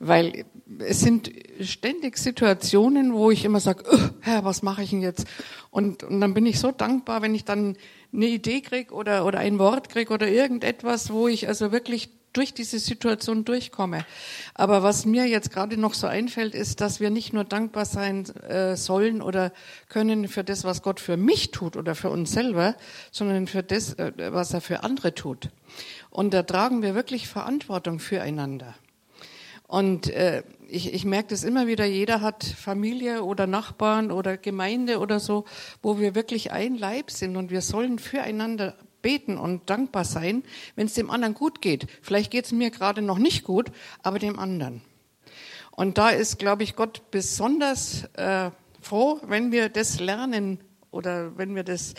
weil 0.00 0.44
es 0.80 1.00
sind 1.00 1.30
ständig 1.60 2.18
Situationen, 2.18 3.14
wo 3.14 3.30
ich 3.30 3.44
immer 3.44 3.60
sage, 3.60 3.84
Herr, 4.20 4.44
was 4.44 4.62
mache 4.62 4.82
ich 4.82 4.90
denn 4.90 5.00
jetzt? 5.00 5.26
Und, 5.70 6.02
und 6.02 6.20
dann 6.20 6.34
bin 6.34 6.44
ich 6.44 6.58
so 6.58 6.72
dankbar, 6.72 7.22
wenn 7.22 7.36
ich 7.36 7.44
dann 7.44 7.76
eine 8.12 8.26
Idee 8.26 8.60
krieg 8.60 8.90
oder, 8.90 9.24
oder 9.24 9.38
ein 9.38 9.60
Wort 9.60 9.90
krieg 9.90 10.10
oder 10.10 10.26
irgendetwas, 10.26 11.12
wo 11.12 11.28
ich 11.28 11.46
also 11.46 11.70
wirklich 11.70 12.10
durch 12.32 12.54
diese 12.54 12.78
Situation 12.78 13.44
durchkomme. 13.44 14.04
Aber 14.54 14.82
was 14.82 15.04
mir 15.04 15.26
jetzt 15.26 15.50
gerade 15.50 15.76
noch 15.76 15.94
so 15.94 16.06
einfällt, 16.06 16.54
ist, 16.54 16.80
dass 16.80 17.00
wir 17.00 17.10
nicht 17.10 17.32
nur 17.32 17.44
dankbar 17.44 17.84
sein 17.84 18.26
äh, 18.48 18.76
sollen 18.76 19.22
oder 19.22 19.52
können 19.88 20.28
für 20.28 20.44
das, 20.44 20.64
was 20.64 20.82
Gott 20.82 21.00
für 21.00 21.16
mich 21.16 21.50
tut 21.50 21.76
oder 21.76 21.94
für 21.94 22.10
uns 22.10 22.32
selber, 22.32 22.76
sondern 23.10 23.46
für 23.46 23.62
das, 23.62 23.94
äh, 23.94 24.12
was 24.32 24.54
er 24.54 24.60
für 24.60 24.84
andere 24.84 25.14
tut. 25.14 25.48
Und 26.10 26.34
da 26.34 26.42
tragen 26.42 26.82
wir 26.82 26.94
wirklich 26.94 27.28
Verantwortung 27.28 27.98
füreinander. 27.98 28.74
Und 29.66 30.08
äh, 30.10 30.42
ich, 30.68 30.92
ich 30.92 31.04
merke 31.04 31.28
das 31.28 31.44
immer 31.44 31.68
wieder, 31.68 31.84
jeder 31.84 32.20
hat 32.20 32.42
Familie 32.44 33.22
oder 33.22 33.46
Nachbarn 33.46 34.10
oder 34.10 34.36
Gemeinde 34.36 34.98
oder 34.98 35.20
so, 35.20 35.44
wo 35.80 36.00
wir 36.00 36.16
wirklich 36.16 36.50
ein 36.50 36.76
Leib 36.76 37.10
sind 37.12 37.36
und 37.36 37.50
wir 37.52 37.60
sollen 37.62 38.00
füreinander 38.00 38.74
beten 39.02 39.38
und 39.38 39.68
dankbar 39.70 40.04
sein, 40.04 40.42
wenn 40.76 40.86
es 40.86 40.94
dem 40.94 41.10
anderen 41.10 41.34
gut 41.34 41.60
geht. 41.60 41.86
Vielleicht 42.02 42.30
geht 42.30 42.46
es 42.46 42.52
mir 42.52 42.70
gerade 42.70 43.02
noch 43.02 43.18
nicht 43.18 43.44
gut, 43.44 43.70
aber 44.02 44.18
dem 44.18 44.38
anderen. 44.38 44.82
Und 45.70 45.98
da 45.98 46.10
ist, 46.10 46.38
glaube 46.38 46.62
ich, 46.62 46.76
Gott 46.76 47.10
besonders 47.10 48.04
äh, 48.14 48.50
froh, 48.80 49.20
wenn 49.26 49.52
wir 49.52 49.68
das 49.68 50.00
lernen 50.00 50.60
oder 50.90 51.36
wenn 51.38 51.54
wir 51.54 51.64
das 51.64 51.94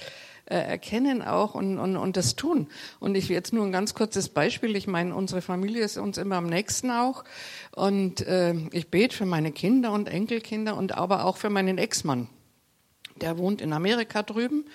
äh, 0.45 0.55
erkennen 0.55 1.21
auch 1.21 1.55
und, 1.55 1.79
und, 1.79 1.95
und 1.95 2.17
das 2.17 2.35
tun. 2.35 2.67
Und 2.99 3.15
ich 3.15 3.29
will 3.29 3.35
jetzt 3.35 3.53
nur 3.53 3.65
ein 3.65 3.71
ganz 3.71 3.93
kurzes 3.93 4.29
Beispiel. 4.29 4.75
Ich 4.75 4.85
meine, 4.85 5.15
unsere 5.15 5.41
Familie 5.41 5.83
ist 5.83 5.97
uns 5.97 6.17
immer 6.17 6.35
am 6.35 6.47
nächsten 6.47 6.91
auch. 6.91 7.23
Und 7.73 8.21
äh, 8.27 8.53
ich 8.71 8.89
bete 8.89 9.15
für 9.15 9.25
meine 9.25 9.51
Kinder 9.51 9.93
und 9.93 10.09
Enkelkinder 10.09 10.75
und 10.75 10.97
aber 10.97 11.25
auch 11.25 11.37
für 11.37 11.49
meinen 11.49 11.77
Ex-Mann. 11.77 12.27
Der 13.15 13.37
wohnt 13.37 13.61
in 13.61 13.71
Amerika 13.71 14.23
drüben 14.23 14.65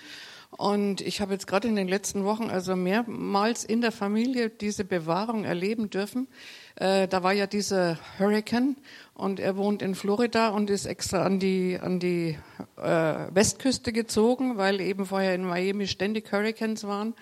und 0.56 1.02
ich 1.02 1.20
habe 1.20 1.34
jetzt 1.34 1.46
gerade 1.46 1.68
in 1.68 1.76
den 1.76 1.88
letzten 1.88 2.24
Wochen 2.24 2.48
also 2.48 2.76
mehrmals 2.76 3.62
in 3.62 3.82
der 3.82 3.92
Familie 3.92 4.48
diese 4.48 4.84
Bewahrung 4.84 5.44
erleben 5.44 5.90
dürfen. 5.90 6.28
Äh, 6.76 7.08
da 7.08 7.22
war 7.22 7.34
ja 7.34 7.46
dieser 7.46 7.98
Hurricane 8.18 8.76
und 9.12 9.38
er 9.38 9.58
wohnt 9.58 9.82
in 9.82 9.94
Florida 9.94 10.48
und 10.48 10.70
ist 10.70 10.86
extra 10.86 11.24
an 11.24 11.38
die, 11.38 11.78
an 11.78 12.00
die 12.00 12.38
äh, 12.78 12.82
Westküste 12.82 13.92
gezogen, 13.92 14.56
weil 14.56 14.80
eben 14.80 15.04
vorher 15.04 15.34
in 15.34 15.44
Miami 15.44 15.86
ständig 15.86 16.32
Hurricanes 16.32 16.84
waren. 16.84 17.14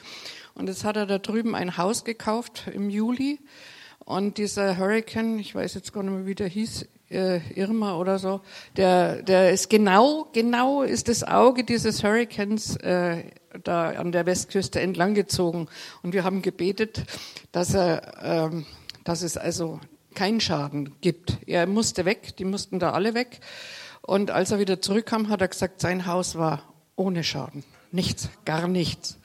Und 0.54 0.68
jetzt 0.68 0.84
hat 0.84 0.96
er 0.96 1.06
da 1.06 1.18
drüben 1.18 1.56
ein 1.56 1.76
Haus 1.76 2.04
gekauft 2.04 2.68
im 2.72 2.88
Juli. 2.88 3.40
Und 4.04 4.38
dieser 4.38 4.78
Hurricane, 4.78 5.40
ich 5.40 5.54
weiß 5.54 5.74
jetzt 5.74 5.92
gar 5.92 6.04
nicht 6.04 6.12
mehr, 6.12 6.26
wie 6.26 6.34
der 6.36 6.46
hieß, 6.46 6.86
äh, 7.10 7.40
Irma 7.54 7.96
oder 7.96 8.18
so, 8.18 8.40
der, 8.76 9.22
der 9.22 9.52
ist 9.52 9.70
genau, 9.70 10.28
genau 10.32 10.82
ist 10.82 11.08
das 11.08 11.22
Auge 11.22 11.64
dieses 11.64 12.02
Hurricanes 12.02 12.76
äh, 12.76 13.24
da 13.62 13.90
an 13.90 14.12
der 14.12 14.26
Westküste 14.26 14.80
entlang 14.80 15.14
gezogen. 15.14 15.68
Und 16.02 16.12
wir 16.12 16.24
haben 16.24 16.42
gebetet, 16.42 17.04
dass 17.52 17.74
er, 17.74 18.14
ähm, 18.22 18.66
dass 19.04 19.22
es 19.22 19.36
also 19.36 19.80
keinen 20.14 20.40
Schaden 20.40 20.94
gibt. 21.00 21.38
Er 21.46 21.66
musste 21.66 22.04
weg, 22.04 22.36
die 22.36 22.44
mussten 22.44 22.78
da 22.78 22.92
alle 22.92 23.14
weg. 23.14 23.40
Und 24.02 24.30
als 24.30 24.50
er 24.50 24.58
wieder 24.58 24.80
zurückkam, 24.80 25.28
hat 25.28 25.40
er 25.40 25.48
gesagt, 25.48 25.80
sein 25.80 26.06
Haus 26.06 26.36
war 26.36 26.62
ohne 26.96 27.24
Schaden. 27.24 27.64
Nichts, 27.90 28.28
gar 28.44 28.68
nichts. 28.68 29.18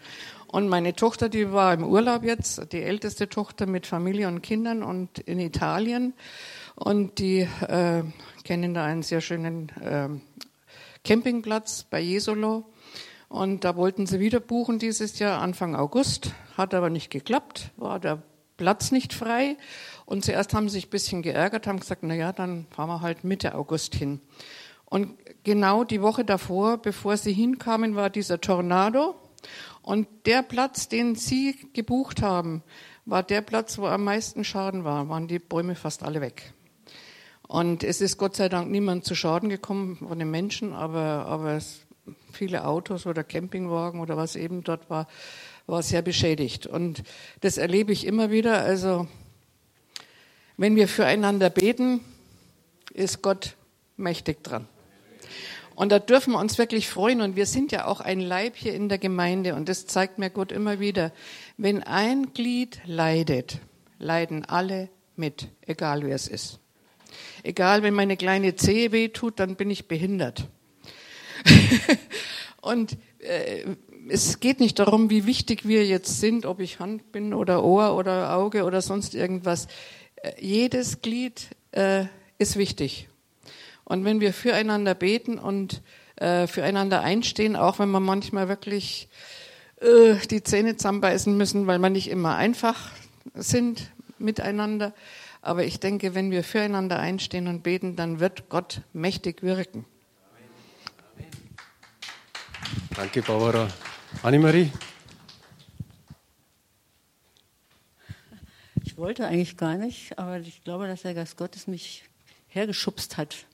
Und 0.47 0.67
meine 0.67 0.95
Tochter, 0.95 1.30
die 1.30 1.51
war 1.51 1.73
im 1.73 1.84
Urlaub 1.84 2.23
jetzt, 2.23 2.71
die 2.71 2.82
älteste 2.82 3.30
Tochter 3.30 3.67
mit 3.67 3.86
Familie 3.86 4.27
und 4.27 4.41
Kindern 4.41 4.82
und 4.82 5.19
in 5.19 5.39
Italien. 5.39 6.13
Und 6.80 7.19
die 7.19 7.41
äh, 7.41 8.03
kennen 8.45 8.73
da 8.73 8.86
einen 8.86 9.03
sehr 9.03 9.19
schönen 9.19 9.69
äh, 9.82 10.07
Campingplatz 11.03 11.84
bei 11.84 11.99
Jesolo. 11.99 12.71
Und 13.27 13.65
da 13.65 13.75
wollten 13.75 14.05
sie 14.05 14.21
wieder 14.21 14.39
buchen 14.39 14.80
dieses 14.80 15.19
Jahr, 15.19 15.41
Anfang 15.41 15.75
August. 15.75 16.34
Hat 16.55 16.73
aber 16.73 16.89
nicht 16.89 17.09
geklappt, 17.11 17.71
war 17.75 17.99
der 17.99 18.23
Platz 18.55 18.91
nicht 18.91 19.13
frei. 19.13 19.57
Und 20.05 20.23
zuerst 20.23 20.53
haben 20.53 20.69
sie 20.69 20.75
sich 20.75 20.88
ein 20.88 20.91
bisschen 20.91 21.21
geärgert, 21.21 21.67
haben 21.67 21.82
gesagt, 21.82 22.01
na 22.03 22.15
ja, 22.15 22.32
dann 22.32 22.65
fahren 22.71 22.89
wir 22.89 23.01
halt 23.01 23.25
Mitte 23.25 23.55
August 23.55 23.93
hin. 23.93 24.21
Und 24.86 25.17
genau 25.43 25.84
die 25.84 26.01
Woche 26.01 26.23
davor, 26.23 26.77
bevor 26.77 27.17
sie 27.17 27.34
hinkamen, 27.34 27.95
war 27.95 28.09
dieser 28.09 28.39
Tornado. 28.39 29.15
Und 29.82 30.07
der 30.25 30.43
Platz, 30.43 30.88
den 30.88 31.15
sie 31.15 31.69
gebucht 31.73 32.21
haben, 32.21 32.63
war 33.05 33.21
der 33.21 33.41
Platz, 33.41 33.77
wo 33.77 33.86
am 33.86 34.05
meisten 34.05 34.43
Schaden 34.45 34.86
war, 34.86 35.09
waren 35.09 35.27
die 35.27 35.39
Bäume 35.39 35.75
fast 35.75 36.03
alle 36.03 36.21
weg. 36.21 36.53
Und 37.50 37.84
es 37.84 38.00
ist 38.00 38.18
Gott 38.20 38.36
sei 38.36 38.47
Dank 38.47 38.70
niemand 38.70 39.06
zu 39.06 39.16
Schaden 39.16 39.50
gekommen 39.50 39.97
von 39.97 40.20
den 40.20 40.30
Menschen, 40.30 40.72
aber, 40.72 41.26
aber 41.26 41.60
viele 42.32 42.64
Autos 42.64 43.08
oder 43.08 43.24
Campingwagen 43.24 44.02
oder 44.02 44.16
was 44.18 44.36
eben 44.36 44.64
dort 44.64 44.88
war, 44.91 45.08
war 45.66 45.82
sehr 45.82 46.04
beschädigt. 46.04 46.68
Und 46.68 47.02
das 47.41 47.58
erlebe 47.58 47.91
ich 47.91 48.06
immer 48.06 48.30
wieder. 48.30 48.62
Also, 48.62 49.08
wenn 50.58 50.76
wir 50.76 50.88
füreinander 50.88 51.50
beten, 51.50 52.02
ist 52.93 53.24
Gott 53.24 53.56
mächtig 53.97 54.43
dran. 54.43 54.68
Und 55.74 55.91
da 55.91 55.97
dürfen 55.97 56.34
wir 56.34 56.39
uns 56.39 56.60
wirklich 56.60 56.88
freuen. 56.88 57.20
Und 57.20 57.36
wir 57.36 57.47
sind 57.47 57.72
ja 57.72 57.86
auch 57.86 58.00
ein 58.00 58.20
Leib 58.20 58.58
hier 58.58 58.76
in 58.76 58.89
der 58.89 59.00
Gemeinde. 59.00 59.56
Und 59.56 59.70
das 59.70 59.88
zeigt 59.88 60.20
mir 60.20 60.30
Gott 60.30 60.52
immer 60.52 60.80
wieder. 60.80 61.12
Wenn 61.58 61.82
ein 61.82 62.32
Glied 62.36 62.80
leidet, 62.86 63.58
leiden 63.97 64.45
alle 64.45 64.89
mit, 65.16 65.47
egal 65.66 66.04
wer 66.04 66.14
es 66.14 66.28
ist. 66.28 66.60
Egal, 67.44 67.84
wenn 67.84 67.94
meine 67.94 68.18
kleine 68.18 68.56
Zehe 68.56 68.92
weh 68.92 69.10
tut, 69.10 69.40
dann 69.40 69.56
bin 69.56 69.70
ich 69.70 69.88
behindert. 69.88 70.48
und 72.62 72.98
äh, 73.20 73.66
es 74.10 74.40
geht 74.40 74.60
nicht 74.60 74.80
darum, 74.80 75.10
wie 75.10 75.26
wichtig 75.26 75.68
wir 75.68 75.86
jetzt 75.86 76.20
sind, 76.20 76.46
ob 76.46 76.60
ich 76.60 76.80
Hand 76.80 77.12
bin 77.12 77.34
oder 77.34 77.64
Ohr 77.64 77.96
oder 77.96 78.36
Auge 78.36 78.64
oder 78.64 78.82
sonst 78.82 79.16
irgendwas. 79.16 79.68
Äh, 80.16 80.32
jedes 80.40 81.02
Glied 81.02 81.48
äh, 81.72 82.06
ist 82.38 82.58
wichtig. 82.58 83.08
Und 83.84 84.06
wenn 84.06 84.20
wir 84.20 84.34
füreinander 84.34 84.96
beten 84.96 85.40
und 85.40 85.82
äh, 86.16 86.48
füreinander 86.48 87.02
einstehen, 87.02 87.56
auch 87.56 87.80
wenn 87.80 87.90
wir 87.90 88.00
manchmal 88.00 88.48
wirklich 88.48 89.08
äh, 89.82 90.16
die 90.30 90.44
Zähne 90.44 90.76
zusammenbeißen 90.76 91.36
müssen, 91.36 91.68
weil 91.68 91.80
wir 91.80 91.90
nicht 91.90 92.10
immer 92.10 92.36
einfach 92.36 92.92
sind 93.34 93.92
miteinander. 94.18 94.94
Aber 95.42 95.64
ich 95.64 95.80
denke, 95.80 96.16
wenn 96.16 96.32
wir 96.32 96.44
füreinander 96.44 97.00
einstehen 97.00 97.48
und 97.48 97.64
beten, 97.64 97.96
dann 97.96 98.20
wird 98.20 98.50
Gott 98.50 98.82
mächtig 98.94 99.42
wirken. 99.42 99.86
Danke, 102.96 103.22
Barbara. 103.22 103.70
Annemarie? 104.24 104.72
Ich 108.84 108.98
wollte 108.98 109.26
eigentlich 109.28 109.56
gar 109.56 109.76
nicht, 109.76 110.20
aber 110.20 110.40
ich 110.40 110.64
glaube, 110.66 110.88
dass 110.88 111.04
der 111.04 111.14
Geist 111.14 111.38
Gottes 111.38 111.68
mich 111.68 112.04
hergeschubst 112.50 113.16
hat. 113.16 113.46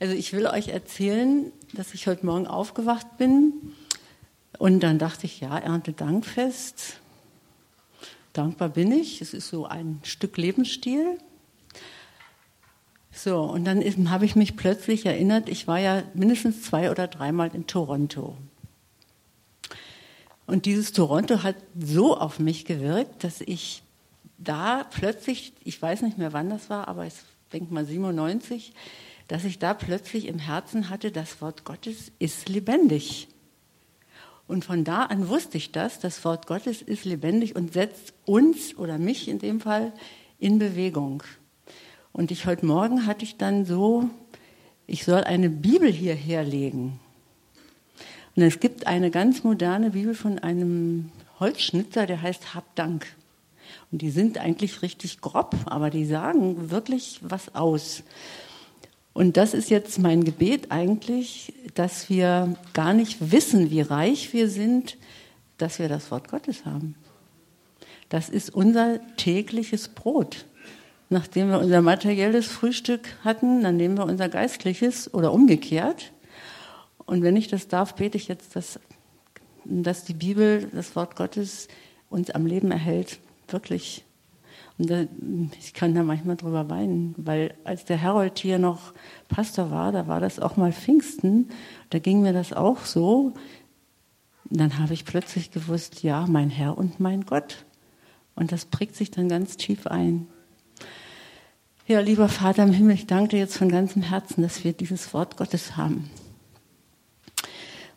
Also 0.00 0.14
ich 0.14 0.34
will 0.34 0.46
euch 0.46 0.68
erzählen, 0.68 1.50
dass 1.72 1.94
ich 1.94 2.06
heute 2.06 2.26
Morgen 2.26 2.46
aufgewacht 2.46 3.16
bin 3.16 3.74
und 4.58 4.80
dann 4.80 4.98
dachte 4.98 5.24
ich, 5.24 5.40
ja, 5.40 5.56
Erntedankfest, 5.56 6.99
dankbar 8.32 8.70
bin 8.70 8.92
ich, 8.92 9.20
es 9.20 9.34
ist 9.34 9.48
so 9.48 9.66
ein 9.66 10.00
Stück 10.02 10.36
Lebensstil. 10.36 11.18
So, 13.12 13.42
und 13.42 13.64
dann 13.64 14.10
habe 14.10 14.24
ich 14.24 14.36
mich 14.36 14.56
plötzlich 14.56 15.04
erinnert, 15.04 15.48
ich 15.48 15.66
war 15.66 15.78
ja 15.78 16.04
mindestens 16.14 16.62
zwei 16.62 16.90
oder 16.90 17.08
dreimal 17.08 17.50
in 17.54 17.66
Toronto. 17.66 18.36
Und 20.46 20.66
dieses 20.66 20.92
Toronto 20.92 21.42
hat 21.42 21.56
so 21.78 22.16
auf 22.16 22.38
mich 22.38 22.64
gewirkt, 22.64 23.22
dass 23.24 23.40
ich 23.40 23.82
da 24.38 24.84
plötzlich, 24.84 25.52
ich 25.64 25.80
weiß 25.80 26.02
nicht 26.02 26.18
mehr 26.18 26.32
wann 26.32 26.50
das 26.50 26.70
war, 26.70 26.88
aber 26.88 27.06
ich 27.06 27.14
denke 27.52 27.72
mal 27.72 27.84
97, 27.84 28.72
dass 29.28 29.44
ich 29.44 29.58
da 29.58 29.74
plötzlich 29.74 30.26
im 30.26 30.38
Herzen 30.38 30.90
hatte, 30.90 31.12
das 31.12 31.40
Wort 31.40 31.64
Gottes 31.64 32.10
ist 32.18 32.48
lebendig. 32.48 33.28
Und 34.50 34.64
von 34.64 34.82
da 34.82 35.04
an 35.04 35.28
wusste 35.28 35.58
ich 35.58 35.70
das, 35.70 36.00
das 36.00 36.24
Wort 36.24 36.48
Gottes 36.48 36.82
ist 36.82 37.04
lebendig 37.04 37.54
und 37.54 37.72
setzt 37.72 38.14
uns 38.26 38.76
oder 38.76 38.98
mich 38.98 39.28
in 39.28 39.38
dem 39.38 39.60
Fall 39.60 39.92
in 40.40 40.58
Bewegung. 40.58 41.22
Und 42.10 42.32
ich 42.32 42.46
heute 42.46 42.66
Morgen 42.66 43.06
hatte 43.06 43.22
ich 43.22 43.36
dann 43.36 43.64
so, 43.64 44.10
ich 44.88 45.04
soll 45.04 45.22
eine 45.22 45.50
Bibel 45.50 45.88
hierher 45.92 46.42
legen. 46.42 46.98
Und 48.34 48.42
es 48.42 48.58
gibt 48.58 48.88
eine 48.88 49.12
ganz 49.12 49.44
moderne 49.44 49.90
Bibel 49.90 50.16
von 50.16 50.40
einem 50.40 51.12
Holzschnitzer, 51.38 52.06
der 52.06 52.20
heißt 52.20 52.52
Hab 52.52 52.74
Dank. 52.74 53.06
Und 53.92 54.02
die 54.02 54.10
sind 54.10 54.38
eigentlich 54.38 54.82
richtig 54.82 55.20
grob, 55.20 55.54
aber 55.66 55.90
die 55.90 56.06
sagen 56.06 56.72
wirklich 56.72 57.20
was 57.22 57.54
aus. 57.54 58.02
Und 59.12 59.36
das 59.36 59.54
ist 59.54 59.70
jetzt 59.70 59.98
mein 59.98 60.24
Gebet 60.24 60.70
eigentlich, 60.70 61.52
dass 61.74 62.08
wir 62.08 62.56
gar 62.72 62.94
nicht 62.94 63.32
wissen, 63.32 63.70
wie 63.70 63.80
reich 63.80 64.32
wir 64.32 64.48
sind, 64.48 64.96
dass 65.58 65.78
wir 65.78 65.88
das 65.88 66.10
Wort 66.10 66.28
Gottes 66.28 66.64
haben. 66.64 66.94
Das 68.08 68.28
ist 68.28 68.50
unser 68.50 69.00
tägliches 69.16 69.88
Brot. 69.88 70.46
Nachdem 71.08 71.48
wir 71.50 71.58
unser 71.58 71.82
materielles 71.82 72.46
Frühstück 72.46 73.08
hatten, 73.24 73.62
dann 73.62 73.76
nehmen 73.76 73.98
wir 73.98 74.04
unser 74.04 74.28
geistliches 74.28 75.12
oder 75.12 75.32
umgekehrt. 75.32 76.12
Und 77.04 77.22
wenn 77.22 77.36
ich 77.36 77.48
das 77.48 77.66
darf, 77.66 77.96
bete 77.96 78.16
ich 78.16 78.28
jetzt, 78.28 78.54
dass, 78.54 78.78
dass 79.64 80.04
die 80.04 80.14
Bibel, 80.14 80.68
das 80.72 80.94
Wort 80.94 81.16
Gottes 81.16 81.66
uns 82.10 82.30
am 82.30 82.46
Leben 82.46 82.70
erhält. 82.70 83.18
Wirklich 83.48 84.04
da, 84.86 85.04
ich 85.58 85.74
kann 85.74 85.94
da 85.94 86.02
manchmal 86.02 86.36
drüber 86.36 86.70
weinen, 86.70 87.14
weil 87.16 87.54
als 87.64 87.84
der 87.84 88.00
Harold 88.00 88.38
hier 88.38 88.58
noch 88.58 88.92
Pastor 89.28 89.70
war, 89.70 89.92
da 89.92 90.06
war 90.06 90.20
das 90.20 90.38
auch 90.38 90.56
mal 90.56 90.72
Pfingsten, 90.72 91.48
da 91.90 91.98
ging 91.98 92.22
mir 92.22 92.32
das 92.32 92.52
auch 92.52 92.84
so. 92.84 93.34
Und 94.48 94.60
dann 94.60 94.78
habe 94.78 94.94
ich 94.94 95.04
plötzlich 95.04 95.50
gewusst, 95.50 96.02
ja, 96.02 96.26
mein 96.26 96.50
Herr 96.50 96.76
und 96.78 97.00
mein 97.00 97.24
Gott. 97.24 97.64
Und 98.34 98.52
das 98.52 98.64
prägt 98.64 98.96
sich 98.96 99.10
dann 99.10 99.28
ganz 99.28 99.56
tief 99.56 99.86
ein. 99.86 100.26
Ja, 101.86 102.00
lieber 102.00 102.28
Vater 102.28 102.62
im 102.62 102.72
Himmel, 102.72 102.94
ich 102.94 103.06
danke 103.06 103.30
dir 103.30 103.38
jetzt 103.38 103.56
von 103.56 103.68
ganzem 103.68 104.02
Herzen, 104.02 104.42
dass 104.42 104.62
wir 104.64 104.72
dieses 104.72 105.12
Wort 105.12 105.36
Gottes 105.36 105.76
haben. 105.76 106.08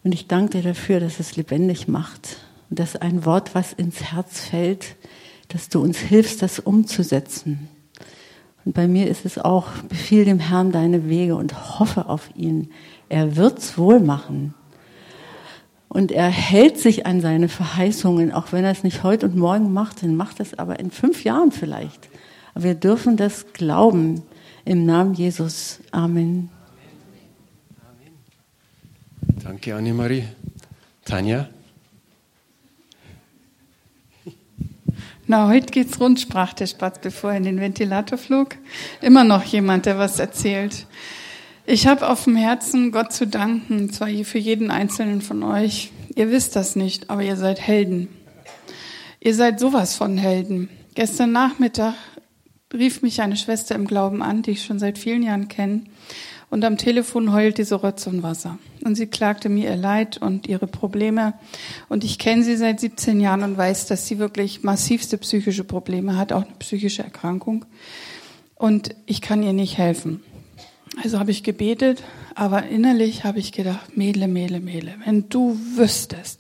Und 0.04 0.14
ich 0.14 0.28
danke 0.28 0.58
dir 0.58 0.70
dafür, 0.70 1.00
dass 1.00 1.20
es 1.20 1.36
lebendig 1.36 1.88
macht 1.88 2.38
und 2.70 2.80
dass 2.80 2.96
ein 2.96 3.26
Wort, 3.26 3.56
was 3.56 3.72
ins 3.72 4.02
Herz 4.02 4.40
fällt, 4.42 4.96
dass 5.54 5.70
du 5.70 5.82
uns 5.82 5.98
hilfst, 6.00 6.42
das 6.42 6.60
umzusetzen. 6.60 7.70
Und 8.66 8.74
bei 8.74 8.88
mir 8.88 9.08
ist 9.08 9.26
es 9.26 9.38
auch, 9.38 9.68
befiehl 9.88 10.26
dem 10.26 10.40
Herrn 10.40 10.72
deine 10.72 11.08
Wege 11.10 11.36
und 11.36 11.80
hoffe 11.80 12.08
auf 12.08 12.30
ihn. 12.36 12.70
Er 13.08 13.36
wird's 13.36 13.78
wohl 13.78 14.00
machen. 14.00 14.54
Und 15.90 16.12
er 16.12 16.30
hält 16.30 16.80
sich 16.80 17.06
an 17.06 17.22
seine 17.22 17.50
Verheißungen, 17.50 18.32
auch 18.32 18.52
wenn 18.52 18.64
er 18.64 18.72
es 18.72 18.84
nicht 18.84 19.04
heute 19.04 19.28
und 19.28 19.36
morgen 19.36 19.72
macht, 19.74 20.02
dann 20.02 20.16
macht 20.16 20.40
es 20.40 20.58
aber 20.58 20.80
in 20.80 20.90
fünf 20.90 21.24
Jahren 21.24 21.52
vielleicht. 21.52 22.10
Aber 22.56 22.64
wir 22.64 22.76
dürfen 22.76 23.16
das 23.16 23.54
glauben. 23.54 24.24
Im 24.66 24.86
Namen 24.86 25.14
Jesus. 25.14 25.82
Amen. 25.92 26.50
Danke, 29.44 29.76
Annemarie. 29.76 30.24
Tanja? 31.06 31.48
Na, 35.26 35.48
heute 35.48 35.68
geht's 35.68 36.02
rund, 36.02 36.20
sprach 36.20 36.52
der 36.52 36.68
Spatz, 36.68 37.00
bevor 37.00 37.32
er 37.32 37.38
in 37.38 37.44
den 37.44 37.62
Ventilator 37.62 38.18
flog. 38.18 38.58
Immer 39.02 39.24
noch 39.24 39.44
jemand, 39.46 39.86
der 39.86 39.98
was 39.98 40.20
erzählt. 40.20 40.86
Ich 41.66 41.88
habe 41.88 42.10
auf 42.10 42.26
dem 42.26 42.36
Herzen, 42.36 42.92
Gott 42.92 43.14
zu 43.14 43.26
danken, 43.26 43.90
zwar 43.94 44.10
für 44.10 44.38
jeden 44.38 44.70
einzelnen 44.70 45.22
von 45.22 45.44
euch. 45.44 45.92
Ihr 46.14 46.30
wisst 46.30 46.58
das 46.58 46.76
nicht, 46.76 47.10
aber 47.10 47.24
ihr 47.24 47.38
seid 47.38 47.62
Helden. 47.62 48.10
Ihr 49.22 49.34
seid 49.34 49.62
sowas 49.62 49.96
von 49.96 50.18
Helden. 50.18 50.68
Gestern 50.94 51.32
Nachmittag 51.32 51.94
rief 52.74 53.02
mich 53.02 53.22
eine 53.22 53.38
Schwester 53.38 53.76
im 53.76 53.88
Glauben 53.88 54.22
an, 54.22 54.42
die 54.42 54.52
ich 54.52 54.66
schon 54.66 54.78
seit 54.78 54.98
vielen 54.98 55.24
Jahren 55.24 55.48
kenne. 55.48 55.84
Und 56.54 56.64
am 56.66 56.78
Telefon 56.78 57.34
heulte 57.34 57.66
sie 57.66 57.76
Rotz 57.76 58.06
und 58.06 58.22
Wasser. 58.22 58.60
Und 58.86 58.94
sie 58.94 59.08
klagte 59.08 59.50
mir 59.50 59.72
ihr 59.72 59.76
Leid 59.76 60.20
und 60.20 60.46
ihre 60.46 60.68
Probleme. 60.68 61.34
Und 61.90 62.04
ich 62.04 62.20
kenne 62.20 62.44
sie 62.44 62.58
seit 62.58 62.80
17 62.80 63.20
Jahren 63.20 63.42
und 63.42 63.58
weiß, 63.58 63.88
dass 63.88 64.08
sie 64.08 64.20
wirklich 64.20 64.62
massivste 64.62 65.18
psychische 65.18 65.64
Probleme 65.64 66.16
hat, 66.16 66.32
auch 66.32 66.44
eine 66.44 66.54
psychische 66.60 67.02
Erkrankung. 67.02 67.66
Und 68.54 68.96
ich 69.08 69.22
kann 69.22 69.42
ihr 69.42 69.54
nicht 69.54 69.80
helfen. 69.80 70.22
Also 71.04 71.18
habe 71.18 71.32
ich 71.32 71.42
gebetet, 71.42 72.04
aber 72.36 72.68
innerlich 72.68 73.24
habe 73.24 73.40
ich 73.40 73.52
gedacht, 73.52 73.98
Mädle, 73.98 74.28
Mädle, 74.28 74.60
Mädle, 74.60 74.94
wenn 75.06 75.30
du 75.30 75.58
wüsstest, 75.76 76.40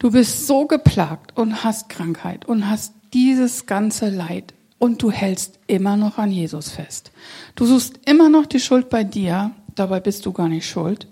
du 0.00 0.10
bist 0.10 0.48
so 0.48 0.66
geplagt 0.66 1.36
und 1.36 1.62
hast 1.62 1.88
Krankheit 1.88 2.46
und 2.46 2.68
hast 2.68 2.94
dieses 3.12 3.66
ganze 3.66 4.08
Leid 4.08 4.54
und 4.78 5.02
du 5.02 5.10
hältst 5.10 5.58
immer 5.66 5.96
noch 5.96 6.18
an 6.18 6.30
Jesus 6.30 6.70
fest. 6.70 7.10
Du 7.54 7.66
suchst 7.66 8.00
immer 8.06 8.28
noch 8.28 8.46
die 8.46 8.60
Schuld 8.60 8.88
bei 8.88 9.04
dir, 9.04 9.52
dabei 9.74 10.00
bist 10.00 10.26
du 10.26 10.32
gar 10.32 10.48
nicht 10.48 10.68
schuld. 10.68 11.08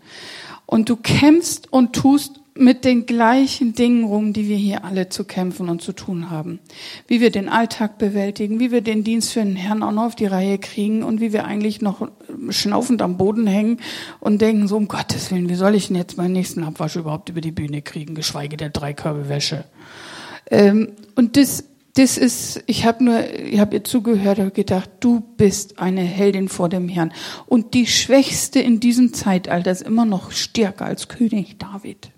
Und 0.66 0.88
du 0.88 0.96
kämpfst 0.96 1.72
und 1.72 1.94
tust 1.94 2.40
mit 2.56 2.84
den 2.84 3.04
gleichen 3.04 3.74
Dingen 3.74 4.04
rum, 4.04 4.32
die 4.32 4.48
wir 4.48 4.56
hier 4.56 4.84
alle 4.84 5.08
zu 5.08 5.24
kämpfen 5.24 5.68
und 5.68 5.82
zu 5.82 5.92
tun 5.92 6.30
haben. 6.30 6.60
Wie 7.08 7.20
wir 7.20 7.30
den 7.30 7.48
Alltag 7.48 7.98
bewältigen, 7.98 8.60
wie 8.60 8.70
wir 8.70 8.80
den 8.80 9.02
Dienst 9.02 9.32
für 9.32 9.40
den 9.40 9.56
Herrn 9.56 9.82
auch 9.82 9.90
noch 9.90 10.04
auf 10.04 10.14
die 10.14 10.26
Reihe 10.26 10.58
kriegen 10.58 11.02
und 11.02 11.20
wie 11.20 11.32
wir 11.32 11.46
eigentlich 11.46 11.82
noch 11.82 12.08
schnaufend 12.50 13.02
am 13.02 13.16
Boden 13.16 13.48
hängen 13.48 13.80
und 14.20 14.40
denken 14.40 14.68
so, 14.68 14.76
um 14.76 14.86
Gottes 14.86 15.30
Willen, 15.32 15.48
wie 15.48 15.56
soll 15.56 15.74
ich 15.74 15.88
denn 15.88 15.96
jetzt 15.96 16.16
meinen 16.16 16.32
nächsten 16.32 16.62
Abwasch 16.62 16.94
überhaupt 16.94 17.28
über 17.28 17.40
die 17.40 17.50
Bühne 17.50 17.82
kriegen, 17.82 18.14
geschweige 18.14 18.56
der 18.56 18.70
drei 18.70 18.92
Körbe 18.92 19.28
Wäsche. 19.28 19.64
Ähm, 20.48 20.92
und 21.16 21.36
das 21.36 21.64
das 21.94 22.18
ist, 22.18 22.62
ich 22.66 22.84
habe 22.84 23.04
nur, 23.04 23.34
ich 23.34 23.60
habe 23.60 23.76
ihr 23.76 23.84
zugehört 23.84 24.40
und 24.40 24.52
gedacht, 24.52 24.90
du 24.98 25.20
bist 25.36 25.78
eine 25.78 26.02
Heldin 26.02 26.48
vor 26.48 26.68
dem 26.68 26.88
Herrn. 26.88 27.12
Und 27.46 27.74
die 27.74 27.86
Schwächste 27.86 28.58
in 28.58 28.80
diesem 28.80 29.12
Zeitalter 29.14 29.70
ist 29.70 29.82
immer 29.82 30.04
noch 30.04 30.32
stärker 30.32 30.86
als 30.86 31.08
König 31.08 31.58
David. 31.58 32.10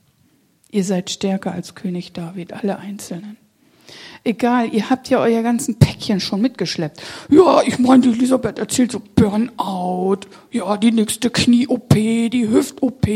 Ihr 0.70 0.82
seid 0.82 1.10
stärker 1.10 1.52
als 1.52 1.74
König 1.74 2.14
David, 2.14 2.54
alle 2.54 2.78
Einzelnen. 2.78 3.36
Egal, 4.24 4.74
ihr 4.74 4.90
habt 4.90 5.08
ja 5.08 5.20
euer 5.20 5.42
ganzen 5.42 5.78
Päckchen 5.78 6.20
schon 6.20 6.40
mitgeschleppt. 6.40 7.00
Ja, 7.30 7.62
ich 7.62 7.78
meine, 7.78 8.02
die 8.02 8.08
Elisabeth 8.08 8.58
erzählt 8.58 8.90
so 8.90 9.00
Burnout, 9.14 10.20
ja, 10.50 10.76
die 10.78 10.90
nächste 10.90 11.30
Knie-OP, 11.30 11.94
die 11.94 12.48
Hüft-OP, 12.48 13.06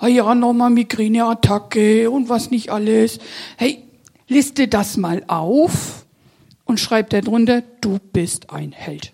ah 0.00 0.08
ja, 0.08 0.34
nochmal 0.34 0.70
Migräne-Attacke 0.70 2.10
und 2.10 2.28
was 2.28 2.50
nicht 2.50 2.70
alles. 2.70 3.20
Hey, 3.56 3.84
liste 4.28 4.68
das 4.68 4.96
mal 4.96 5.24
auf 5.26 6.04
und 6.64 6.80
schreib 6.80 7.10
darunter, 7.10 7.62
du 7.80 7.98
bist 8.12 8.50
ein 8.50 8.72
Held. 8.72 9.12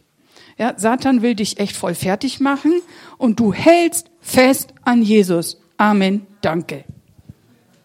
Ja, 0.58 0.78
Satan 0.78 1.22
will 1.22 1.34
dich 1.34 1.58
echt 1.58 1.76
voll 1.76 1.94
fertig 1.94 2.38
machen 2.40 2.82
und 3.16 3.40
du 3.40 3.52
hältst 3.52 4.10
fest 4.20 4.74
an 4.82 5.02
Jesus. 5.02 5.58
Amen. 5.78 6.26
Danke. 6.42 6.84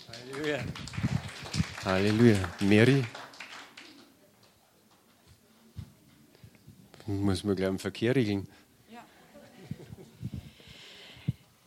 Halleluja. 0.10 0.60
Halleluja. 1.86 2.38
Mary? 2.60 3.04
Muss 7.08 7.44
man 7.44 7.56
gleich 7.56 7.70
im 7.70 7.80
Verkehr 7.80 8.16
regeln. 8.16 8.48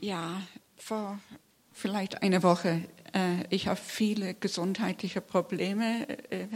Ja, 0.01 0.43
vor 0.77 1.19
vielleicht 1.73 2.23
einer 2.23 2.43
Woche, 2.43 2.83
ich 3.51 3.69
habe 3.69 3.81
viele 3.81 4.35
gesundheitliche 4.35 5.21
Probleme 5.21 6.07
äh, 6.31 6.47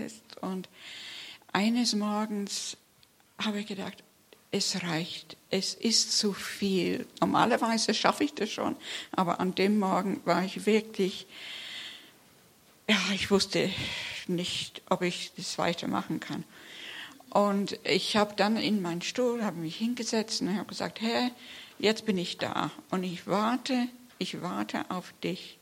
und 0.40 0.68
eines 1.52 1.94
Morgens 1.94 2.76
habe 3.38 3.60
ich 3.60 3.66
gedacht, 3.66 4.02
es 4.50 4.82
reicht, 4.82 5.36
es 5.50 5.74
ist 5.74 6.16
zu 6.16 6.32
viel. 6.34 7.06
Normalerweise 7.20 7.94
schaffe 7.94 8.24
ich 8.24 8.34
das 8.34 8.50
schon, 8.50 8.76
aber 9.10 9.40
an 9.40 9.54
dem 9.54 9.78
Morgen 9.78 10.20
war 10.24 10.44
ich 10.44 10.66
wirklich, 10.66 11.26
ja, 12.88 12.98
ich 13.14 13.30
wusste 13.30 13.70
nicht, 14.28 14.82
ob 14.88 15.02
ich 15.02 15.32
das 15.36 15.58
weitermachen 15.58 16.20
kann. 16.20 16.44
Und 17.30 17.78
ich 17.84 18.16
habe 18.16 18.34
dann 18.36 18.58
in 18.58 18.82
meinen 18.82 19.00
Stuhl, 19.00 19.42
habe 19.42 19.56
mich 19.56 19.76
hingesetzt 19.76 20.42
und 20.42 20.54
habe 20.54 20.68
gesagt, 20.68 21.00
Herr, 21.00 21.30
jetzt 21.78 22.04
bin 22.04 22.18
ich 22.18 22.36
da 22.36 22.70
und 22.90 23.04
ich 23.04 23.26
warte, 23.26 23.88
ich 24.18 24.42
warte 24.42 24.90
auf 24.90 25.14
dich, 25.24 25.58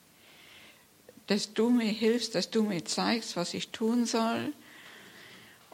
dass 1.30 1.54
du 1.54 1.70
mir 1.70 1.92
hilfst, 1.92 2.34
dass 2.34 2.50
du 2.50 2.64
mir 2.64 2.84
zeigst, 2.84 3.36
was 3.36 3.54
ich 3.54 3.68
tun 3.68 4.04
soll. 4.04 4.52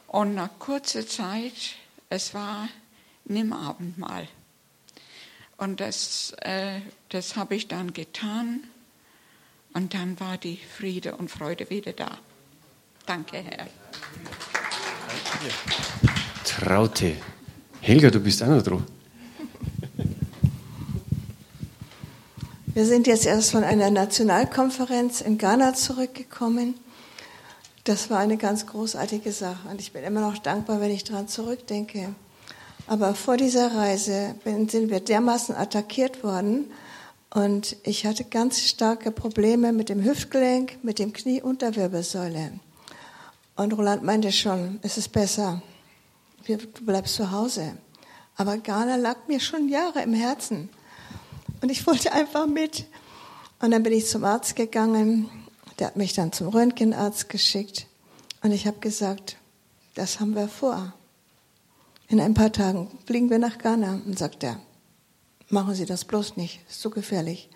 Und 0.05 0.35
nach 0.35 0.51
kurzer 0.59 1.07
Zeit, 1.07 1.73
es 2.09 2.35
war 2.35 2.69
nimm 3.25 3.51
Abendmahl. 3.53 4.27
Und 5.57 5.79
das, 5.79 6.35
äh, 6.41 6.81
das 7.09 7.35
habe 7.35 7.55
ich 7.55 7.67
dann 7.67 7.93
getan. 7.93 8.65
Und 9.73 9.95
dann 9.95 10.19
war 10.19 10.37
die 10.37 10.57
Friede 10.77 11.15
und 11.15 11.31
Freude 11.31 11.71
wieder 11.71 11.93
da. 11.93 12.19
Danke, 13.07 13.37
Herr. 13.37 13.65
Traute. 16.43 17.17
Helga, 17.81 18.11
du 18.11 18.19
bist 18.19 18.43
auch 18.43 18.47
noch 18.47 18.61
dran. 18.61 18.85
Wir 22.77 22.85
sind 22.85 23.07
jetzt 23.07 23.25
erst 23.25 23.49
von 23.49 23.63
einer 23.63 23.89
Nationalkonferenz 23.89 25.21
in 25.21 25.39
Ghana 25.39 25.73
zurückgekommen. 25.73 26.75
Das 27.85 28.11
war 28.11 28.19
eine 28.19 28.37
ganz 28.37 28.67
großartige 28.67 29.31
Sache 29.31 29.67
und 29.71 29.81
ich 29.81 29.93
bin 29.93 30.03
immer 30.03 30.21
noch 30.21 30.37
dankbar, 30.37 30.79
wenn 30.79 30.91
ich 30.91 31.03
daran 31.03 31.27
zurückdenke. 31.27 32.13
Aber 32.85 33.15
vor 33.15 33.35
dieser 33.35 33.73
Reise 33.75 34.35
sind 34.45 34.91
wir 34.91 34.99
dermaßen 34.99 35.55
attackiert 35.55 36.23
worden 36.23 36.69
und 37.33 37.77
ich 37.81 38.05
hatte 38.05 38.25
ganz 38.25 38.61
starke 38.61 39.09
Probleme 39.09 39.73
mit 39.73 39.89
dem 39.89 40.03
Hüftgelenk, 40.03 40.77
mit 40.83 40.99
dem 40.99 41.13
Knie 41.13 41.41
und 41.41 41.63
der 41.63 41.75
Wirbelsäule. 41.75 42.59
Und 43.55 43.73
Roland 43.73 44.03
meinte 44.03 44.31
schon, 44.31 44.77
es 44.83 44.99
ist 44.99 45.11
besser, 45.11 45.63
du 46.45 46.57
bleibst 46.85 47.15
zu 47.15 47.31
Hause. 47.31 47.75
Aber 48.35 48.55
Ghana 48.57 48.97
lag 48.97 49.27
mir 49.27 49.39
schon 49.39 49.67
Jahre 49.67 50.03
im 50.03 50.13
Herzen. 50.13 50.69
Und 51.61 51.69
ich 51.69 51.85
wollte 51.87 52.11
einfach 52.13 52.47
mit. 52.47 52.85
Und 53.59 53.71
dann 53.71 53.83
bin 53.83 53.93
ich 53.93 54.07
zum 54.07 54.23
Arzt 54.23 54.55
gegangen. 54.55 55.29
Der 55.79 55.87
hat 55.87 55.95
mich 55.95 56.13
dann 56.13 56.31
zum 56.31 56.49
Röntgenarzt 56.49 57.29
geschickt. 57.29 57.87
Und 58.41 58.51
ich 58.51 58.67
habe 58.67 58.79
gesagt, 58.79 59.37
das 59.95 60.19
haben 60.19 60.35
wir 60.35 60.47
vor. 60.47 60.93
In 62.07 62.21
ein 62.21 62.33
paar 62.33 62.51
Tagen 62.51 62.89
fliegen 63.05 63.29
wir 63.29 63.39
nach 63.39 63.57
Ghana. 63.57 64.01
Und 64.05 64.17
sagt 64.17 64.43
er, 64.43 64.59
machen 65.49 65.75
Sie 65.75 65.85
das 65.85 66.05
bloß 66.05 66.37
nicht, 66.37 66.61
ist 66.69 66.81
zu 66.81 66.89
gefährlich. 66.89 67.49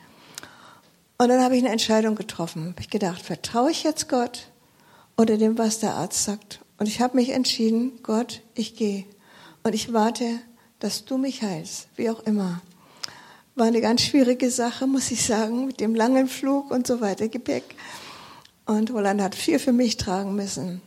Und 1.17 1.29
dann 1.29 1.43
habe 1.43 1.55
ich 1.55 1.63
eine 1.63 1.71
Entscheidung 1.71 2.15
getroffen. 2.15 2.69
Habe 2.69 2.81
ich 2.81 2.89
gedacht, 2.89 3.21
vertraue 3.21 3.69
ich 3.69 3.83
jetzt 3.83 4.09
Gott 4.09 4.47
oder 5.17 5.37
dem, 5.37 5.57
was 5.57 5.79
der 5.79 5.93
Arzt 5.93 6.23
sagt? 6.23 6.61
Und 6.79 6.87
ich 6.87 6.99
habe 6.99 7.15
mich 7.15 7.29
entschieden, 7.29 7.99
Gott, 8.01 8.41
ich 8.55 8.75
gehe. 8.75 9.05
Und 9.61 9.75
ich 9.75 9.93
warte, 9.93 10.39
dass 10.79 11.05
du 11.05 11.19
mich 11.19 11.43
heilst, 11.43 11.89
wie 11.95 12.09
auch 12.09 12.21
immer. 12.21 12.61
War 13.55 13.67
eine 13.67 13.81
ganz 13.81 14.01
schwierige 14.01 14.49
Sache, 14.49 14.87
muss 14.87 15.11
ich 15.11 15.25
sagen, 15.25 15.65
mit 15.65 15.79
dem 15.79 15.93
langen 15.93 16.27
Flug 16.27 16.71
und 16.71 16.87
so 16.87 17.01
weiter, 17.01 17.27
Gepäck. 17.27 17.63
Und 18.65 18.91
Roland 18.91 19.21
hat 19.21 19.35
viel 19.35 19.59
für 19.59 19.73
mich 19.73 19.97
tragen 19.97 20.35
müssen. 20.35 20.81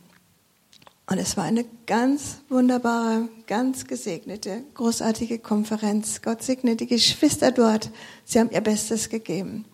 Und 1.07 1.19
es 1.19 1.37
war 1.37 1.43
eine 1.43 1.65
ganz 1.85 2.39
wunderbare, 2.49 3.29
ganz 3.45 3.85
gesegnete, 3.85 4.63
großartige 4.73 5.37
Konferenz. 5.37 6.23
Gott 6.23 6.41
segne 6.41 6.75
die 6.75 6.87
Geschwister 6.87 7.51
dort. 7.51 7.91
Sie 8.23 8.39
haben 8.39 8.49
ihr 8.49 8.61
Bestes 8.61 9.09
gegeben. 9.09 9.65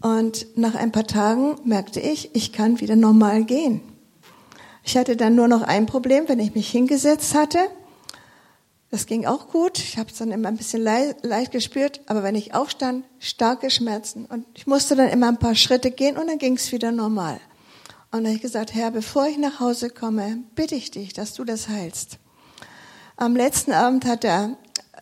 Und 0.00 0.46
nach 0.56 0.76
ein 0.76 0.92
paar 0.92 1.06
Tagen 1.06 1.56
merkte 1.64 1.98
ich, 1.98 2.34
ich 2.34 2.52
kann 2.52 2.80
wieder 2.80 2.94
normal 2.94 3.44
gehen. 3.44 3.80
Ich 4.84 4.96
hatte 4.96 5.16
dann 5.16 5.34
nur 5.34 5.48
noch 5.48 5.62
ein 5.62 5.86
Problem, 5.86 6.28
wenn 6.28 6.38
ich 6.38 6.54
mich 6.54 6.70
hingesetzt 6.70 7.34
hatte. 7.34 7.58
Das 8.96 9.04
ging 9.04 9.26
auch 9.26 9.48
gut. 9.48 9.78
Ich 9.78 9.98
habe 9.98 10.10
es 10.10 10.16
dann 10.16 10.30
immer 10.30 10.48
ein 10.48 10.56
bisschen 10.56 10.82
leicht, 10.82 11.52
gespürt. 11.52 12.00
Aber 12.06 12.22
wenn 12.22 12.34
ich 12.34 12.54
aufstand, 12.54 13.04
starke 13.18 13.68
Schmerzen. 13.68 14.24
Und 14.24 14.46
ich 14.54 14.66
musste 14.66 14.96
dann 14.96 15.10
immer 15.10 15.28
ein 15.28 15.38
paar 15.38 15.54
Schritte 15.54 15.90
gehen 15.90 16.16
und 16.16 16.28
dann 16.28 16.38
ging 16.38 16.56
es 16.56 16.72
wieder 16.72 16.92
normal. 16.92 17.34
Und 18.10 18.20
dann 18.20 18.24
habe 18.24 18.36
ich 18.36 18.40
gesagt, 18.40 18.74
Herr, 18.74 18.90
bevor 18.90 19.26
ich 19.26 19.36
nach 19.36 19.60
Hause 19.60 19.90
komme, 19.90 20.44
bitte 20.54 20.76
ich 20.76 20.92
dich, 20.92 21.12
dass 21.12 21.34
du 21.34 21.44
das 21.44 21.68
heilst. 21.68 22.16
Am 23.18 23.36
letzten 23.36 23.72
Abend 23.72 24.06
hat 24.06 24.22
der 24.22 24.56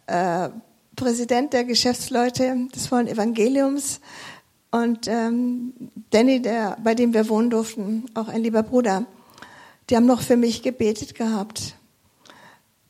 äh, 0.08 0.48
Präsident 0.96 1.52
der 1.52 1.62
Geschäftsleute 1.62 2.66
des 2.74 2.88
Vollen 2.88 3.06
Evangeliums 3.06 4.00
und 4.72 5.06
ähm, 5.06 5.72
Danny, 6.10 6.42
der, 6.42 6.78
bei 6.82 6.96
dem 6.96 7.14
wir 7.14 7.28
wohnen 7.28 7.48
durften, 7.48 8.06
auch 8.14 8.26
ein 8.26 8.42
lieber 8.42 8.64
Bruder, 8.64 9.06
die 9.88 9.94
haben 9.94 10.06
noch 10.06 10.20
für 10.20 10.36
mich 10.36 10.62
gebetet 10.62 11.14
gehabt. 11.14 11.76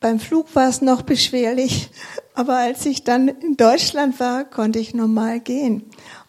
Beim 0.05 0.19
Flug 0.19 0.53
war 0.53 0.69
es 0.69 0.83
noch 0.83 1.01
beschwerlich, 1.01 1.89
aber 2.35 2.57
als 2.57 2.85
ich 2.85 3.03
dann 3.03 3.27
in 3.27 3.57
Deutschland 3.57 4.19
war, 4.19 4.45
konnte 4.45 4.77
ich 4.77 4.93
normal 4.93 5.39
gehen. 5.39 5.81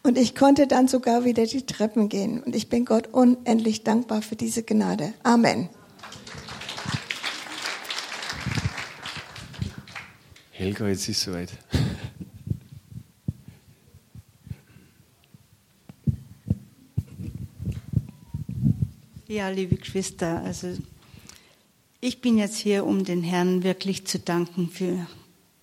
Und 0.02 0.16
ich 0.16 0.34
konnte 0.34 0.66
dann 0.66 0.88
sogar 0.88 1.26
wieder 1.26 1.44
die 1.44 1.66
Treppen 1.66 2.08
gehen. 2.08 2.42
Und 2.42 2.56
ich 2.56 2.70
bin 2.70 2.86
Gott 2.86 3.08
unendlich 3.08 3.84
dankbar 3.84 4.22
für 4.22 4.34
diese 4.34 4.62
Gnade. 4.62 5.12
Amen. 5.24 5.68
Helga, 10.52 10.88
jetzt 10.88 11.06
ist 11.10 11.18
es 11.18 11.24
soweit. 11.24 11.50
Ja, 19.28 19.50
liebe 19.50 19.76
Geschwister, 19.76 20.40
also 20.42 20.68
ich 22.06 22.20
bin 22.20 22.38
jetzt 22.38 22.58
hier, 22.58 22.86
um 22.86 23.04
den 23.04 23.24
Herrn 23.24 23.64
wirklich 23.64 24.06
zu 24.06 24.20
danken 24.20 24.70
für 24.70 25.08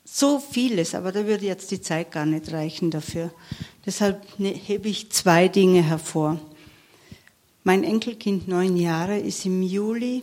so 0.03 0.39
vieles, 0.39 0.93
aber 0.93 1.13
da 1.13 1.25
würde 1.25 1.45
jetzt 1.45 1.71
die 1.71 1.79
Zeit 1.79 2.11
gar 2.11 2.25
nicht 2.25 2.51
reichen 2.51 2.91
dafür. 2.91 3.31
Deshalb 3.85 4.21
ne, 4.39 4.49
hebe 4.49 4.89
ich 4.89 5.09
zwei 5.09 5.47
Dinge 5.47 5.81
hervor. 5.81 6.37
Mein 7.63 7.85
Enkelkind, 7.85 8.49
neun 8.49 8.75
Jahre, 8.75 9.17
ist 9.17 9.45
im 9.45 9.63
Juli 9.63 10.21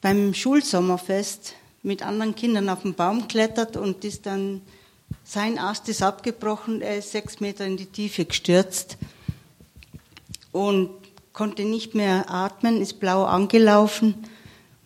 beim 0.00 0.32
Schulsommerfest 0.32 1.52
mit 1.82 2.02
anderen 2.02 2.34
Kindern 2.34 2.70
auf 2.70 2.80
den 2.80 2.94
Baum 2.94 3.28
klettert 3.28 3.76
und 3.76 4.02
ist 4.02 4.24
dann, 4.24 4.62
sein 5.24 5.58
Ast 5.58 5.90
ist 5.90 6.02
abgebrochen, 6.02 6.80
er 6.80 6.96
ist 6.96 7.12
sechs 7.12 7.40
Meter 7.40 7.66
in 7.66 7.76
die 7.76 7.84
Tiefe 7.84 8.24
gestürzt 8.24 8.96
und 10.52 10.88
konnte 11.34 11.64
nicht 11.64 11.94
mehr 11.94 12.30
atmen, 12.30 12.80
ist 12.80 12.98
blau 12.98 13.24
angelaufen 13.24 14.14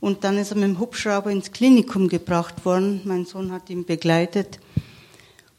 und 0.00 0.24
dann 0.24 0.38
ist 0.38 0.50
er 0.52 0.56
mit 0.56 0.64
dem 0.64 0.78
Hubschrauber 0.78 1.30
ins 1.30 1.52
Klinikum 1.52 2.08
gebracht 2.08 2.64
worden. 2.64 3.00
Mein 3.04 3.24
Sohn 3.24 3.50
hat 3.52 3.68
ihn 3.70 3.84
begleitet 3.84 4.60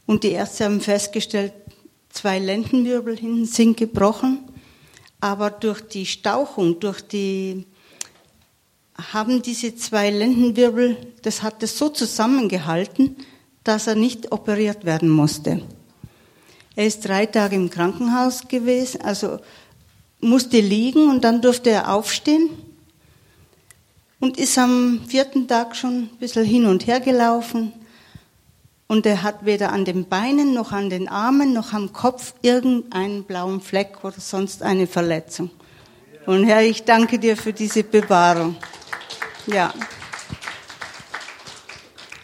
und 0.06 0.24
die 0.24 0.32
Ärzte 0.32 0.66
haben 0.66 0.82
festgestellt, 0.82 1.54
zwei 2.10 2.40
Lendenwirbel 2.40 3.18
hinten 3.18 3.46
sind 3.46 3.78
gebrochen, 3.78 4.40
aber 5.20 5.52
durch 5.52 5.82
die 5.82 6.06
Stauchung, 6.06 6.80
durch 6.80 7.02
die 7.02 7.66
haben 9.14 9.42
diese 9.42 9.76
zwei 9.76 10.10
Lendenwirbel, 10.10 10.98
das 11.22 11.44
hat 11.44 11.62
es 11.64 11.78
so 11.78 11.90
zusammengehalten, 11.90 13.16
dass 13.64 13.88
er 13.88 13.96
nicht 13.96 14.32
operiert 14.32 14.86
werden 14.86 15.10
musste. 15.10 15.62
Er 16.76 16.86
ist 16.86 17.08
drei 17.08 17.26
Tage 17.26 17.56
im 17.56 17.70
Krankenhaus 17.70 18.48
gewesen, 18.48 19.02
also 19.02 19.40
musste 20.22 20.60
liegen 20.60 21.10
und 21.10 21.24
dann 21.24 21.42
durfte 21.42 21.70
er 21.70 21.94
aufstehen 21.94 22.50
und 24.20 24.38
ist 24.38 24.58
am 24.58 25.02
vierten 25.08 25.48
Tag 25.48 25.76
schon 25.76 26.04
ein 26.04 26.18
bisschen 26.20 26.46
hin 26.46 26.66
und 26.66 26.88
her 26.88 27.00
gelaufen, 27.00 27.74
und 28.92 29.06
er 29.06 29.22
hat 29.22 29.46
weder 29.46 29.72
an 29.72 29.86
den 29.86 30.10
Beinen 30.10 30.56
noch 30.56 30.72
an 30.72 30.90
den 30.90 31.08
Armen 31.08 31.54
noch 31.54 31.74
am 31.74 31.94
Kopf 31.94 32.34
irgendeinen 32.42 33.24
blauen 33.24 33.62
Fleck 33.62 34.04
oder 34.04 34.20
sonst 34.20 34.64
eine 34.64 34.88
Verletzung. 34.88 35.52
Und 36.26 36.46
Herr, 36.46 36.64
ich 36.64 36.86
danke 36.86 37.20
dir 37.20 37.38
für 37.38 37.54
diese 37.54 37.84
Bewahrung. 37.84 38.56
Ja. 39.46 39.72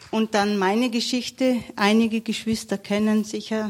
Und 0.09 0.33
dann 0.33 0.57
meine 0.57 0.89
Geschichte. 0.89 1.57
Einige 1.75 2.21
Geschwister 2.21 2.79
kennen 2.79 3.23
sicher 3.25 3.69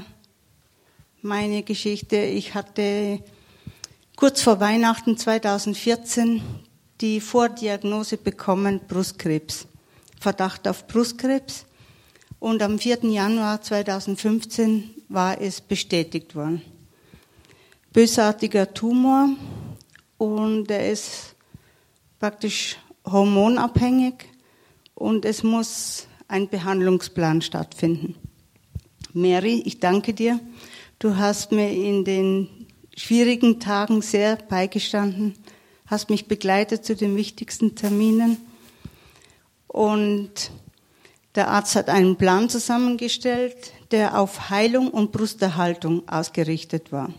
meine 1.22 1.64
Geschichte. 1.64 2.16
Ich 2.16 2.54
hatte 2.54 3.20
kurz 4.16 4.42
vor 4.42 4.62
Weihnachten 4.62 5.18
2014 5.18 6.42
die 7.02 7.20
Vordiagnose 7.20 8.18
bekommen, 8.18 8.82
Brustkrebs. 8.88 9.68
Verdacht 10.20 10.68
auf 10.68 10.88
Brustkrebs. 10.88 11.66
Und 12.40 12.62
am 12.62 12.80
4. 12.80 13.06
Januar 13.06 13.62
2015 13.62 14.92
war 15.10 15.40
es 15.40 15.62
bestätigt 15.62 16.36
worden. 16.36 16.62
Bösartiger 17.94 18.74
Tumor 18.74 19.30
und 20.18 20.70
er 20.70 20.92
ist 20.92 21.36
praktisch 22.20 22.78
hormonabhängig 23.06 24.26
und 24.96 25.26
es 25.26 25.44
muss 25.44 26.08
ein 26.28 26.50
Behandlungsplan 26.50 27.42
stattfinden. 27.42 28.16
Mary, 29.14 29.62
ich 29.66 29.80
danke 29.80 30.14
dir. 30.14 30.40
Du 31.00 31.16
hast 31.16 31.52
mir 31.52 31.72
in 31.72 32.04
den 32.04 32.68
schwierigen 32.98 33.60
Tagen 33.60 34.02
sehr 34.02 34.36
beigestanden, 34.36 35.36
hast 35.88 36.10
mich 36.10 36.28
begleitet 36.28 36.86
zu 36.86 36.96
den 36.96 37.16
wichtigsten 37.16 37.76
Terminen 37.76 38.38
und 39.68 40.52
der 41.36 41.50
Arzt 41.50 41.76
hat 41.76 41.90
einen 41.90 42.16
Plan 42.16 42.50
zusammengestellt, 42.50 43.74
der 43.92 44.18
auf 44.20 44.50
Heilung 44.50 44.90
und 44.90 45.12
Brusterhaltung 45.12 46.08
ausgerichtet 46.08 46.92
war. 46.92 47.14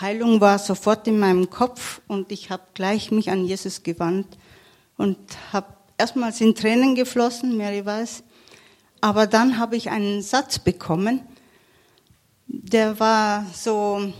Heilung 0.00 0.40
war 0.40 0.58
sofort 0.58 1.08
in 1.08 1.18
meinem 1.18 1.50
Kopf 1.50 2.00
und 2.06 2.30
ich 2.30 2.50
habe 2.50 2.62
gleich 2.74 3.10
mich 3.10 3.30
an 3.30 3.44
Jesus 3.44 3.82
gewandt 3.82 4.38
und 4.96 5.18
habe 5.52 5.74
erstmals 5.98 6.40
in 6.40 6.54
Tränen 6.54 6.94
geflossen, 6.94 7.56
Mary 7.56 7.84
weiß, 7.84 8.22
aber 9.00 9.26
dann 9.26 9.58
habe 9.58 9.76
ich 9.76 9.90
einen 9.90 10.22
Satz 10.22 10.58
bekommen, 10.58 11.20
der 12.46 13.00
war 13.00 13.46
so, 13.52 14.12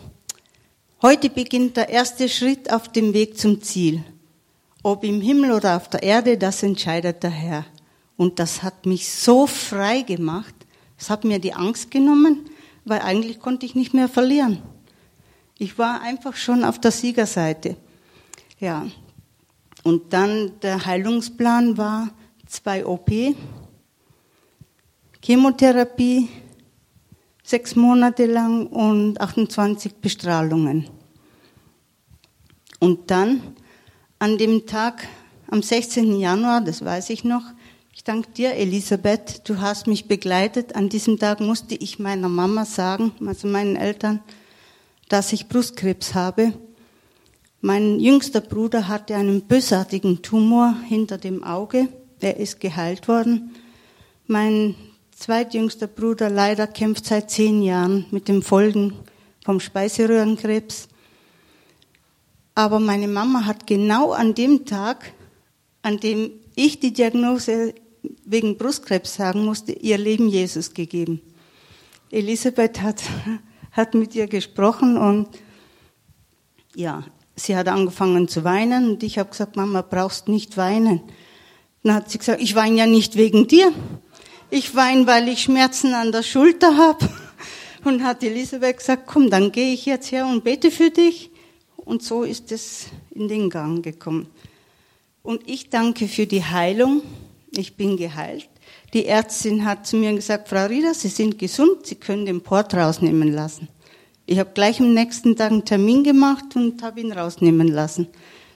heute 1.06 1.30
beginnt 1.30 1.76
der 1.76 1.88
erste 1.88 2.28
Schritt 2.28 2.72
auf 2.72 2.88
dem 2.88 3.14
Weg 3.14 3.38
zum 3.38 3.62
Ziel. 3.62 4.02
Ob 4.82 5.04
im 5.04 5.20
Himmel 5.20 5.52
oder 5.52 5.76
auf 5.76 5.88
der 5.88 6.02
Erde, 6.02 6.36
das 6.36 6.64
entscheidet 6.64 7.22
der 7.22 7.30
Herr. 7.30 7.64
Und 8.16 8.40
das 8.40 8.64
hat 8.64 8.86
mich 8.86 9.08
so 9.08 9.46
frei 9.46 10.00
gemacht. 10.00 10.52
Es 10.98 11.08
hat 11.08 11.22
mir 11.22 11.38
die 11.38 11.54
Angst 11.54 11.92
genommen, 11.92 12.50
weil 12.84 13.02
eigentlich 13.02 13.38
konnte 13.38 13.66
ich 13.66 13.76
nicht 13.76 13.94
mehr 13.94 14.08
verlieren. 14.08 14.62
Ich 15.58 15.78
war 15.78 16.00
einfach 16.00 16.34
schon 16.34 16.64
auf 16.64 16.80
der 16.80 16.90
Siegerseite. 16.90 17.76
Ja. 18.58 18.84
Und 19.84 20.12
dann 20.12 20.58
der 20.62 20.86
Heilungsplan 20.86 21.78
war 21.78 22.08
zwei 22.48 22.84
OP, 22.84 23.12
Chemotherapie, 25.24 26.28
sechs 27.44 27.76
Monate 27.76 28.26
lang 28.26 28.66
und 28.66 29.20
28 29.20 29.94
Bestrahlungen. 29.94 30.95
Und 32.80 33.10
dann 33.10 33.40
an 34.18 34.38
dem 34.38 34.66
Tag, 34.66 35.06
am 35.48 35.62
16. 35.62 36.18
Januar, 36.18 36.60
das 36.60 36.84
weiß 36.84 37.10
ich 37.10 37.24
noch, 37.24 37.42
ich 37.94 38.04
danke 38.04 38.30
dir, 38.30 38.54
Elisabeth, 38.54 39.48
du 39.48 39.58
hast 39.58 39.86
mich 39.86 40.06
begleitet. 40.06 40.76
An 40.76 40.90
diesem 40.90 41.18
Tag 41.18 41.40
musste 41.40 41.74
ich 41.74 41.98
meiner 41.98 42.28
Mama 42.28 42.66
sagen, 42.66 43.12
also 43.24 43.48
meinen 43.48 43.74
Eltern, 43.74 44.20
dass 45.08 45.32
ich 45.32 45.48
Brustkrebs 45.48 46.14
habe. 46.14 46.52
Mein 47.62 47.98
jüngster 47.98 48.42
Bruder 48.42 48.86
hatte 48.86 49.16
einen 49.16 49.40
bösartigen 49.42 50.20
Tumor 50.20 50.76
hinter 50.86 51.16
dem 51.16 51.42
Auge. 51.42 51.88
Der 52.20 52.36
ist 52.36 52.60
geheilt 52.60 53.08
worden. 53.08 53.54
Mein 54.26 54.74
zweitjüngster 55.12 55.86
Bruder 55.86 56.28
leider 56.28 56.66
kämpft 56.66 57.06
seit 57.06 57.30
zehn 57.30 57.62
Jahren 57.62 58.04
mit 58.10 58.28
den 58.28 58.42
Folgen 58.42 58.92
vom 59.42 59.58
Speiseröhrenkrebs. 59.58 60.88
Aber 62.56 62.80
meine 62.80 63.06
Mama 63.06 63.44
hat 63.44 63.66
genau 63.66 64.12
an 64.12 64.34
dem 64.34 64.64
Tag, 64.64 65.12
an 65.82 66.00
dem 66.00 66.30
ich 66.54 66.80
die 66.80 66.94
Diagnose 66.94 67.74
wegen 68.24 68.56
Brustkrebs 68.56 69.14
sagen 69.14 69.44
musste, 69.44 69.72
ihr 69.72 69.98
Leben 69.98 70.26
Jesus 70.26 70.72
gegeben. 70.72 71.20
Elisabeth 72.10 72.80
hat, 72.80 73.02
hat 73.72 73.94
mit 73.94 74.14
ihr 74.14 74.26
gesprochen 74.26 74.96
und 74.96 75.28
ja, 76.74 77.04
sie 77.34 77.54
hat 77.54 77.68
angefangen 77.68 78.26
zu 78.26 78.42
weinen 78.42 78.92
und 78.92 79.02
ich 79.02 79.18
habe 79.18 79.28
gesagt, 79.28 79.56
Mama, 79.56 79.82
brauchst 79.82 80.28
nicht 80.28 80.56
weinen. 80.56 81.02
Dann 81.82 81.94
hat 81.94 82.10
sie 82.10 82.16
gesagt, 82.16 82.40
ich 82.40 82.54
weine 82.54 82.76
ja 82.76 82.86
nicht 82.86 83.16
wegen 83.16 83.46
dir. 83.46 83.70
Ich 84.48 84.74
weine, 84.74 85.06
weil 85.06 85.28
ich 85.28 85.42
Schmerzen 85.42 85.92
an 85.92 86.10
der 86.10 86.22
Schulter 86.22 86.78
habe. 86.78 87.06
Und 87.84 88.02
hat 88.02 88.22
Elisabeth 88.22 88.78
gesagt, 88.78 89.06
komm, 89.06 89.28
dann 89.28 89.52
gehe 89.52 89.74
ich 89.74 89.84
jetzt 89.84 90.10
her 90.10 90.26
und 90.26 90.42
bete 90.42 90.70
für 90.70 90.88
dich. 90.88 91.30
Und 91.86 92.02
so 92.02 92.22
ist 92.22 92.52
es 92.52 92.88
in 93.12 93.28
den 93.28 93.48
Gang 93.48 93.82
gekommen. 93.82 94.28
Und 95.22 95.48
ich 95.48 95.70
danke 95.70 96.06
für 96.06 96.26
die 96.26 96.44
Heilung 96.44 97.00
ich 97.58 97.74
bin 97.74 97.96
geheilt. 97.96 98.48
Die 98.92 99.06
Ärztin 99.06 99.64
hat 99.64 99.86
zu 99.86 99.96
mir 99.96 100.12
gesagt, 100.12 100.48
Frau 100.48 100.66
Rieder, 100.66 100.94
Sie 100.94 101.08
sind 101.08 101.38
gesund, 101.38 101.86
Sie 101.86 101.94
können 101.94 102.26
den 102.26 102.40
Port 102.40 102.74
rausnehmen 102.74 103.32
lassen. 103.32 103.68
Ich 104.26 104.38
habe 104.38 104.50
gleich 104.54 104.80
am 104.80 104.92
nächsten 104.92 105.36
Tag 105.36 105.52
einen 105.52 105.64
Termin 105.64 106.02
gemacht 106.02 106.56
und 106.56 106.82
habe 106.82 107.00
ihn 107.00 107.12
rausnehmen 107.12 107.68
lassen. 107.68 108.08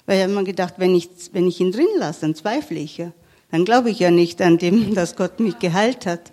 Weil 0.06 0.18
ich 0.18 0.22
habe 0.24 0.34
mir 0.34 0.44
gedacht, 0.44 0.74
wenn 0.78 0.94
ich, 0.94 1.08
wenn 1.32 1.46
ich 1.46 1.60
ihn 1.60 1.72
drin 1.72 1.86
lasse, 1.96 2.22
dann 2.22 2.34
zweifle 2.34 2.78
ich 2.78 2.98
ja. 2.98 3.12
Dann 3.50 3.64
glaube 3.64 3.90
ich 3.90 4.00
ja 4.00 4.10
nicht 4.10 4.42
an 4.42 4.58
dem, 4.58 4.94
dass 4.94 5.16
Gott 5.16 5.38
mich 5.38 5.58
geheilt 5.58 6.06
hat. 6.06 6.32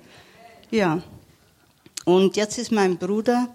Ja. 0.72 1.04
Und 2.06 2.36
jetzt 2.36 2.58
ist 2.58 2.72
mein 2.72 2.98
Bruder 2.98 3.50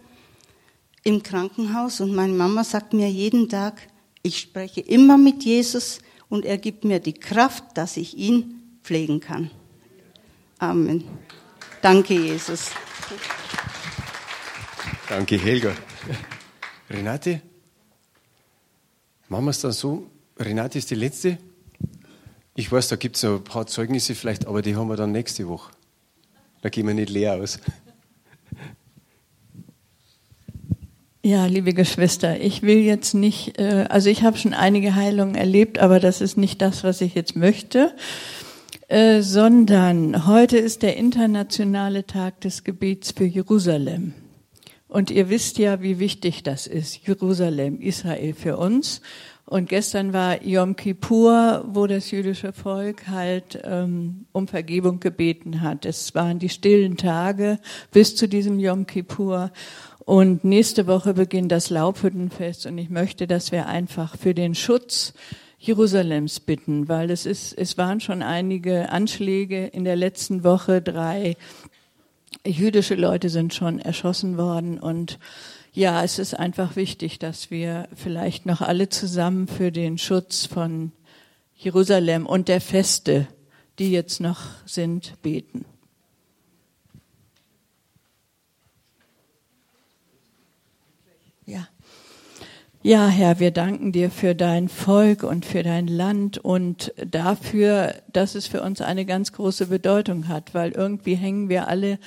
im 1.05 1.23
Krankenhaus 1.23 2.01
und 2.01 2.15
meine 2.15 2.33
Mama 2.33 2.65
sagt 2.65 2.93
mir 2.93 3.11
jeden 3.11 3.49
Tag, 3.49 3.89
ich 4.23 4.39
spreche 4.39 4.81
immer 4.81 5.19
mit 5.19 5.45
Jesus 5.45 6.01
und 6.29 6.45
er 6.45 6.59
gibt 6.59 6.85
mir 6.85 7.01
die 7.01 7.15
Kraft, 7.15 7.65
dass 7.75 7.97
ich 7.97 8.17
ihn 8.17 8.79
pflegen 8.83 9.21
kann. 9.21 9.51
Amen. 10.59 11.05
Danke, 11.81 12.15
Jesus. 12.15 12.71
Danke, 15.09 15.37
Helga. 15.37 15.75
Renate? 16.89 17.43
Machen 19.29 19.45
wir 19.47 19.51
es 19.51 19.61
dann 19.61 19.73
so. 19.73 20.11
Renate 20.39 20.79
ist 20.79 20.91
die 20.91 20.95
Letzte. 20.95 21.39
Ich 22.55 22.71
weiß, 22.71 22.89
da 22.89 22.97
gibt 22.97 23.17
es 23.17 23.23
noch 23.23 23.37
ein 23.37 23.45
paar 23.45 23.67
Zeugnisse 23.67 24.15
vielleicht, 24.15 24.47
aber 24.47 24.63
die 24.63 24.77
haben 24.77 24.89
wir 24.89 24.97
dann 24.97 25.11
nächste 25.11 25.49
Woche. 25.49 25.73
Da 26.61 26.69
gehen 26.69 26.87
wir 26.87 26.95
nicht 26.95 27.11
leer 27.11 27.35
aus. 27.35 27.59
Ja, 31.25 31.47
liebe 31.47 31.73
Geschwister, 31.73 32.41
ich 32.41 32.63
will 32.63 32.79
jetzt 32.79 33.15
nicht, 33.15 33.57
äh, 33.57 33.87
also 33.89 34.11
ich 34.11 34.25
habe 34.25 34.37
schon 34.37 34.55
einige 34.55 34.97
Heilungen 34.97 35.37
erlebt, 35.37 35.79
aber 35.79 36.01
das 36.01 36.21
ist 36.21 36.37
nicht 36.37 36.61
das, 36.61 36.83
was 36.83 37.01
ich 37.01 37.15
jetzt 37.15 37.37
möchte. 37.37 37.95
Äh, 38.89 39.23
sondern 39.23 40.27
heute 40.27 40.59
ist 40.59 40.83
der 40.83 40.97
internationale 40.97 42.09
Tag 42.09 42.41
des 42.41 42.65
Gebets 42.65 43.13
für 43.13 43.25
Jerusalem. 43.25 44.15
Und 44.89 45.13
ihr 45.13 45.31
wisst 45.31 45.59
ja, 45.59 45.81
wie 45.81 46.01
wichtig 46.01 46.43
das 46.43 46.67
ist, 46.67 47.07
Jerusalem, 47.07 47.81
Israel 47.81 48.35
für 48.35 48.57
uns. 48.57 49.01
Und 49.45 49.69
gestern 49.69 50.13
war 50.13 50.43
Yom 50.43 50.77
Kippur, 50.77 51.65
wo 51.69 51.87
das 51.87 52.11
jüdische 52.11 52.53
Volk 52.53 53.09
halt 53.09 53.61
ähm, 53.65 54.27
um 54.33 54.49
Vergebung 54.49 54.99
gebeten 54.99 55.61
hat. 55.61 55.85
Es 55.85 56.15
waren 56.15 56.39
die 56.39 56.49
stillen 56.49 56.97
Tage 56.97 57.59
bis 57.91 58.17
zu 58.17 58.29
diesem 58.29 58.59
Yom 58.59 58.87
Kippur. 58.87 59.53
Und 60.05 60.43
nächste 60.45 60.87
Woche 60.87 61.15
beginnt 61.15 61.53
das 61.53 61.71
Laubhüttenfest. 61.71 62.67
Und 62.67 62.79
ich 62.79 62.91
möchte, 62.91 63.27
dass 63.27 63.53
wir 63.53 63.67
einfach 63.67 64.17
für 64.17 64.35
den 64.35 64.55
Schutz 64.55 65.15
Jerusalems 65.59 66.41
bitten, 66.41 66.89
weil 66.89 67.11
es 67.13 67.25
ist, 67.25 67.53
es 67.53 67.79
waren 67.79 68.01
schon 68.01 68.21
einige 68.21 68.91
Anschläge 68.91 69.67
in 69.67 69.85
der 69.85 69.95
letzten 69.95 70.43
Woche. 70.43 70.83
Drei 70.83 71.37
jüdische 72.45 72.97
Leute 72.97 73.29
sind 73.29 73.55
schon 73.55 73.79
erschossen 73.79 74.37
worden 74.37 74.81
und 74.81 75.21
ja, 75.73 76.03
es 76.03 76.19
ist 76.19 76.35
einfach 76.35 76.75
wichtig, 76.75 77.19
dass 77.19 77.51
wir 77.51 77.89
vielleicht 77.95 78.45
noch 78.45 78.61
alle 78.61 78.89
zusammen 78.89 79.47
für 79.47 79.71
den 79.71 79.99
Schutz 79.99 80.45
von 80.47 80.93
Jerusalem 81.57 82.27
und 82.27 82.49
der 82.49 82.61
Feste, 82.61 83.29
die 83.79 83.93
jetzt 83.93 84.21
noch 84.21 84.41
sind, 84.67 85.15
beten. 85.23 85.65
Ja. 91.47 91.69
Ja, 92.85 93.07
Herr, 93.07 93.39
wir 93.39 93.53
danken 93.53 93.93
dir 93.93 94.11
für 94.11 94.35
dein 94.35 94.69
Volk 94.69 95.23
und 95.23 95.47
für 95.47 95.63
dein 95.63 95.87
Land 95.87 96.39
und 96.39 96.93
dafür, 96.97 97.95
dass 98.13 98.35
es 98.35 98.49
für 98.49 98.61
uns 98.61 98.81
eine 98.81 99.07
ganz 99.07 99.31
große 99.31 99.67
Bedeutung 99.69 100.27
hat, 100.27 100.53
weil 100.53 100.73
irgendwie 100.73 101.15
hängen 101.15 101.49
wir 101.49 101.69
alle 101.69 102.01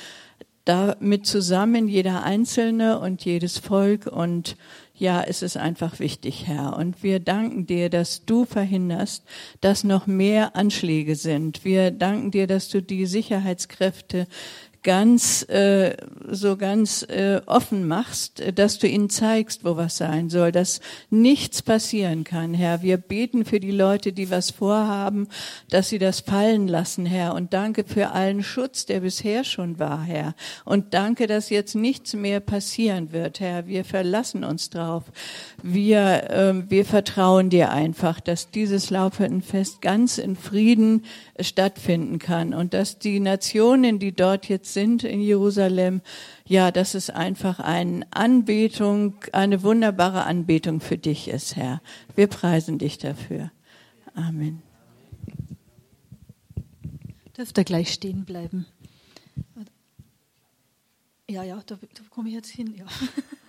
damit 0.66 1.26
zusammen, 1.26 1.88
jeder 1.88 2.24
Einzelne 2.24 3.00
und 3.00 3.24
jedes 3.24 3.58
Volk 3.58 4.06
und 4.08 4.58
ja, 4.98 5.24
es 5.24 5.42
ist 5.42 5.56
einfach 5.56 6.00
wichtig, 6.00 6.46
Herr. 6.46 6.76
Und 6.76 7.04
wir 7.04 7.20
danken 7.20 7.66
dir, 7.66 7.90
dass 7.90 8.26
du 8.26 8.44
verhinderst, 8.44 9.24
dass 9.62 9.86
noch 9.86 10.08
mehr 10.08 10.58
Anschläge 10.58 11.16
sind. 11.16 11.64
Wir 11.64 11.92
danken 11.92 12.32
dir, 12.32 12.48
dass 12.48 12.68
du 12.68 12.82
die 12.82 13.06
Sicherheitskräfte 13.06 14.28
ganz 14.86 15.42
äh, 15.50 15.98
so 16.30 16.58
ganz 16.58 17.02
äh, 17.02 17.42
offen 17.48 17.88
machst, 17.88 18.40
äh, 18.40 18.54
dass 18.54 18.78
du 18.78 18.88
ihnen 18.88 19.10
zeigst, 19.10 19.66
wo 19.66 19.76
was 19.78 19.98
sein 19.98 20.30
soll, 20.30 20.52
dass 20.52 20.80
nichts 21.10 21.64
passieren 21.64 22.24
kann, 22.24 22.54
Herr. 22.54 22.84
Wir 22.84 22.98
beten 22.98 23.46
für 23.46 23.60
die 23.60 23.72
Leute, 23.72 24.14
die 24.14 24.30
was 24.30 24.52
vorhaben, 24.52 25.28
dass 25.72 25.90
sie 25.90 25.98
das 25.98 26.20
fallen 26.20 26.68
lassen, 26.68 27.08
Herr. 27.08 27.34
Und 27.34 27.54
danke 27.54 27.84
für 27.84 28.12
allen 28.12 28.44
Schutz, 28.44 28.86
der 28.86 29.00
bisher 29.00 29.44
schon 29.44 29.80
war, 29.80 30.04
Herr. 30.04 30.36
Und 30.66 30.94
danke, 30.94 31.26
dass 31.26 31.50
jetzt 31.50 31.74
nichts 31.74 32.14
mehr 32.14 32.40
passieren 32.40 33.12
wird, 33.12 33.40
Herr. 33.40 33.66
Wir 33.66 33.86
verlassen 33.86 34.44
uns 34.44 34.70
drauf. 34.70 35.06
Wir, 35.64 36.30
äh, 36.30 36.70
wir 36.70 36.86
vertrauen 36.86 37.50
dir 37.50 37.72
einfach, 37.72 38.20
dass 38.20 38.52
dieses 38.52 38.92
Laubhüttenfest 38.92 39.82
ganz 39.82 40.20
in 40.20 40.36
Frieden 40.36 41.06
stattfinden 41.40 42.20
kann 42.20 42.54
und 42.54 42.76
dass 42.76 43.00
die 43.00 43.20
Nationen, 43.20 43.98
die 43.98 44.12
dort 44.12 44.48
jetzt 44.48 44.75
sind 44.76 45.04
in 45.04 45.22
Jerusalem, 45.22 46.02
ja, 46.46 46.70
dass 46.70 46.94
es 46.94 47.10
einfach 47.10 47.60
eine 47.60 48.06
Anbetung, 48.12 49.16
eine 49.32 49.64
wunderbare 49.64 50.26
Anbetung 50.26 50.82
für 50.82 51.00
dich 51.00 51.28
ist, 51.28 51.56
Herr. 51.56 51.82
Wir 52.14 52.28
preisen 52.28 52.78
dich 52.78 53.00
dafür. 53.00 53.52
Amen. 54.14 54.62
Dürft 57.36 57.58
ihr 57.58 57.64
gleich 57.64 57.92
stehen 57.92 58.26
bleiben? 58.26 58.68
Ja, 61.28 61.44
ja, 61.44 61.60
da, 61.66 61.76
da 61.76 62.04
komme 62.12 62.30
ich 62.30 62.36
jetzt 62.36 62.50
hin. 62.50 62.76
Ja. 62.78 62.86